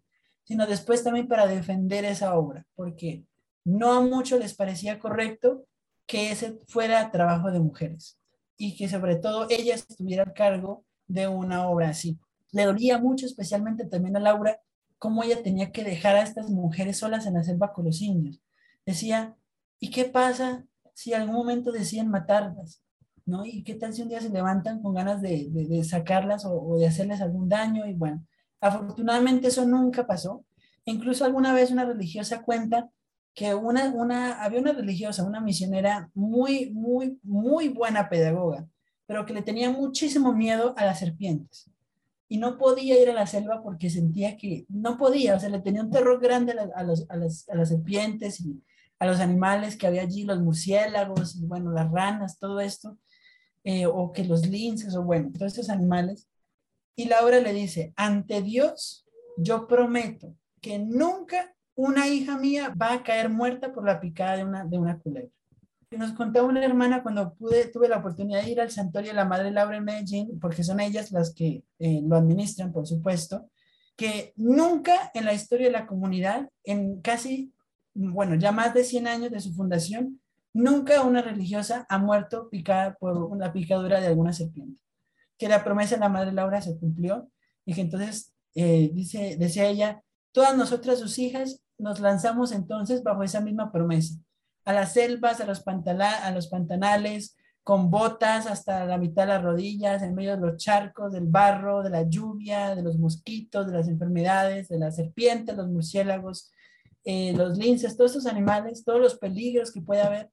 [0.45, 3.25] sino después también para defender esa obra, porque
[3.65, 5.67] no a muchos les parecía correcto
[6.07, 8.19] que ese fuera trabajo de mujeres
[8.57, 12.19] y que sobre todo ellas estuvieran a cargo de una obra así.
[12.53, 14.61] Le dolía mucho, especialmente también a Laura,
[14.99, 18.41] cómo ella tenía que dejar a estas mujeres solas en la selva con los indios
[18.91, 19.37] decía,
[19.79, 20.65] ¿y qué pasa
[20.95, 22.83] si algún momento deciden matarlas?
[23.25, 23.45] ¿No?
[23.45, 26.87] ¿Y qué tal si un día se levantan con ganas de, de, sacarlas o, de
[26.87, 27.87] hacerles algún daño?
[27.87, 28.25] Y bueno,
[28.61, 30.45] afortunadamente eso nunca pasó.
[30.85, 32.91] Incluso alguna vez una religiosa cuenta
[33.35, 38.67] que una, una, había una religiosa, una misionera muy, muy, muy buena pedagoga,
[39.07, 41.71] pero que le tenía muchísimo miedo a las serpientes.
[42.29, 45.61] Y no podía ir a la selva porque sentía que no podía, o sea, le
[45.61, 47.07] tenía un terror grande a, a, las,
[47.49, 48.61] a las serpientes y,
[49.01, 52.99] a los animales que había allí, los murciélagos, y bueno, las ranas, todo esto,
[53.65, 56.29] eh, o que los linces, o bueno, todos estos animales.
[56.95, 59.07] Y Laura le dice, ante Dios,
[59.39, 64.45] yo prometo que nunca una hija mía va a caer muerta por la picada de
[64.45, 65.31] una, de una culebra.
[65.93, 69.25] Nos contaba una hermana cuando pude, tuve la oportunidad de ir al santuario de la
[69.25, 73.51] Madre Laura en Medellín, porque son ellas las que eh, lo administran, por supuesto,
[73.97, 77.53] que nunca en la historia de la comunidad, en casi,
[77.95, 80.21] bueno, ya más de 100 años de su fundación,
[80.53, 84.81] nunca una religiosa ha muerto picada por una picadura de alguna serpiente.
[85.39, 87.31] Que la promesa de la Madre Laura se cumplió
[87.65, 90.03] y que entonces, eh, dice, decía ella,
[90.33, 94.15] todas nosotras, sus hijas, nos lanzamos entonces bajo esa misma promesa,
[94.65, 99.43] a las selvas, a los, a los pantanales, con botas hasta la mitad de las
[99.43, 103.73] rodillas, en medio de los charcos, del barro, de la lluvia, de los mosquitos, de
[103.73, 106.51] las enfermedades, de las serpientes, los murciélagos,
[107.05, 110.31] eh, los linces, todos estos animales, todos los peligros que puede haber,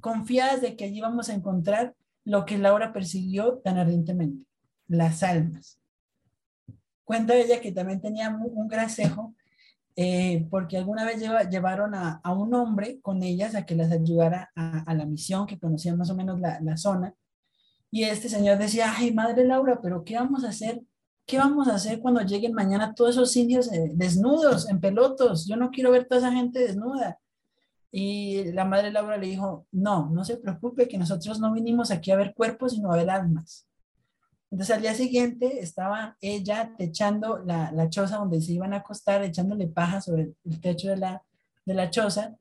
[0.00, 1.94] confiadas de que allí vamos a encontrar
[2.24, 4.46] lo que Laura persiguió tan ardientemente,
[4.86, 5.80] las almas.
[7.04, 9.34] Cuenta ella que también tenía un gracejo
[10.00, 11.20] eh, porque alguna vez
[11.50, 15.98] llevaron a, un hombre con ellas a que las ayudara a, la misión, que conocían
[15.98, 17.14] más o menos la, zona.
[17.90, 20.80] Y este señor decía, ay, madre Laura, pero ¿qué vamos a hacer?
[21.28, 25.46] ¿Qué vamos a hacer cuando lleguen mañana todos esos indios eh, desnudos, en pelotos?
[25.46, 27.18] Yo no quiero ver toda esa gente desnuda.
[27.92, 32.10] Y la madre Laura le dijo, no, no se preocupe, que nosotros no vinimos aquí
[32.10, 33.68] a ver cuerpos, sino a ver almas.
[34.50, 39.22] Entonces al día siguiente estaba ella techando la, la, choza donde se iban a acostar,
[39.22, 41.22] echándole paja sobre el techo de la,
[41.66, 42.38] de la choza.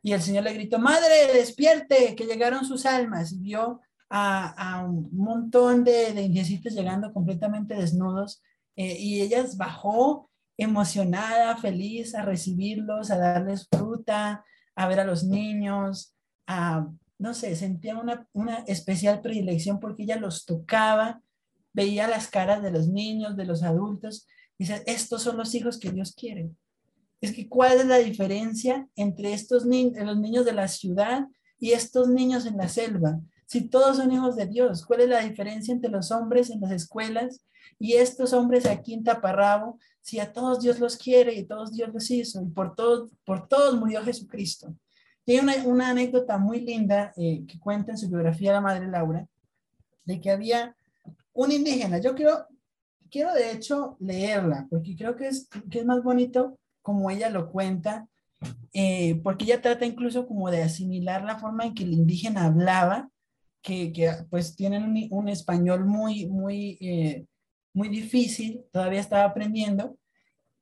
[0.00, 3.32] Y el Señor le gritó, madre, despierte, que llegaron sus almas.
[3.32, 3.80] Y vio
[4.10, 8.42] a, un montón de, de indiecitos llegando completamente desnudos.
[8.76, 14.44] Eh, y ella bajó emocionada, feliz a recibirlos, a darles fruta,
[14.74, 16.14] a ver a los niños,
[16.46, 21.20] a, no sé, sentía una, una especial predilección porque ella los tocaba
[21.78, 24.26] veía las caras de los niños, de los adultos,
[24.58, 26.50] y dice, estos son los hijos que Dios quiere.
[27.20, 31.26] Es que, ¿cuál es la diferencia entre estos niños, los niños de la ciudad
[31.60, 33.20] y estos niños en la selva?
[33.48, 36.70] Si todos son hijos de Dios, ¿cuál es la diferencia entre los hombres en las
[36.70, 37.40] escuelas
[37.78, 39.78] y estos hombres aquí en Taparrabo?
[40.02, 43.48] Si a todos Dios los quiere y todos Dios los hizo y por todos, por
[43.48, 44.74] todos murió Jesucristo.
[45.24, 49.26] Tiene una, una anécdota muy linda eh, que cuenta en su biografía la Madre Laura,
[50.04, 50.76] de que había
[51.32, 51.96] un indígena.
[51.96, 52.46] Yo quiero,
[53.10, 57.50] quiero de hecho leerla, porque creo que es, que es más bonito como ella lo
[57.50, 58.08] cuenta,
[58.74, 63.10] eh, porque ella trata incluso como de asimilar la forma en que el indígena hablaba,
[63.62, 67.26] que, que pues tienen un, español muy, muy, eh,
[67.74, 69.96] muy difícil, todavía estaba aprendiendo.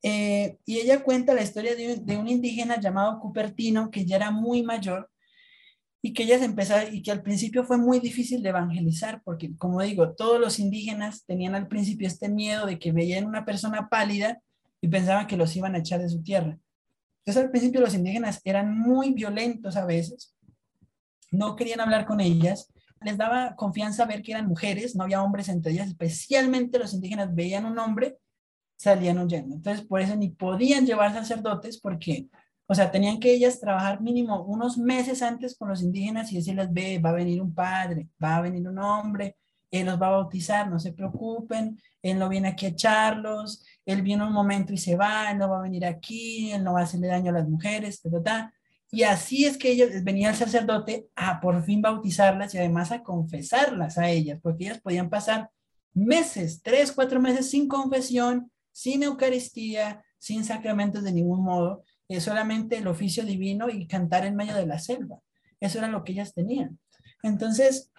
[0.02, 4.30] Eh, y ella cuenta la historia de, de un indígena llamado Cupertino, que ya era
[4.30, 5.10] muy mayor,
[6.02, 9.82] y que ellas empezaron, y que al principio fue muy difícil de evangelizar, porque como
[9.82, 14.40] digo, todos los indígenas tenían al principio este miedo de que veían una persona pálida
[14.80, 16.58] y pensaban que los iban a echar de su tierra.
[17.24, 20.36] Entonces al principio los indígenas eran muy violentos a veces,
[21.32, 22.72] no querían hablar con ellas,
[23.06, 27.34] les daba confianza ver que eran mujeres, no había hombres entre ellas, especialmente los indígenas
[27.34, 28.18] veían un hombre,
[28.76, 29.54] salían huyendo.
[29.54, 32.28] Entonces por eso ni podían llevar sacerdotes porque
[32.68, 36.72] o sea, tenían que ellas trabajar mínimo unos meses antes con los indígenas y decirles,
[36.72, 39.36] ve, va a venir un padre, va a venir un hombre,
[39.70, 44.02] él los va a bautizar, no se preocupen, él no viene aquí a echarlos, él
[44.02, 46.80] viene un momento y se va, él no va a venir aquí, él no va
[46.80, 48.52] a hacerle daño a las mujeres, ta,
[48.90, 53.02] Y así es que ellos venía el sacerdote a por fin bautizarlas y además a
[53.02, 55.50] confesarlas a ellas, porque ellas podían pasar
[55.92, 62.78] meses, tres, cuatro meses sin confesión, sin Eucaristía, sin sacramentos de ningún modo, es solamente
[62.78, 65.20] el oficio divino y cantar en medio de la selva.
[65.60, 66.78] Eso era lo que ellas tenían.
[67.22, 67.90] Entonces,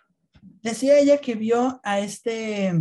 [0.62, 2.74] decía ella que vio a este,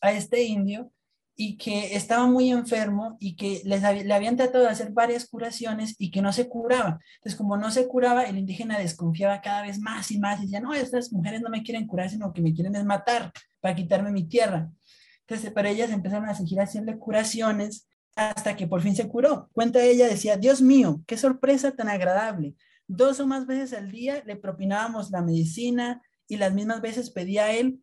[0.00, 0.92] a este indio
[1.42, 5.94] y que estaba muy enfermo y que les le habían tratado de hacer varias curaciones
[5.98, 7.00] y que no se curaba.
[7.14, 10.60] Entonces, como no se curaba, el indígena desconfiaba cada vez más y más y decía,
[10.60, 14.12] no, estas mujeres no me quieren curar, sino que me quieren es matar para quitarme
[14.12, 14.70] mi tierra.
[15.20, 19.48] Entonces, para ellas empezaron a seguir haciendo curaciones hasta que por fin se curó.
[19.54, 22.54] Cuenta ella, decía, Dios mío, qué sorpresa tan agradable.
[22.86, 27.44] Dos o más veces al día le propinábamos la medicina y las mismas veces pedía
[27.44, 27.80] a él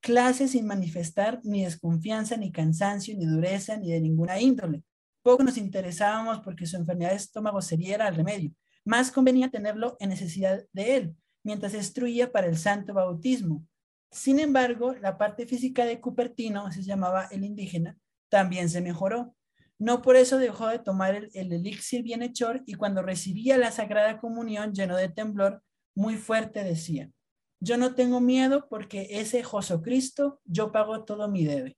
[0.00, 4.82] clases sin manifestar ni desconfianza, ni cansancio, ni dureza, ni de ninguna índole.
[5.22, 8.52] Poco nos interesábamos porque su enfermedad de estómago sería el remedio.
[8.84, 13.66] Más convenía tenerlo en necesidad de él, mientras instruía para el santo bautismo.
[14.10, 17.98] Sin embargo, la parte física de Cupertino, se llamaba el indígena,
[18.30, 19.34] también se mejoró.
[19.78, 24.72] No por eso dejó de tomar el, elixir bienhechor y cuando recibía la Sagrada Comunión
[24.72, 25.62] lleno de temblor,
[25.94, 27.10] muy fuerte decía,
[27.60, 31.76] yo no tengo miedo porque ese Jesucristo yo pago todo mi debe.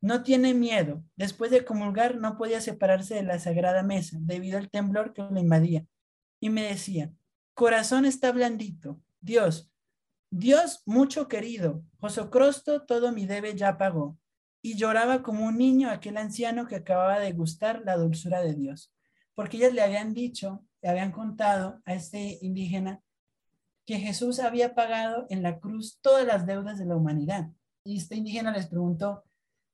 [0.00, 1.02] No tiene miedo.
[1.16, 5.40] Después de comulgar no podía separarse de la sagrada mesa debido al temblor que le
[5.40, 5.86] invadía.
[6.40, 7.12] Y me decía,
[7.54, 9.00] corazón está blandito.
[9.20, 9.70] Dios,
[10.30, 14.18] Dios mucho querido, Josocrosto todo mi debe ya pagó.
[14.60, 18.92] Y lloraba como un niño aquel anciano que acababa de gustar la dulzura de Dios.
[19.34, 23.03] Porque ellas le habían dicho, le habían contado a este indígena
[23.86, 27.50] que Jesús había pagado en la cruz todas las deudas de la humanidad.
[27.84, 29.24] Y este indígena les preguntó,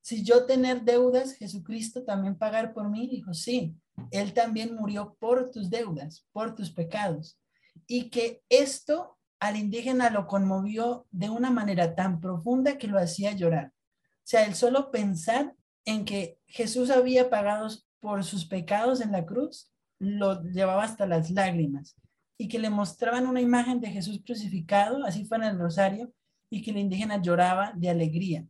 [0.02, 3.76] si yo tener deudas, Jesucristo también pagar por mí, dijo, sí,
[4.10, 7.38] Él también murió por tus deudas, por tus pecados.
[7.86, 13.32] Y que esto al indígena lo conmovió de una manera tan profunda que lo hacía
[13.32, 13.72] llorar.
[14.02, 15.54] O sea, el solo pensar
[15.84, 17.68] en que Jesús había pagado
[18.00, 21.96] por sus pecados en la cruz, lo llevaba hasta las lágrimas.
[22.40, 26.10] Y que le mostraban una imagen de Jesús crucificado, así fue en el rosario,
[26.48, 28.46] y que el indígena lloraba de alegría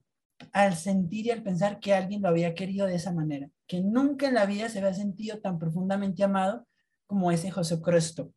[0.52, 4.28] al sentir y al pensar que alguien lo había querido de esa manera, que nunca
[4.28, 6.68] en la vida se había sentido tan profundamente amado
[7.08, 8.32] como ese José Cristo.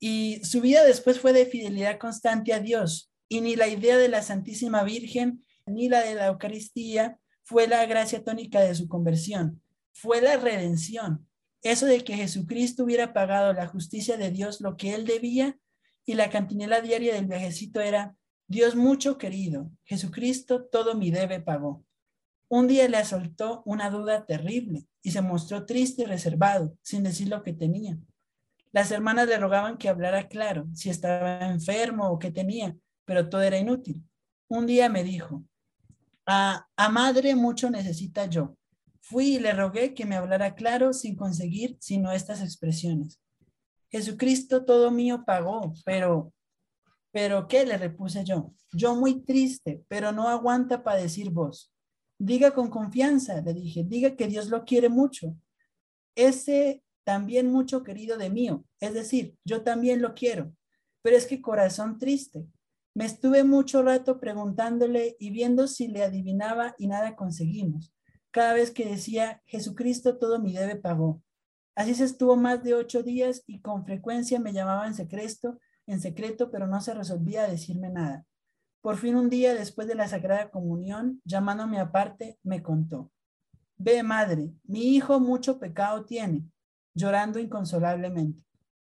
[0.00, 4.08] Y su vida después fue de fidelidad constante a Dios, y ni la idea de
[4.08, 9.62] la Santísima Virgen ni la de la Eucaristía fue la gracia tónica de su conversión,
[9.92, 11.28] fue la redención.
[11.62, 15.58] Eso de que Jesucristo hubiera pagado la justicia de Dios lo que él debía
[16.04, 18.16] y la cantinela diaria del viajecito era
[18.48, 21.84] Dios mucho querido, Jesucristo todo mi debe pagó.
[22.48, 27.28] Un día le asaltó una duda terrible y se mostró triste y reservado, sin decir
[27.28, 27.96] lo que tenía.
[28.72, 33.42] Las hermanas le rogaban que hablara claro, si estaba enfermo o qué tenía, pero todo
[33.42, 34.04] era inútil.
[34.48, 35.44] Un día me dijo,
[36.26, 38.56] a, a madre mucho necesita yo.
[39.02, 43.20] Fui y le rogué que me hablara claro sin conseguir sino estas expresiones.
[43.90, 46.32] Jesucristo todo mío pagó, pero
[47.12, 47.64] pero ¿qué?
[47.64, 48.54] Le repuse yo.
[48.72, 51.70] Yo muy triste, pero no aguanta para decir vos.
[52.18, 55.36] Diga con confianza, le dije, diga que Dios lo quiere mucho.
[56.14, 60.54] Ese también mucho querido de mío, es decir, yo también lo quiero,
[61.02, 62.46] pero es que corazón triste.
[62.94, 67.92] Me estuve mucho rato preguntándole y viendo si le adivinaba y nada conseguimos.
[68.32, 71.22] Cada vez que decía, Jesucristo todo mi debe pagó.
[71.76, 76.00] Así se estuvo más de ocho días y con frecuencia me llamaba en secreto en
[76.00, 78.24] secreto, pero no se resolvía a decirme nada.
[78.80, 83.10] Por fin un día, después de la Sagrada Comunión, llamándome aparte, me contó.
[83.76, 86.44] Ve, madre, mi hijo mucho pecado tiene,
[86.94, 88.42] llorando inconsolablemente.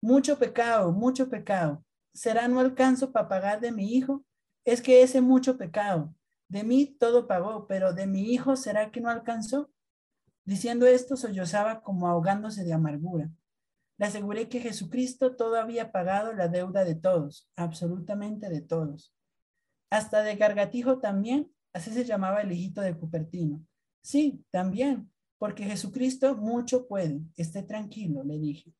[0.01, 1.83] Mucho pecado, mucho pecado.
[2.13, 4.23] ¿Será no alcanzo para pagar de mi hijo?
[4.65, 6.13] Es que ese mucho pecado.
[6.53, 9.71] De mí todo pagó, pero de mi hijo ¿será que no alcanzó?
[10.45, 13.31] Diciendo esto, sollozaba como ahogándose de amargura.
[13.97, 19.15] Le aseguré que Jesucristo todo había pagado la deuda de todos, absolutamente de todos.
[19.89, 23.65] Hasta de Gargatijo también, así se llamaba el hijito de Cupertino.
[24.03, 28.71] Sí, también, porque Jesucristo mucho puede, esté tranquilo, le dije.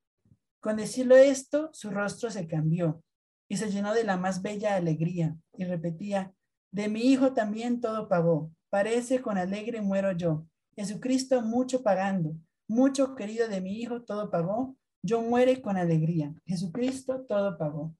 [0.59, 3.03] Con decirlo esto, su rostro se cambió
[3.49, 6.35] y se llenó de la más bella alegría y repetía,
[6.73, 10.47] de mi hijo también todo pagó, parece con alegre muero yo.
[10.75, 12.35] Jesucristo mucho pagando,
[12.67, 16.33] mucho querido de mi hijo todo pagó, yo muere con alegría.
[16.47, 17.95] Jesucristo todo pagó.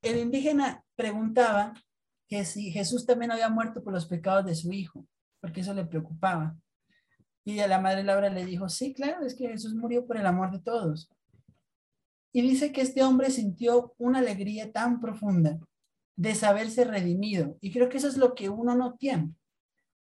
[0.00, 1.74] El indígena preguntaba
[2.28, 5.06] que si Jesús también había muerto por los pecados de su hijo,
[5.42, 6.56] porque eso le preocupaba.
[7.44, 10.24] Y a la madre Laura le dijo, sí, claro, es que Jesús murió por el
[10.24, 11.10] amor de todos.
[12.32, 15.60] Y dice que este hombre sintió una alegría tan profunda
[16.16, 17.56] de saberse redimido.
[17.60, 19.32] Y creo que eso es lo que uno no tiene.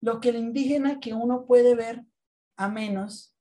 [0.01, 2.05] Lo que el indígena que uno puede ver
[2.57, 3.35] a menos,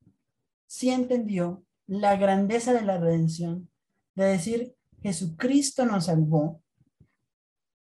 [0.67, 3.69] sí entendió la grandeza de la redención,
[4.15, 6.61] de decir, Jesucristo nos salvó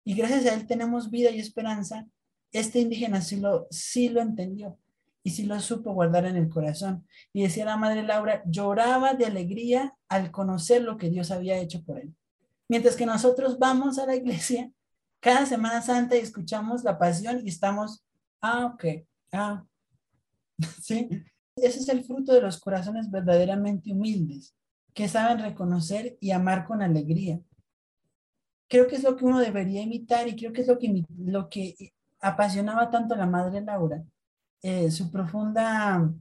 [0.04, 2.08] y gracias a Él tenemos vida y esperanza,
[2.52, 4.78] este indígena sí lo, sí lo entendió
[5.24, 7.08] y sí lo supo guardar en el corazón.
[7.34, 11.84] Y decía la madre Laura, lloraba de alegría al conocer lo que Dios había hecho
[11.84, 12.14] por él.
[12.68, 14.72] Mientras que nosotros vamos a la iglesia
[15.20, 18.04] cada Semana Santa y escuchamos la pasión y estamos,
[18.42, 18.86] ah, ok,
[19.32, 19.64] ah,
[20.82, 21.10] sí,
[21.56, 24.56] ese es el fruto de los corazones verdaderamente humildes,
[24.94, 27.40] que saben reconocer y amar con alegría.
[28.68, 31.50] Creo que es lo que uno debería imitar y creo que es lo que, lo
[31.50, 34.04] que apasionaba tanto a la madre Laura,
[34.62, 36.12] eh, su profunda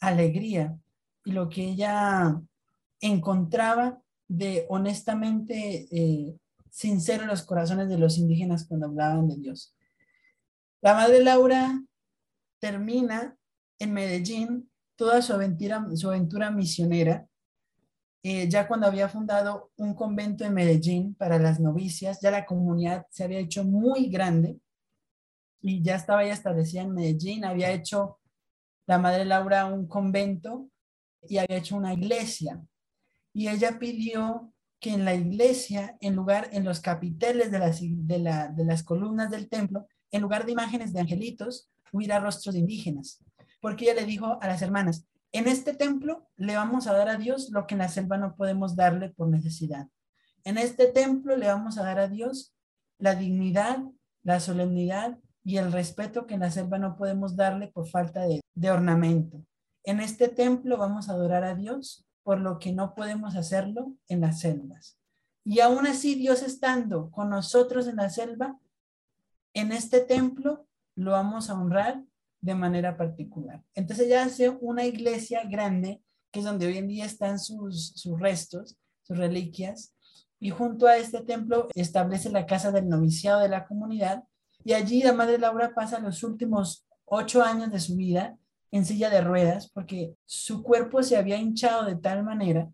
[0.00, 0.78] alegría
[1.24, 2.40] y lo que ella
[3.00, 4.00] encontraba
[4.30, 6.36] de honestamente eh,
[6.70, 9.74] sincero los corazones de los indígenas cuando hablaban de Dios.
[10.80, 11.82] La madre Laura
[12.60, 13.36] termina
[13.80, 17.26] en Medellín toda su aventura, su aventura misionera,
[18.22, 23.06] eh, ya cuando había fundado un convento en Medellín para las novicias, ya la comunidad
[23.10, 24.60] se había hecho muy grande
[25.60, 28.20] y ya estaba ya establecida en Medellín, había hecho
[28.86, 30.68] la Madre Laura un convento
[31.22, 32.62] y había hecho una iglesia.
[33.32, 38.48] Y ella pidió que en la iglesia, en lugar, en los capiteles de las, de,
[38.54, 43.22] de las columnas del templo, en lugar de imágenes de angelitos, hubiera rostros indígenas.
[43.60, 47.16] Porque ella le dijo a las hermanas, en este templo le vamos a dar a
[47.16, 49.86] Dios lo que en la selva no podemos darle por necesidad.
[50.44, 52.54] En este templo le vamos a dar a Dios
[52.98, 53.78] la dignidad,
[54.22, 58.40] la solemnidad y el respeto que en la selva no podemos darle por falta de,
[58.54, 59.44] de ornamento.
[59.84, 64.20] En este templo vamos a adorar a Dios por lo que no podemos hacerlo en
[64.20, 64.96] las selvas.
[65.44, 68.56] Y aún así, Dios estando con nosotros en la selva,
[69.52, 72.04] en este templo lo vamos a honrar
[72.40, 73.64] de manera particular.
[73.74, 78.20] Entonces ella hace una iglesia grande, que es donde hoy en día están sus, sus
[78.20, 79.92] restos, sus reliquias,
[80.38, 84.22] y junto a este templo establece la casa del noviciado de la comunidad,
[84.62, 88.38] y allí la Madre Laura pasa los últimos ocho años de su vida
[88.70, 92.70] en silla de ruedas, porque su cuerpo se había hinchado de tal manera,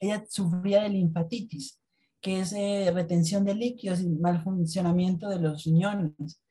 [0.00, 1.80] ella sufría de linfatitis,
[2.20, 6.42] que es eh, retención de líquidos y mal funcionamiento de los riñones.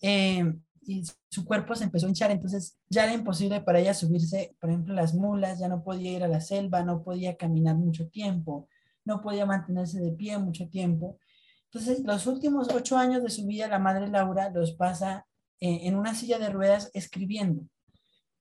[0.00, 0.44] Eh,
[0.86, 4.70] y su cuerpo se empezó a hinchar, entonces ya era imposible para ella subirse, por
[4.70, 8.68] ejemplo, las mulas, ya no podía ir a la selva, no podía caminar mucho tiempo,
[9.04, 11.18] no podía mantenerse de pie mucho tiempo.
[11.64, 15.26] Entonces, los últimos ocho años de su vida, la madre Laura los pasa
[15.58, 17.62] eh, en una silla de ruedas escribiendo,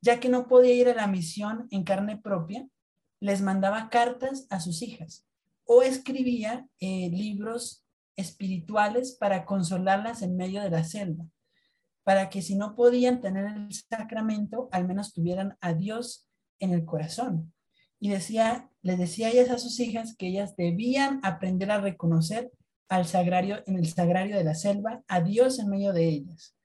[0.05, 2.67] ya que no podía ir a la misión en carne propia,
[3.19, 5.25] les mandaba cartas a sus hijas
[5.65, 7.83] o escribía eh, libros
[8.15, 11.25] espirituales para consolarlas en medio de la selva
[12.05, 16.29] para que si no podían tener el sacramento, al menos tuvieran a Dios
[16.59, 17.51] en el corazón.
[17.99, 22.51] Y decía, les decía ellas a sus hijas que ellas debían aprender a reconocer
[22.89, 26.55] al sagrario, en el sagrario de la selva, a Dios en medio de ellas,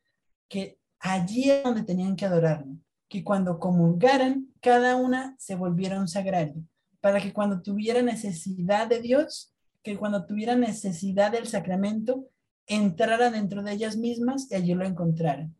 [0.47, 2.77] que allí es donde tenían que adorarlo,
[3.11, 6.65] que cuando comulgaran, cada una se volviera un sagrario,
[7.01, 12.29] para que cuando tuviera necesidad de Dios, que cuando tuviera necesidad del sacramento,
[12.69, 15.57] entrara dentro de ellas mismas y allí lo encontraran.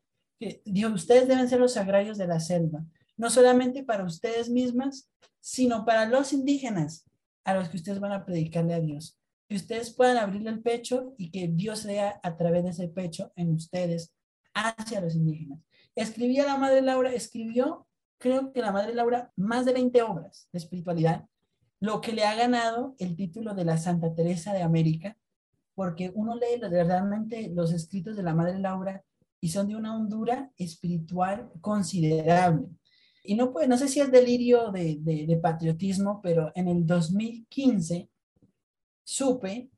[0.65, 2.85] Dios, ustedes deben ser los sagrarios de la selva,
[3.17, 5.11] no solamente para ustedes mismas,
[5.41, 7.05] sino para los indígenas
[7.43, 9.19] a los que ustedes van a predicarle a Dios.
[9.49, 13.33] Que ustedes puedan abrirle el pecho y que Dios sea a través de ese pecho
[13.35, 14.15] en ustedes
[14.55, 15.59] hacia los indígenas.
[15.95, 17.87] Escribía la Madre Laura, escribió,
[18.19, 21.27] creo que la Madre Laura, más de 20 obras de espiritualidad,
[21.81, 25.17] lo que le ha ganado el título de la Santa Teresa de América,
[25.75, 29.03] porque uno lee realmente los escritos de la Madre Laura
[29.41, 32.69] y son de una hondura espiritual considerable.
[33.25, 38.11] Y no, pues, no sé si es delirio de, de, patriotismo, pero en el 2015
[39.05, 39.71] supe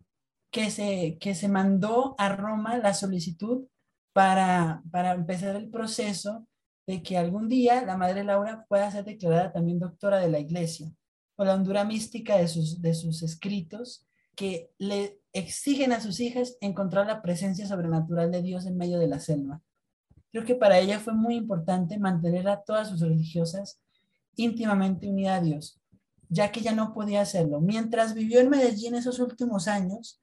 [0.51, 3.67] que se, que se mandó a Roma la solicitud
[4.13, 6.47] para, para empezar el proceso
[6.87, 10.93] de que algún día la Madre Laura pueda ser declarada también doctora de la Iglesia,
[11.37, 16.57] por la hondura mística de sus, de sus escritos, que le exigen a sus hijas
[16.61, 19.61] encontrar la presencia sobrenatural de Dios en medio de la selva.
[20.31, 23.81] Creo que para ella fue muy importante mantener a todas sus religiosas
[24.35, 25.81] íntimamente unidas a Dios,
[26.29, 27.61] ya que ella no podía hacerlo.
[27.61, 30.23] Mientras vivió en Medellín esos últimos años,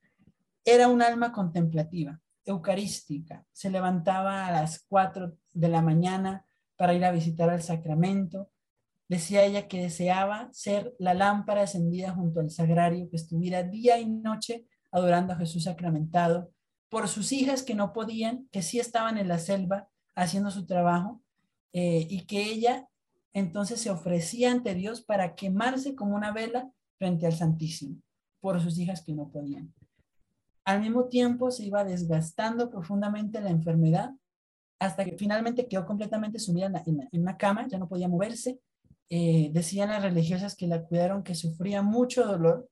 [0.65, 2.19] era un alma contemplativa,
[2.51, 3.45] eucarística.
[3.51, 6.45] Se levantaba a las 4 de la mañana
[6.75, 8.49] para ir a visitar al sacramento.
[9.07, 14.07] Decía ella que deseaba ser la lámpara encendida junto al sagrario, que estuviera día y
[14.09, 16.51] noche adorando a Jesús sacramentado,
[16.89, 21.21] por sus hijas que no podían, que sí estaban en la selva haciendo su trabajo,
[21.73, 22.87] eh, y que ella
[23.33, 28.01] entonces se ofrecía ante Dios para quemarse como una vela frente al Santísimo,
[28.39, 29.73] por sus hijas que no podían.
[30.69, 34.11] Al mismo tiempo se iba desgastando profundamente la enfermedad
[34.79, 38.59] hasta que finalmente quedó completamente sumida en, una cama, ya no podía moverse.
[39.09, 42.69] Eh, decían las religiosas que la cuidaron que sufría mucho dolor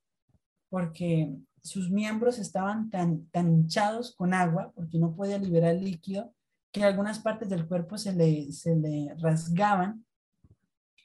[0.68, 6.32] porque sus miembros estaban tan, tan hinchados con agua, porque no podía liberar líquido,
[6.70, 10.06] que algunas partes del cuerpo se le, se le rasgaban,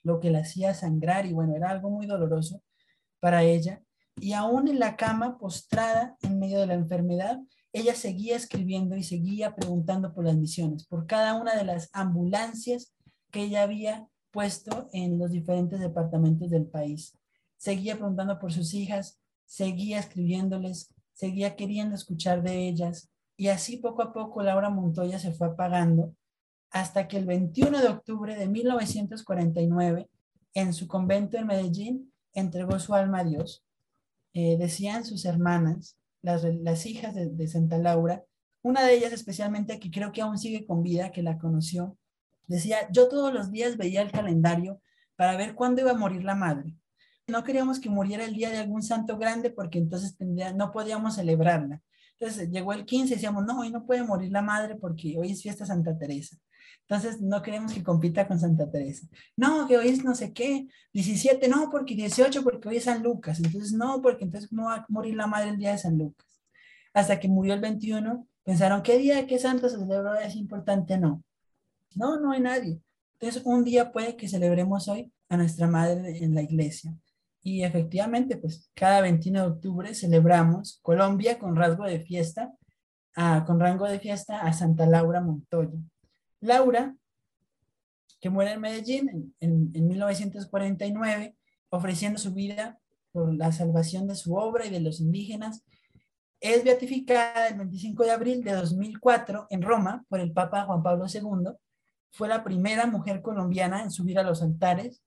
[0.03, 2.61] lo que la hacía sangrar, y bueno, era algo muy doloroso
[3.19, 3.81] para ella.
[4.17, 7.39] Y aún en la cama, postrada en medio de la enfermedad,
[7.73, 12.93] ella seguía escribiendo y seguía preguntando por las misiones, por cada una de las ambulancias
[13.31, 17.17] que ella había puesto en los diferentes departamentos del país.
[17.57, 24.03] Seguía preguntando por sus hijas, seguía escribiéndoles, seguía queriendo escuchar de ellas y así poco
[24.03, 26.15] a poco Laura Montoya se fue apagando
[26.71, 30.09] hasta que el 21 de octubre de 1949
[30.55, 33.63] en su convento en Medellín entregó su alma a Dios.
[34.33, 38.23] Eh, decían sus hermanas, las, las hijas de, Santa Laura,
[38.63, 41.97] Una de ellas especialmente que creo que aún sigue con vida, que la conoció,
[42.47, 44.81] decía, yo todos los días veía el calendario
[45.15, 46.75] para ver cuándo iba a morir la madre.
[47.27, 51.15] No queríamos que muriera el día de algún santo grande porque entonces tendría, no podíamos
[51.15, 51.81] celebrarla.
[52.19, 55.31] Entonces llegó el 15 y decíamos, no, hoy no puede morir la madre porque hoy
[55.31, 56.37] es fiesta Santa Teresa.
[56.87, 59.07] Entonces no queremos que compita con Santa Teresa.
[59.37, 63.03] No, que hoy es no sé qué, 17, no, porque 18, porque hoy es San
[63.03, 63.39] Lucas.
[63.39, 66.27] Entonces no, porque entonces ¿cómo va a morir la madre el día de San Lucas?
[66.93, 70.97] Hasta que murió el 21 Pensaron, ¿qué día, qué santo se celebra es importante?
[70.97, 71.23] No.
[71.95, 72.81] No, no hay nadie.
[73.13, 76.93] Entonces, un día puede que celebremos hoy a nuestra madre en la iglesia.
[77.41, 82.53] Y efectivamente, pues cada 21 de octubre celebramos Colombia con rasgo de fiesta,
[83.45, 85.79] con rango de fiesta a Santa Laura Montoya.
[86.43, 86.95] Laura,
[88.19, 91.35] que muere en Medellín en, en 1949,
[91.69, 92.79] ofreciendo su vida
[93.11, 95.63] por la salvación de su obra y de los indígenas,
[96.39, 101.05] es beatificada el 25 de abril de 2004 en Roma por el Papa Juan Pablo
[101.07, 101.53] II.
[102.11, 105.01] Fue la primera mujer colombiana en subir a los altares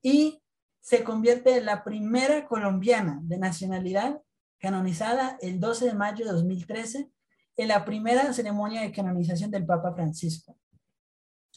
[0.00, 0.42] y
[0.80, 4.20] se convierte en la primera colombiana de nacionalidad
[4.58, 7.10] canonizada el 12 de mayo de 2013
[7.56, 10.56] en la primera ceremonia de canonización del Papa Francisco,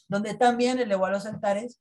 [0.07, 1.79] donde también elevó a los altares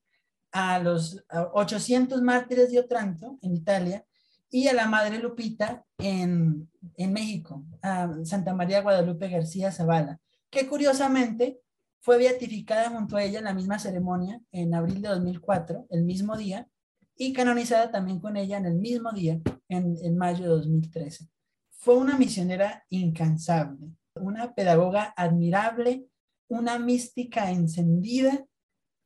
[0.55, 4.07] a los 800 mártires de Otranto en Italia
[4.49, 10.69] y a la Madre Lupita en, en México, a Santa María Guadalupe García Zavala, que
[10.69, 11.59] curiosamente
[12.01, 16.37] fue beatificada junto a ella en la misma ceremonia en abril de 2004, el mismo
[16.37, 16.69] día,
[17.17, 21.27] y canonizada también con ella en el mismo día, en, en mayo de 2013.
[21.73, 26.07] Fue una misionera incansable, una pedagoga admirable,
[26.49, 28.47] una mística encendida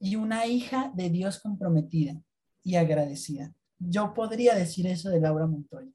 [0.01, 2.21] y una hija de Dios comprometida
[2.63, 5.91] y agradecida yo podría decir eso de Laura Montoya.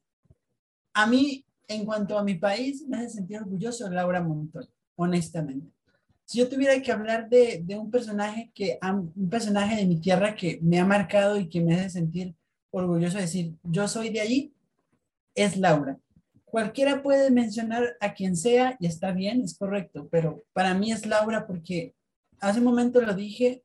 [0.94, 5.70] A mí, en cuanto a mi país, me hace sentir orgulloso de Laura Montoya, honestamente.
[6.24, 10.34] Si yo tuviera que hablar de, de un personaje que, un personaje de mi tierra
[10.34, 12.34] que me ha marcado y que me hace sentir
[12.70, 14.54] orgulloso de decir, yo soy de allí,
[15.34, 15.98] es Laura.
[16.54, 21.04] Cualquiera puede mencionar a quien sea y está bien, es correcto, pero para mí es
[21.04, 21.96] Laura porque
[22.38, 23.64] hace un momento lo dije,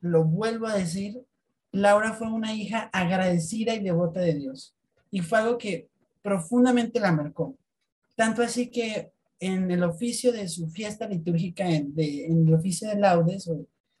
[0.00, 1.24] lo vuelvo a decir,
[1.72, 4.76] Laura fue una hija agradecida y devota de Dios.
[5.10, 5.88] Y fue algo que
[6.20, 7.56] profundamente la marcó.
[8.16, 13.50] Tanto así que en el oficio de su fiesta litúrgica, en, el oficio de laudes,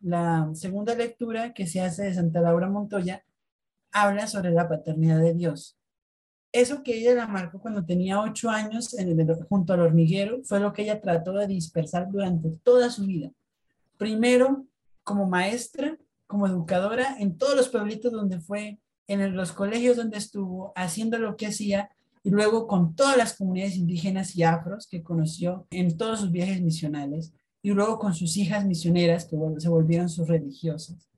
[0.02, 3.24] la segunda lectura que se hace de Santa Laura Montoya,
[3.90, 5.79] habla sobre la paternidad de Dios.
[6.52, 10.72] Eso que ella la marcó cuando tenía ocho años en junto al hormiguero fue lo
[10.72, 13.30] que ella trató de dispersar durante toda su vida.
[13.96, 14.66] Primero
[15.04, 15.96] como maestra
[16.30, 18.78] como educadora en todos los pueblitos donde fue,
[19.08, 21.90] en los colegios donde estuvo, haciendo lo que hacía
[22.22, 26.62] y luego con todas las comunidades indígenas y afros que conoció en todos sus viajes
[26.62, 27.32] misionales
[27.62, 31.10] y luego con sus hijas misioneras que se volvieron sus religiosas.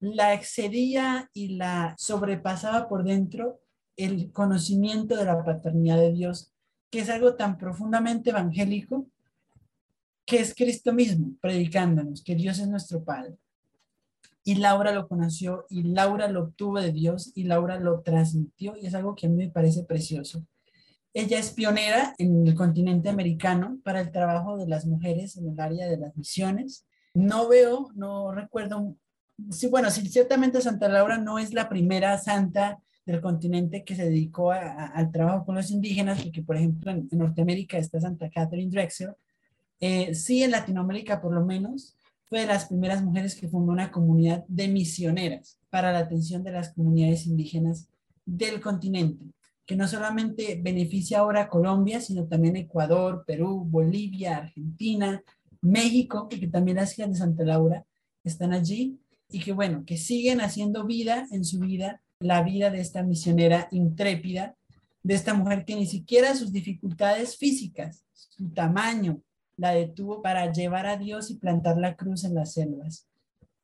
[0.00, 3.60] La excedía y la sobrepasaba por dentro
[3.96, 6.52] el conocimiento de la paternidad de Dios,
[6.90, 9.06] que es algo tan profundamente evangélico,
[10.26, 13.36] que es Cristo mismo predicándonos que Dios es nuestro Padre
[14.44, 18.86] y Laura lo conoció y Laura lo obtuvo de Dios y Laura lo transmitió y
[18.86, 20.46] es algo que a mí me parece precioso.
[21.14, 25.58] Ella es pionera en el continente americano para el trabajo de las mujeres en el
[25.58, 26.86] área de las misiones.
[27.14, 28.96] No veo, no recuerdo,
[29.50, 34.04] sí, bueno, sí, ciertamente Santa Laura no es la primera santa del continente que se
[34.04, 39.12] dedicó al trabajo con los indígenas, porque por ejemplo en, Norteamérica está Santa Catherine Drexel,
[39.80, 43.90] eh, sí en Latinoamérica por lo menos, fue de las primeras mujeres que fundó una
[43.90, 47.88] comunidad de misioneras para la atención de las comunidades indígenas
[48.24, 49.26] del continente,
[49.66, 55.22] que no solamente beneficia ahora a Colombia, sino también Ecuador, Perú, Bolivia, Argentina,
[55.60, 57.84] México, que también las hijas de Santa Laura
[58.22, 58.98] están allí,
[59.28, 63.68] y que bueno, que siguen haciendo vida en su vida, la vida de esta misionera
[63.70, 64.56] intrépida,
[65.02, 69.20] de esta mujer que ni siquiera sus dificultades físicas, su tamaño,
[69.58, 73.06] la detuvo para llevar a Dios y plantar la cruz en las selvas.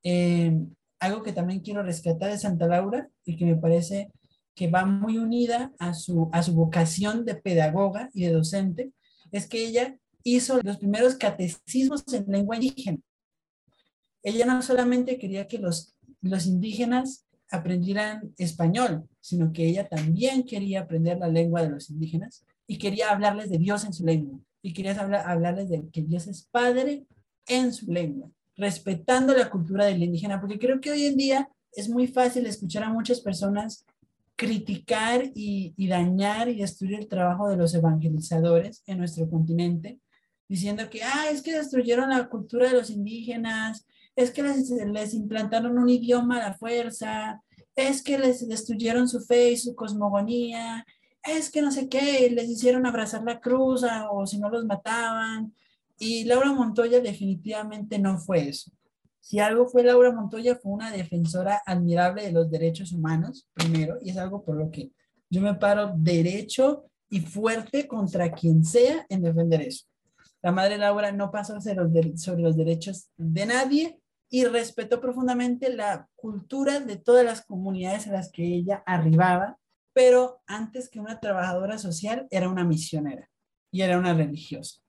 [0.03, 0.55] Eh,
[0.99, 4.12] algo que también quiero rescatar de Santa Laura y que me parece
[4.55, 8.93] que va muy unida a su, a su vocación de pedagoga y de docente,
[9.32, 12.99] es que ella hizo los primeros catecismos en lengua indígena.
[14.23, 20.81] Ella no solamente quería que los, los indígenas aprendieran español, sino que ella también quería
[20.81, 24.86] aprender la lengua de los indígenas y quería hablarles de Dios en su lengua y
[24.89, 27.05] hablar, hablarles de que Dios es Padre
[27.47, 31.89] en su lengua, respetando la cultura del indígena, porque creo que hoy en día es
[31.89, 33.85] muy fácil escuchar a muchas personas
[34.40, 40.01] criticar y, dañar y destruir el trabajo de los evangelizadores en nuestro continente,
[40.48, 43.86] diciendo que, ah, es que destruyeron la cultura de los indígenas,
[44.16, 47.43] es que les, les implantaron un idioma a la fuerza,
[47.77, 50.85] es que les destruyeron su fe y su cosmogonía,
[51.23, 55.55] es que no sé qué, les hicieron abrazar la cruz o si no los mataban.
[55.99, 58.70] Y Laura Montoya definitivamente no fue eso.
[59.20, 64.11] Si algo fue Laura Montoya, fue una defensora admirable de los derechos humanos, primero, y
[64.11, 64.91] es algo por lo que
[65.28, 69.85] yo me paro derecho y fuerte contra quien sea en defender eso.
[70.43, 73.99] La madre Laura no pasó sobre los derechos de nadie
[74.31, 79.61] y respetó profundamente la cultura de todas las comunidades a las que ella arribaba
[79.93, 83.28] pero antes que una trabajadora social era una misionera
[83.70, 84.81] y era una religiosa.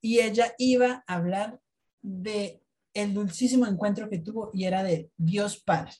[0.00, 1.60] Y ella iba a hablar
[2.02, 2.62] de
[2.94, 5.92] el dulcísimo encuentro que tuvo y era de Dios Padre.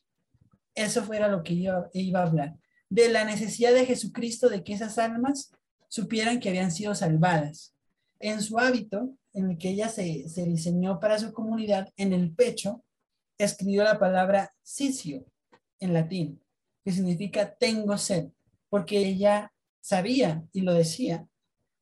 [0.75, 2.55] Eso fuera lo que iba, iba a hablar.
[2.89, 5.53] De la necesidad de Jesucristo de que esas almas
[5.89, 7.75] supieran que habían sido salvadas.
[8.21, 12.35] En su hábito, en el que ella se, se diseñó para su comunidad, en el
[12.35, 12.85] pecho,
[13.39, 15.25] escribió la palabra sisio
[15.81, 16.43] en latín,
[16.85, 18.29] que significa tengo sed,
[18.69, 21.27] porque ella sabía y lo decía,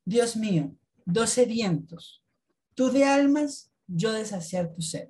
[0.04, 2.22] Dios mío, dos sedientos,
[2.74, 5.08] tú de almas, yo de saciar tu sed.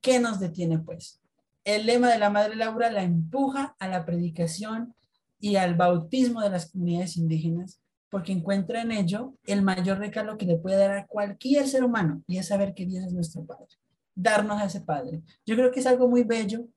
[0.00, 1.20] ¿Qué nos detiene pues?
[1.64, 4.94] El lema de la Madre Laura la empuja a la predicación
[5.38, 7.80] y al bautismo de las comunidades indígenas,
[8.12, 12.22] porque encuentra en ello el mayor regalo que le puede dar a cualquier ser humano,
[12.26, 13.68] y es saber que Dios es nuestro Padre,
[14.14, 15.22] darnos a ese Padre.
[15.46, 16.68] Yo creo que es algo muy bello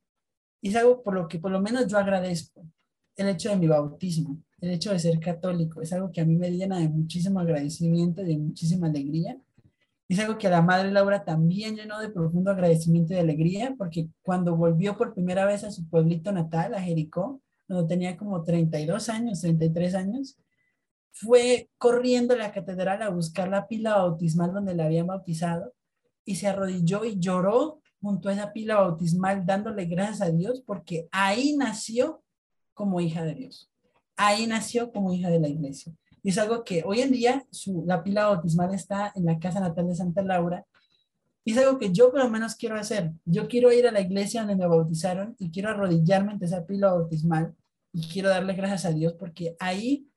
[0.62, 2.66] y es algo por lo que por lo menos yo agradezco
[3.18, 5.82] el hecho de mi bautismo, el hecho de ser católico.
[5.82, 9.38] Es algo que a mí me llena de muchísimo agradecimiento, de muchísima alegría.
[10.08, 14.08] Es algo que a la madre Laura también llenó de profundo agradecimiento y alegría, porque
[14.22, 19.10] cuando volvió por primera vez a su pueblito natal, a Jericó, cuando tenía como 32
[19.10, 20.38] años, 33 años,
[21.16, 25.74] fue corriendo a la catedral a buscar la pila bautismal donde la habían bautizado
[26.26, 31.08] y se arrodilló y lloró junto a esa pila bautismal dándole gracias a Dios porque
[31.12, 32.22] ahí nació
[32.74, 33.72] como hija de Dios.
[34.18, 35.94] Ahí nació como hija de la iglesia.
[36.22, 39.62] Y es algo que hoy en día su, la pila bautismal está en la casa
[39.62, 40.66] natal de Santa Laura.
[41.46, 43.14] Y es algo que yo por lo menos quiero hacer.
[43.24, 46.92] Yo quiero ir a la iglesia donde me bautizaron y quiero arrodillarme ante esa pila
[46.92, 47.56] bautismal
[47.94, 50.10] y quiero darle gracias a Dios porque ahí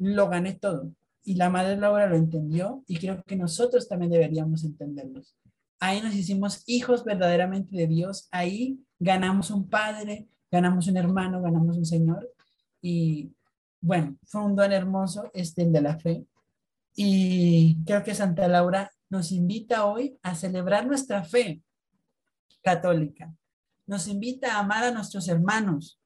[0.00, 0.92] lo gané todo.
[1.22, 5.36] Y la Madre Laura lo entendió y creo que nosotros también deberíamos entenderlos.
[5.78, 8.28] Ahí nos hicimos hijos verdaderamente de Dios.
[8.32, 12.28] Ahí ganamos un padre, ganamos un hermano, ganamos un Señor.
[12.82, 13.32] Y
[13.80, 16.24] bueno, fue un don hermoso este de la fe.
[16.96, 21.62] Y creo que Santa Laura nos invita hoy a celebrar nuestra fe
[22.62, 23.32] católica.
[23.86, 26.00] Nos invita a amar a nuestros hermanos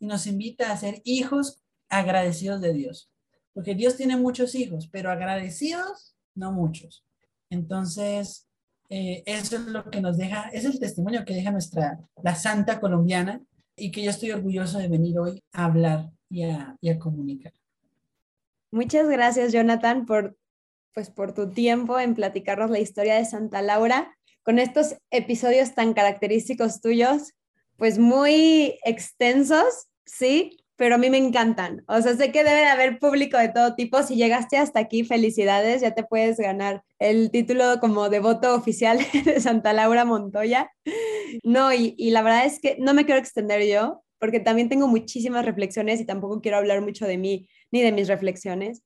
[0.00, 3.10] y nos invita a ser hijos agradecidos de Dios.
[3.58, 7.04] Porque Dios tiene muchos hijos, pero agradecidos no muchos.
[7.50, 8.46] Entonces,
[8.88, 12.78] eh, eso es lo que nos deja, es el testimonio que deja nuestra, la santa
[12.78, 13.42] colombiana
[13.74, 17.52] y que yo estoy orgulloso de venir hoy a hablar y a, y a comunicar.
[18.70, 20.36] Muchas gracias, Jonathan, por,
[20.94, 25.94] pues, por tu tiempo en platicarnos la historia de Santa Laura con estos episodios tan
[25.94, 27.34] característicos tuyos,
[27.76, 30.64] pues muy extensos, ¿sí?
[30.78, 31.82] Pero a mí me encantan.
[31.88, 34.00] O sea, sé que debe de haber público de todo tipo.
[34.04, 39.40] Si llegaste hasta aquí, felicidades, ya te puedes ganar el título como devoto oficial de
[39.40, 40.70] Santa Laura Montoya.
[41.42, 44.86] No, y, y la verdad es que no me quiero extender yo, porque también tengo
[44.86, 48.84] muchísimas reflexiones y tampoco quiero hablar mucho de mí ni de mis reflexiones,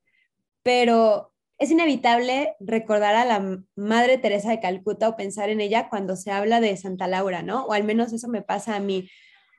[0.63, 6.17] pero es inevitable recordar a la Madre Teresa de Calcuta o pensar en ella cuando
[6.17, 7.67] se habla de Santa Laura, ¿no?
[7.67, 9.11] O al menos eso me pasa a mí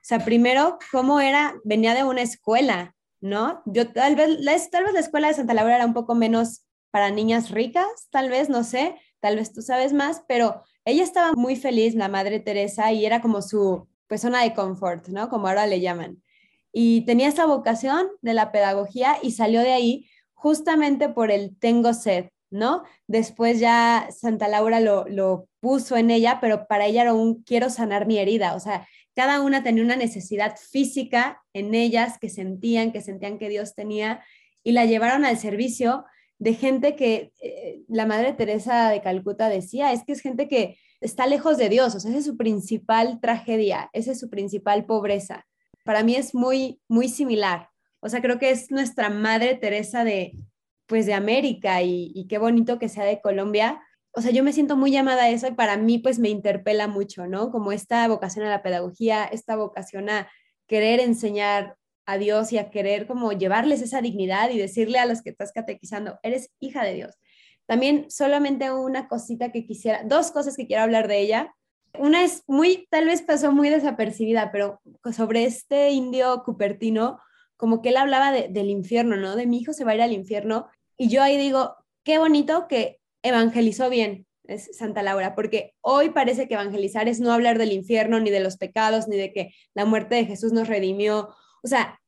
[0.05, 1.55] sea, primero, ¿cómo era?
[1.63, 3.61] Venía de una escuela, ¿no?
[3.65, 6.65] Yo tal vez, la, tal vez la escuela de Santa Laura era un poco menos
[6.91, 11.31] para niñas ricas, tal vez, no sé, tal vez tú sabes más, pero ella estaba
[11.33, 15.29] muy feliz, la Madre Teresa, y era como su pues, zona de confort, ¿no?
[15.29, 16.21] Como ahora le llaman.
[16.71, 21.93] Y tenía esa vocación de la pedagogía y salió de ahí justamente por el tengo
[21.93, 22.83] sed, ¿no?
[23.07, 27.69] Después ya Santa Laura lo, lo puso en ella, pero para ella era un quiero
[27.69, 32.91] sanar mi herida, o sea, cada una tenía una necesidad física en ellas que sentían,
[32.91, 34.23] que sentían que Dios tenía
[34.63, 36.05] y la llevaron al servicio
[36.39, 40.77] de gente que eh, la Madre Teresa de Calcuta decía, es que es gente que
[40.99, 44.85] está lejos de Dios, o sea, esa es su principal tragedia, esa es su principal
[44.85, 45.45] pobreza.
[45.83, 47.69] Para mí es muy, muy similar.
[47.99, 50.37] O sea, creo que es nuestra Madre Teresa de,
[50.87, 53.81] pues, de América y, y qué bonito que sea de Colombia,
[54.15, 56.87] o sea, yo me siento muy llamada a eso y para mí pues me interpela
[56.87, 57.51] mucho, ¿no?
[57.51, 60.29] Como esta vocación a la pedagogía, esta vocación a
[60.67, 65.21] querer enseñar a Dios y a querer como llevarles esa dignidad y decirle a los
[65.21, 67.15] que estás catequizando, eres hija de Dios.
[67.65, 71.55] también solamente una cosita que quisiera, dos cosas que quiero hablar de ella.
[71.97, 74.81] Una es muy, tal vez pasó muy desapercibida, pero
[75.15, 77.19] sobre este indio cupertino,
[77.55, 79.37] como que él hablaba del infierno, ¿no?
[79.37, 80.67] De mi hijo se va a ir al infierno.
[80.97, 86.47] Y yo ahí digo, qué bonito que evangelizó bien es Santa Laura, porque hoy parece
[86.47, 89.85] que evangelizar es no hablar del infierno, ni de los pecados, ni de que la
[89.85, 91.29] muerte de Jesús nos redimió.
[91.63, 91.99] O sea,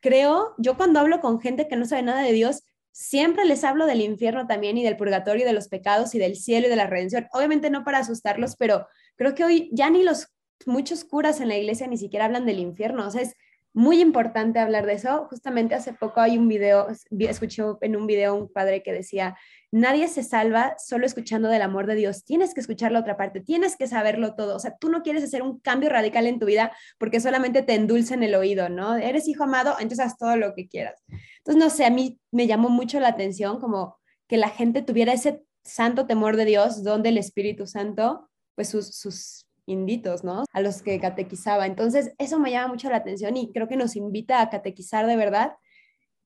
[0.00, 3.86] creo, yo cuando hablo con gente que no sabe nada de Dios, siempre les hablo
[3.86, 6.86] del infierno también y del purgatorio, de los pecados y del cielo y de la
[6.86, 7.28] redención.
[7.32, 8.86] Obviamente no para asustarlos, pero
[9.16, 10.26] creo que hoy ya ni los
[10.66, 13.06] muchos curas en la iglesia ni siquiera hablan del infierno.
[13.06, 13.34] O sea, es
[13.72, 15.26] muy importante hablar de eso.
[15.30, 16.88] Justamente hace poco hay un video,
[17.18, 19.36] escuché en un video un padre que decía,
[19.70, 22.24] nadie se salva solo escuchando del amor de Dios.
[22.24, 24.56] Tienes que escuchar la otra parte, tienes que saberlo todo.
[24.56, 27.74] O sea, tú no quieres hacer un cambio radical en tu vida porque solamente te
[27.74, 28.96] endulcen el oído, ¿no?
[28.96, 31.02] Eres hijo amado, entonces haz todo lo que quieras.
[31.38, 35.12] Entonces, no sé, a mí me llamó mucho la atención como que la gente tuviera
[35.12, 40.44] ese santo temor de Dios, donde el Espíritu Santo, pues sus, sus inditos, ¿no?
[40.52, 41.66] A los que catequizaba.
[41.66, 45.16] Entonces, eso me llama mucho la atención y creo que nos invita a catequizar de
[45.16, 45.52] verdad.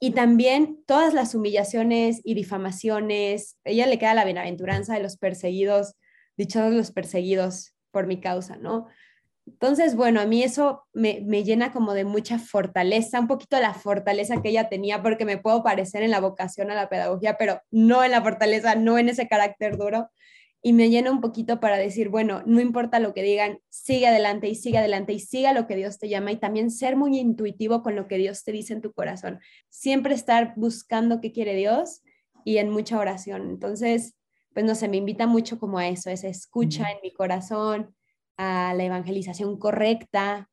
[0.00, 5.94] Y también todas las humillaciones y difamaciones, ella le queda la bienaventuranza de los perseguidos,
[6.36, 8.86] dichosos los perseguidos por mi causa, ¿no?
[9.46, 13.74] Entonces, bueno, a mí eso me, me, llena como de mucha fortaleza, un poquito la
[13.74, 17.60] fortaleza que ella tenía, porque me puedo parecer en la vocación a la pedagogía, pero
[17.70, 20.08] no en la fortaleza, no en ese carácter duro
[20.66, 24.48] y me llena un poquito para decir, bueno, no importa lo que digan, sigue adelante
[24.48, 27.82] y sigue adelante y siga lo que Dios te llama y también ser muy intuitivo
[27.82, 29.40] con lo que Dios te dice en tu corazón.
[29.68, 32.00] Siempre estar buscando qué quiere Dios
[32.46, 33.42] y en mucha oración.
[33.50, 34.16] Entonces,
[34.54, 37.94] pues no sé, me invita mucho como a eso, esa escucha en mi corazón,
[38.38, 40.48] a la evangelización correcta,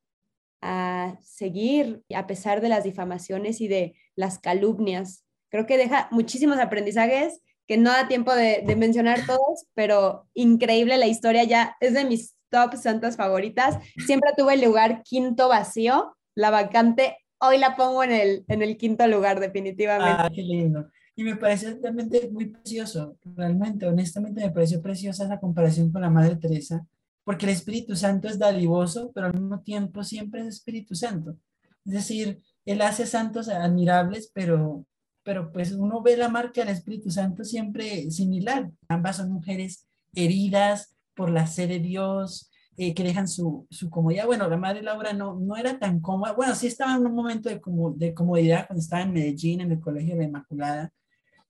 [0.59, 5.23] a seguir a pesar de las difamaciones y de las calumnias.
[5.47, 7.41] Creo que deja muchísimos aprendizajes
[7.71, 12.35] que no da tiempo de, mencionar todos, pero increíble la historia, ya es de mis
[12.49, 13.77] top santas favoritas.
[14.05, 18.75] Siempre tuve el lugar quinto vacío, la vacante, hoy la pongo en el, en el
[18.75, 20.21] quinto lugar definitivamente.
[20.21, 20.89] Ah, qué lindo.
[21.15, 26.09] Y me parece realmente muy precioso, realmente, honestamente me pareció preciosa la comparación con la
[26.09, 26.85] Madre Teresa,
[27.23, 31.37] porque el Espíritu Santo es dadivoso, pero al mismo tiempo siempre es Espíritu Santo.
[31.85, 34.85] Es decir, Él hace santos admirables, pero
[35.31, 38.69] pero pues uno ve la marca del Espíritu Santo siempre similar.
[38.89, 44.25] Ambas son mujeres heridas por la sed de Dios, eh, que dejan su, su, comodidad.
[44.25, 46.33] Bueno, la madre Laura no, no era tan cómoda.
[46.33, 49.71] Bueno, sí estaba en un momento de, como, de comodidad cuando estaba en Medellín, en
[49.71, 50.91] el Colegio de la Inmaculada.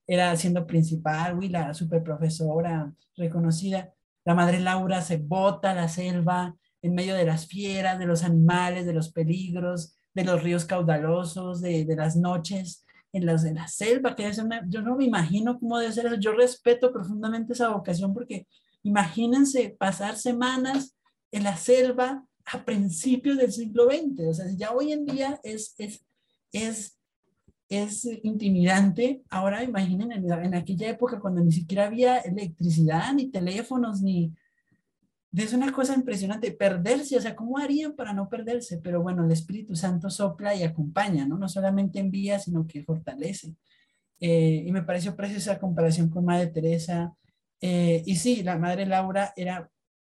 [0.05, 3.91] Era siendo principal, uy, la super profesora reconocida.
[4.25, 8.23] La madre Laura se bota a la selva en medio de las fieras, de los
[8.23, 13.53] animales, de los peligros, de los ríos caudalosos, de, de las noches en las de
[13.53, 16.15] la selva, que una, yo no me imagino cómo debe ser eso.
[16.15, 18.47] Yo respeto profundamente esa vocación porque
[18.83, 20.95] imagínense pasar semanas
[21.31, 24.27] en la selva a principios del siglo XX.
[24.27, 26.05] O sea, ya hoy en día es, es,
[26.51, 26.97] es,
[27.69, 29.23] es intimidante.
[29.29, 34.33] Ahora imaginen en, en aquella época cuando ni siquiera había electricidad, ni teléfonos, ni,
[35.33, 38.79] es una cosa impresionante, perderse, o sea, ¿cómo harían para no perderse?
[38.79, 41.37] Pero bueno, el Espíritu Santo sopla y acompaña, ¿no?
[41.37, 43.55] No solamente envía, sino que fortalece.
[44.19, 47.15] Eh, y me pareció preciosa comparación con Madre Teresa.
[47.61, 49.69] Eh, y sí, la Madre Laura era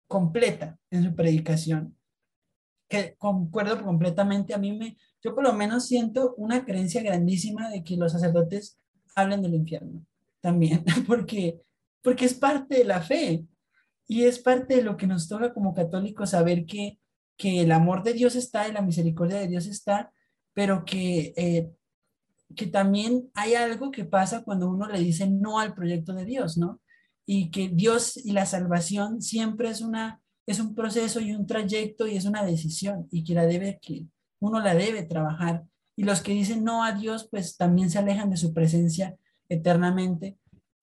[0.07, 1.97] completa en su predicación,
[2.89, 4.55] que concuerdo completamente.
[4.55, 8.79] A mí me, yo por lo menos siento una creencia grandísima de que los sacerdotes
[9.15, 10.05] hablen del infierno
[10.41, 11.61] también, porque,
[12.03, 13.45] porque es parte de la fe.
[14.09, 16.99] Y es parte de lo que nos toca como católicos saber que,
[17.37, 20.11] que el amor de Dios está y la misericordia de Dios está,
[20.55, 21.71] pero que, eh,
[22.57, 26.57] que también hay algo que pasa cuando uno le dice no al proyecto de Dios,
[26.57, 26.81] ¿no?
[27.27, 32.07] Y que Dios y la salvación siempre es, una, es un proceso y un trayecto
[32.07, 34.07] y es una decisión y que, la debe, que
[34.41, 35.65] uno la debe trabajar.
[35.95, 39.17] Y los que dicen no a Dios, pues también se alejan de su presencia
[39.51, 40.39] eternamente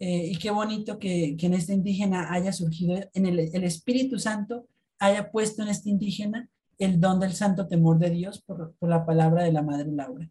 [0.07, 4.19] eh, y qué bonito que, que, en este indígena haya surgido, en el, el, Espíritu
[4.19, 4.68] Santo
[4.99, 9.03] haya puesto en este indígena el don del santo temor de Dios por, por la
[9.03, 10.30] palabra de la Madre Laura.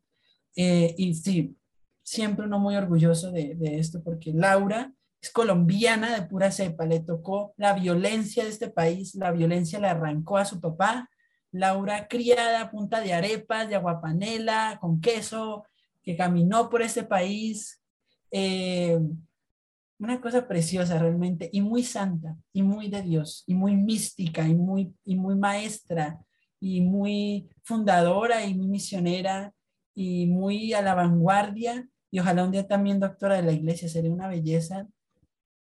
[0.55, 1.57] Eh, y sí,
[2.05, 7.01] siempre uno muy orgulloso de, de, esto, porque Laura es colombiana de pura cepa, le
[7.01, 11.11] tocó la violencia de este país, la violencia le arrancó a su papá,
[11.51, 15.65] Laura criada a punta de arepas, de aguapanela, con queso,
[16.05, 17.83] que caminó por este país.
[18.31, 19.01] Eh,
[20.05, 24.55] una cosa preciosa realmente y muy santa y muy de Dios y muy mística y
[24.55, 26.21] muy, y muy maestra
[26.61, 29.53] y muy fundadora y muy misionera
[29.95, 34.13] y muy a la vanguardia y ojalá un día también doctora de la iglesia, sería
[34.13, 34.87] una belleza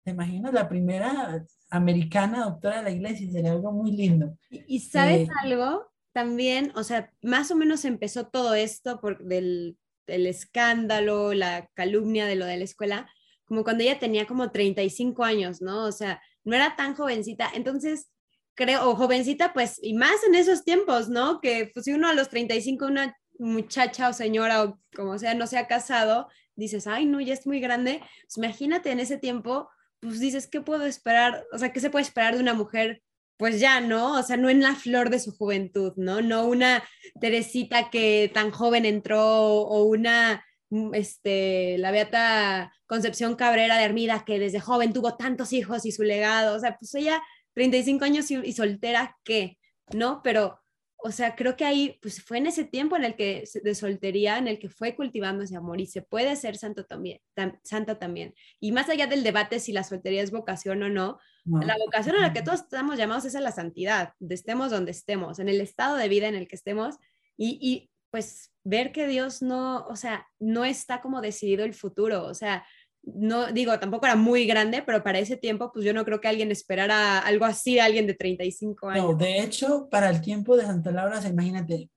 [0.03, 0.53] ¿te imaginas?
[0.53, 4.37] La primera americana doctora de la iglesia, sería algo muy lindo.
[4.49, 5.87] ¿Y, sabes eh, algo?
[6.13, 12.25] También, o sea, más o menos empezó todo esto por del, el escándalo, la calumnia
[12.25, 13.09] de lo de la escuela,
[13.49, 15.85] como cuando ella tenía como 35 años, ¿no?
[15.85, 17.49] O sea, no era tan jovencita.
[17.53, 18.09] Entonces,
[18.53, 21.41] creo, o jovencita, pues, y más en esos tiempos, ¿no?
[21.41, 25.47] Que pues, si uno a los 35, una muchacha o señora o como sea, no
[25.47, 28.01] se ha casado, dices, ay, no, ya es muy grande.
[28.21, 29.67] Pues imagínate en ese tiempo,
[29.99, 31.43] pues dices, ¿qué puedo esperar?
[31.51, 33.01] O sea, ¿qué se puede esperar de una mujer?
[33.37, 34.19] Pues ya, ¿no?
[34.19, 36.21] O sea, no en la flor de su juventud, ¿no?
[36.21, 36.83] No una
[37.19, 39.23] Teresita que tan joven entró
[39.63, 40.45] o una
[40.93, 46.03] este, la beata Concepción Cabrera de Hermida, que desde joven tuvo tantos hijos y su
[46.03, 47.21] legado, o sea, pues ella,
[47.53, 49.57] 35 años y, soltera, ¿qué?
[49.93, 50.21] ¿No?
[50.23, 50.59] Pero,
[50.97, 54.37] o sea, creo que ahí, pues fue en ese tiempo en el que, de soltería,
[54.37, 57.19] en el que fue cultivando ese amor y se puede ser santo también,
[57.63, 58.35] santa también.
[58.59, 62.21] Y más allá del debate si la soltería es vocación o no, la vocación a
[62.21, 65.61] la que todos estamos llamados es a la santidad, de estemos donde estemos, en el
[65.61, 66.97] estado de vida en el que estemos.
[67.37, 72.25] Y, y pues ver que Dios no, o sea, no está como decidido el futuro,
[72.25, 72.65] o sea,
[73.03, 76.27] no digo, tampoco era muy grande, pero para ese tiempo, pues yo no creo que
[76.27, 79.05] alguien esperara algo así de alguien de 35 años.
[79.05, 81.89] No, de hecho, para el tiempo de Santa Laura, imagínate,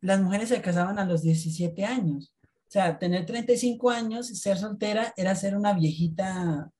[0.00, 2.34] las mujeres se casaban a los 17 años.
[2.44, 6.70] O sea, tener 35 años, ser soltera, era ser una viejita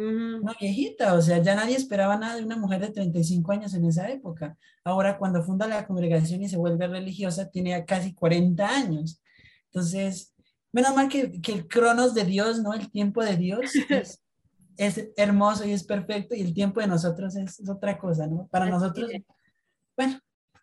[0.00, 3.84] una viejita, o sea, ya nadie esperaba nada de una mujer de 35 años en
[3.84, 4.56] esa época.
[4.84, 9.20] Ahora, cuando funda la congregación y se vuelve religiosa, tiene casi 40 años.
[9.66, 10.34] Entonces,
[10.72, 12.72] menos mal que, que el cronos de Dios, ¿no?
[12.72, 13.60] El tiempo de Dios
[13.90, 14.22] es,
[14.76, 18.48] es, hermoso y es perfecto y el tiempo de nosotros es, otra cosa, ¿no?
[18.48, 19.10] Para nosotros,
[19.96, 20.18] bueno,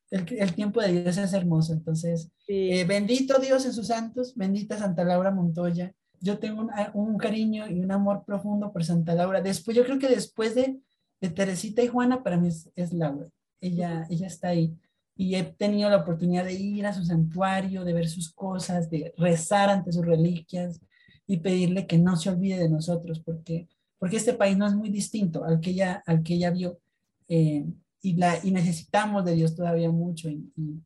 [0.09, 1.73] el, el, tiempo de Dios es hermoso.
[1.73, 7.67] Entonces, eh, bendito Dios en sus santos, bendita Santa Laura Montoya yo tengo un, cariño
[7.69, 9.41] y un amor profundo por Santa Laura.
[9.41, 10.79] Después, yo creo que después de,
[11.21, 13.27] de Teresita y Juana, para mí es, Laura.
[13.61, 14.75] Ella, ella está ahí.
[15.15, 19.13] Y he tenido la oportunidad de ir a su santuario, de ver sus cosas, de
[19.17, 20.79] rezar ante sus reliquias
[21.25, 23.67] y pedirle que no se olvide de nosotros, porque,
[23.97, 26.79] porque este país no es muy distinto al que ella, al que ella vio.
[27.27, 27.65] Eh,
[28.01, 30.29] y, la, y necesitamos de Dios todavía mucho.
[30.29, 30.81] Y, y,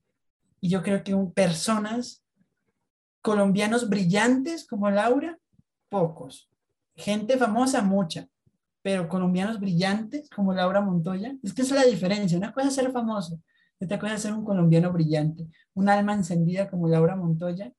[0.61, 2.23] y yo creo que un, personas
[3.21, 5.37] colombianos brillantes como Laura,
[5.89, 6.49] pocos.
[6.95, 8.27] Gente famosa, mucha.
[8.81, 12.37] Pero colombianos brillantes como Laura Montoya, es que esa es la diferencia.
[12.37, 13.39] Una cosa es ser famoso,
[13.79, 15.47] otra cosa es ser un colombiano brillante.
[15.73, 17.71] Un alma encendida como Laura Montoya,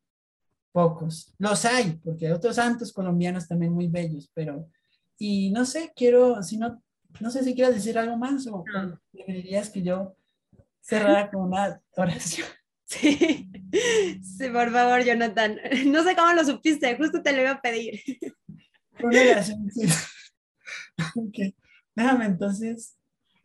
[0.73, 1.35] pocos.
[1.39, 4.69] Los hay, porque hay otros santos colombianos también muy bellos, pero,
[5.19, 6.83] y no sé, quiero, si no,
[7.21, 8.65] no sé si quieres decir algo más o,
[9.13, 10.17] dirías que yo
[10.81, 12.47] cerrara con una oración.
[12.93, 13.51] Sí.
[14.53, 15.59] por favor, Jonathan.
[15.87, 18.01] No sé cómo lo supiste, justo te lo iba a pedir.
[21.95, 22.97] Déjame entonces.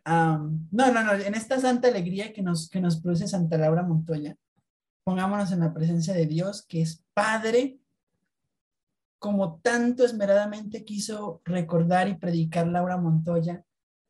[0.06, 1.14] no, no, no.
[1.14, 4.36] En esta santa alegría que nos, que nos produce Santa Laura Montoya,
[5.04, 7.80] pongámonos en la presencia de Dios, que es Padre,
[9.20, 13.64] como tanto esmeradamente quiso recordar y predicar Laura Montoya,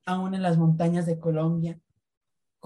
[0.06, 1.80] aún en las montañas de Colombia,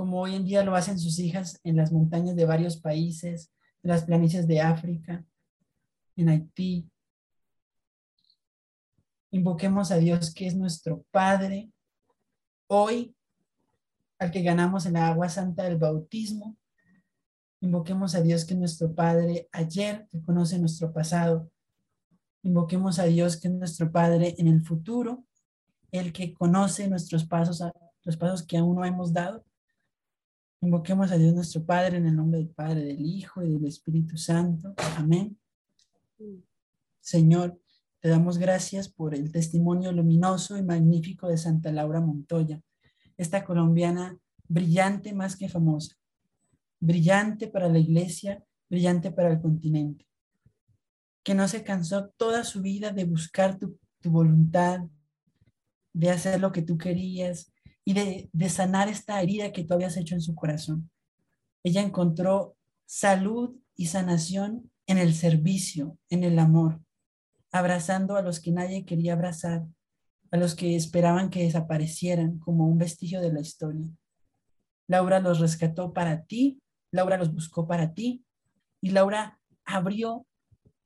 [0.02, 3.52] como hoy en día lo hacen sus hijas en las montañas de varios países,
[3.84, 5.24] en las planicies de África,
[6.16, 6.90] en Haití.
[9.30, 11.72] Invoquemos a Dios que es nuestro Padre.
[12.66, 13.16] Hoy,
[14.18, 16.58] al que ganamos en la agua santa del bautismo,
[17.60, 21.52] invoquemos a Dios que es nuestro Padre ayer, que conoce nuestro pasado.
[22.42, 25.24] Invoquemos a Dios que es nuestro Padre en el futuro,
[25.92, 27.64] el que conoce nuestros pasos,
[28.02, 29.46] los pasos que aún no hemos dado
[30.64, 34.16] Invoquemos a Dios nuestro Padre en el nombre del Padre, del Hijo y del Espíritu
[34.16, 34.76] Santo.
[34.96, 35.36] Amén.
[37.00, 37.60] Señor,
[38.00, 42.62] te damos gracias por el testimonio luminoso y magnífico de Santa Laura Montoya,
[43.18, 45.96] esta colombiana brillante más que famosa,
[46.80, 50.08] brillante para la iglesia, brillante para el continente,
[51.24, 54.82] que no se cansó toda su vida de buscar tu, tu voluntad,
[55.92, 57.51] de hacer lo que tú querías,
[57.92, 60.90] y de, sanar esta herida que tú habías hecho en su corazón.
[61.62, 62.56] Ella encontró
[62.86, 66.80] salud y sanación en el servicio, en el amor,
[67.52, 69.66] abrazando a los que nadie quería abrazar,
[70.32, 73.90] a los que esperaban que desaparecieran como un vestigio de la historia.
[74.88, 76.62] Laura los rescató para ti,
[76.92, 78.24] Laura los buscó para ti
[78.82, 80.26] y Laura abrió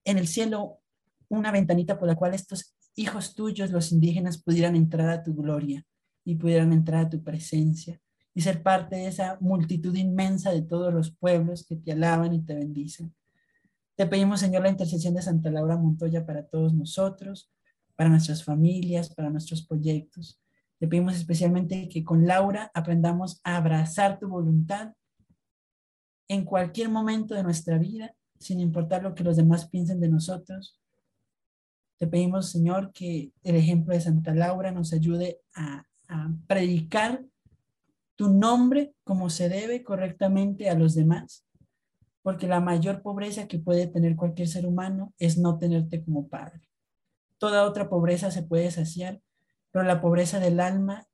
[0.06, 0.80] en el cielo
[1.30, 5.86] una ventanita por la cual estos hijos tuyos, los indígenas, pudieran entrar a tu gloria
[6.26, 8.02] y pudieran entrar a tu presencia
[8.34, 12.42] y ser parte de esa multitud inmensa de todos los pueblos que te alaban y
[12.42, 13.16] te bendicen.
[13.96, 17.50] Te pedimos, Señor, la intercesión de Santa Laura Montoya para todos nosotros,
[17.96, 20.42] para nuestras familias, para nuestros proyectos.
[20.80, 24.94] Te pedimos especialmente que con Laura aprendamos a abrazar tu voluntad
[26.28, 30.82] en cualquier momento de nuestra vida, sin importar lo que los demás piensen de nosotros.
[31.98, 37.24] Te pedimos, Señor, que el ejemplo de Santa Laura nos ayude a, a predicar
[38.16, 41.46] tu nombre como se debe correctamente a los demás,
[42.22, 46.62] porque la mayor pobreza que puede tener cualquier ser humano es no tenerte como Padre.
[47.38, 49.22] Toda otra pobreza se puede saciar,
[49.72, 51.06] pero la pobreza del alma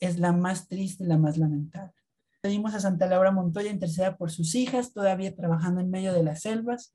[0.00, 1.92] es la más triste la más lamentable.
[2.40, 6.42] Pedimos a Santa Laura Montoya interceda por sus hijas, todavía trabajando en medio de las
[6.42, 6.94] selvas,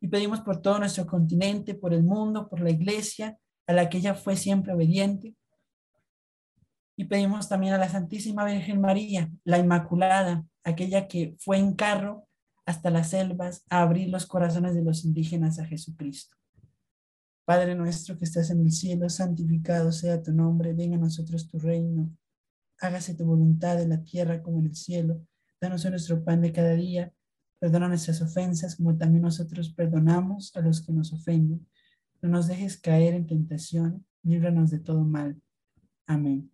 [0.00, 3.98] y pedimos por todo nuestro continente, por el mundo, por la iglesia, a la que
[3.98, 5.34] ella fue siempre obediente.
[6.96, 12.28] Y pedimos también a la Santísima Virgen María, la Inmaculada, aquella que fue en carro
[12.66, 16.36] hasta las selvas a abrir los corazones de los indígenas a Jesucristo.
[17.44, 21.58] Padre nuestro que estás en el cielo, santificado sea tu nombre, venga a nosotros tu
[21.58, 22.10] reino,
[22.80, 25.26] hágase tu voluntad en la tierra como en el cielo.
[25.60, 27.12] Danos nuestro pan de cada día,
[27.58, 31.66] perdona nuestras ofensas como también nosotros perdonamos a los que nos ofenden.
[32.22, 35.40] No nos dejes caer en tentación, líbranos de todo mal.
[36.06, 36.53] Amén.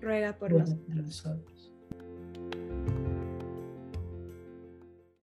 [0.00, 1.57] ruega por nosotros.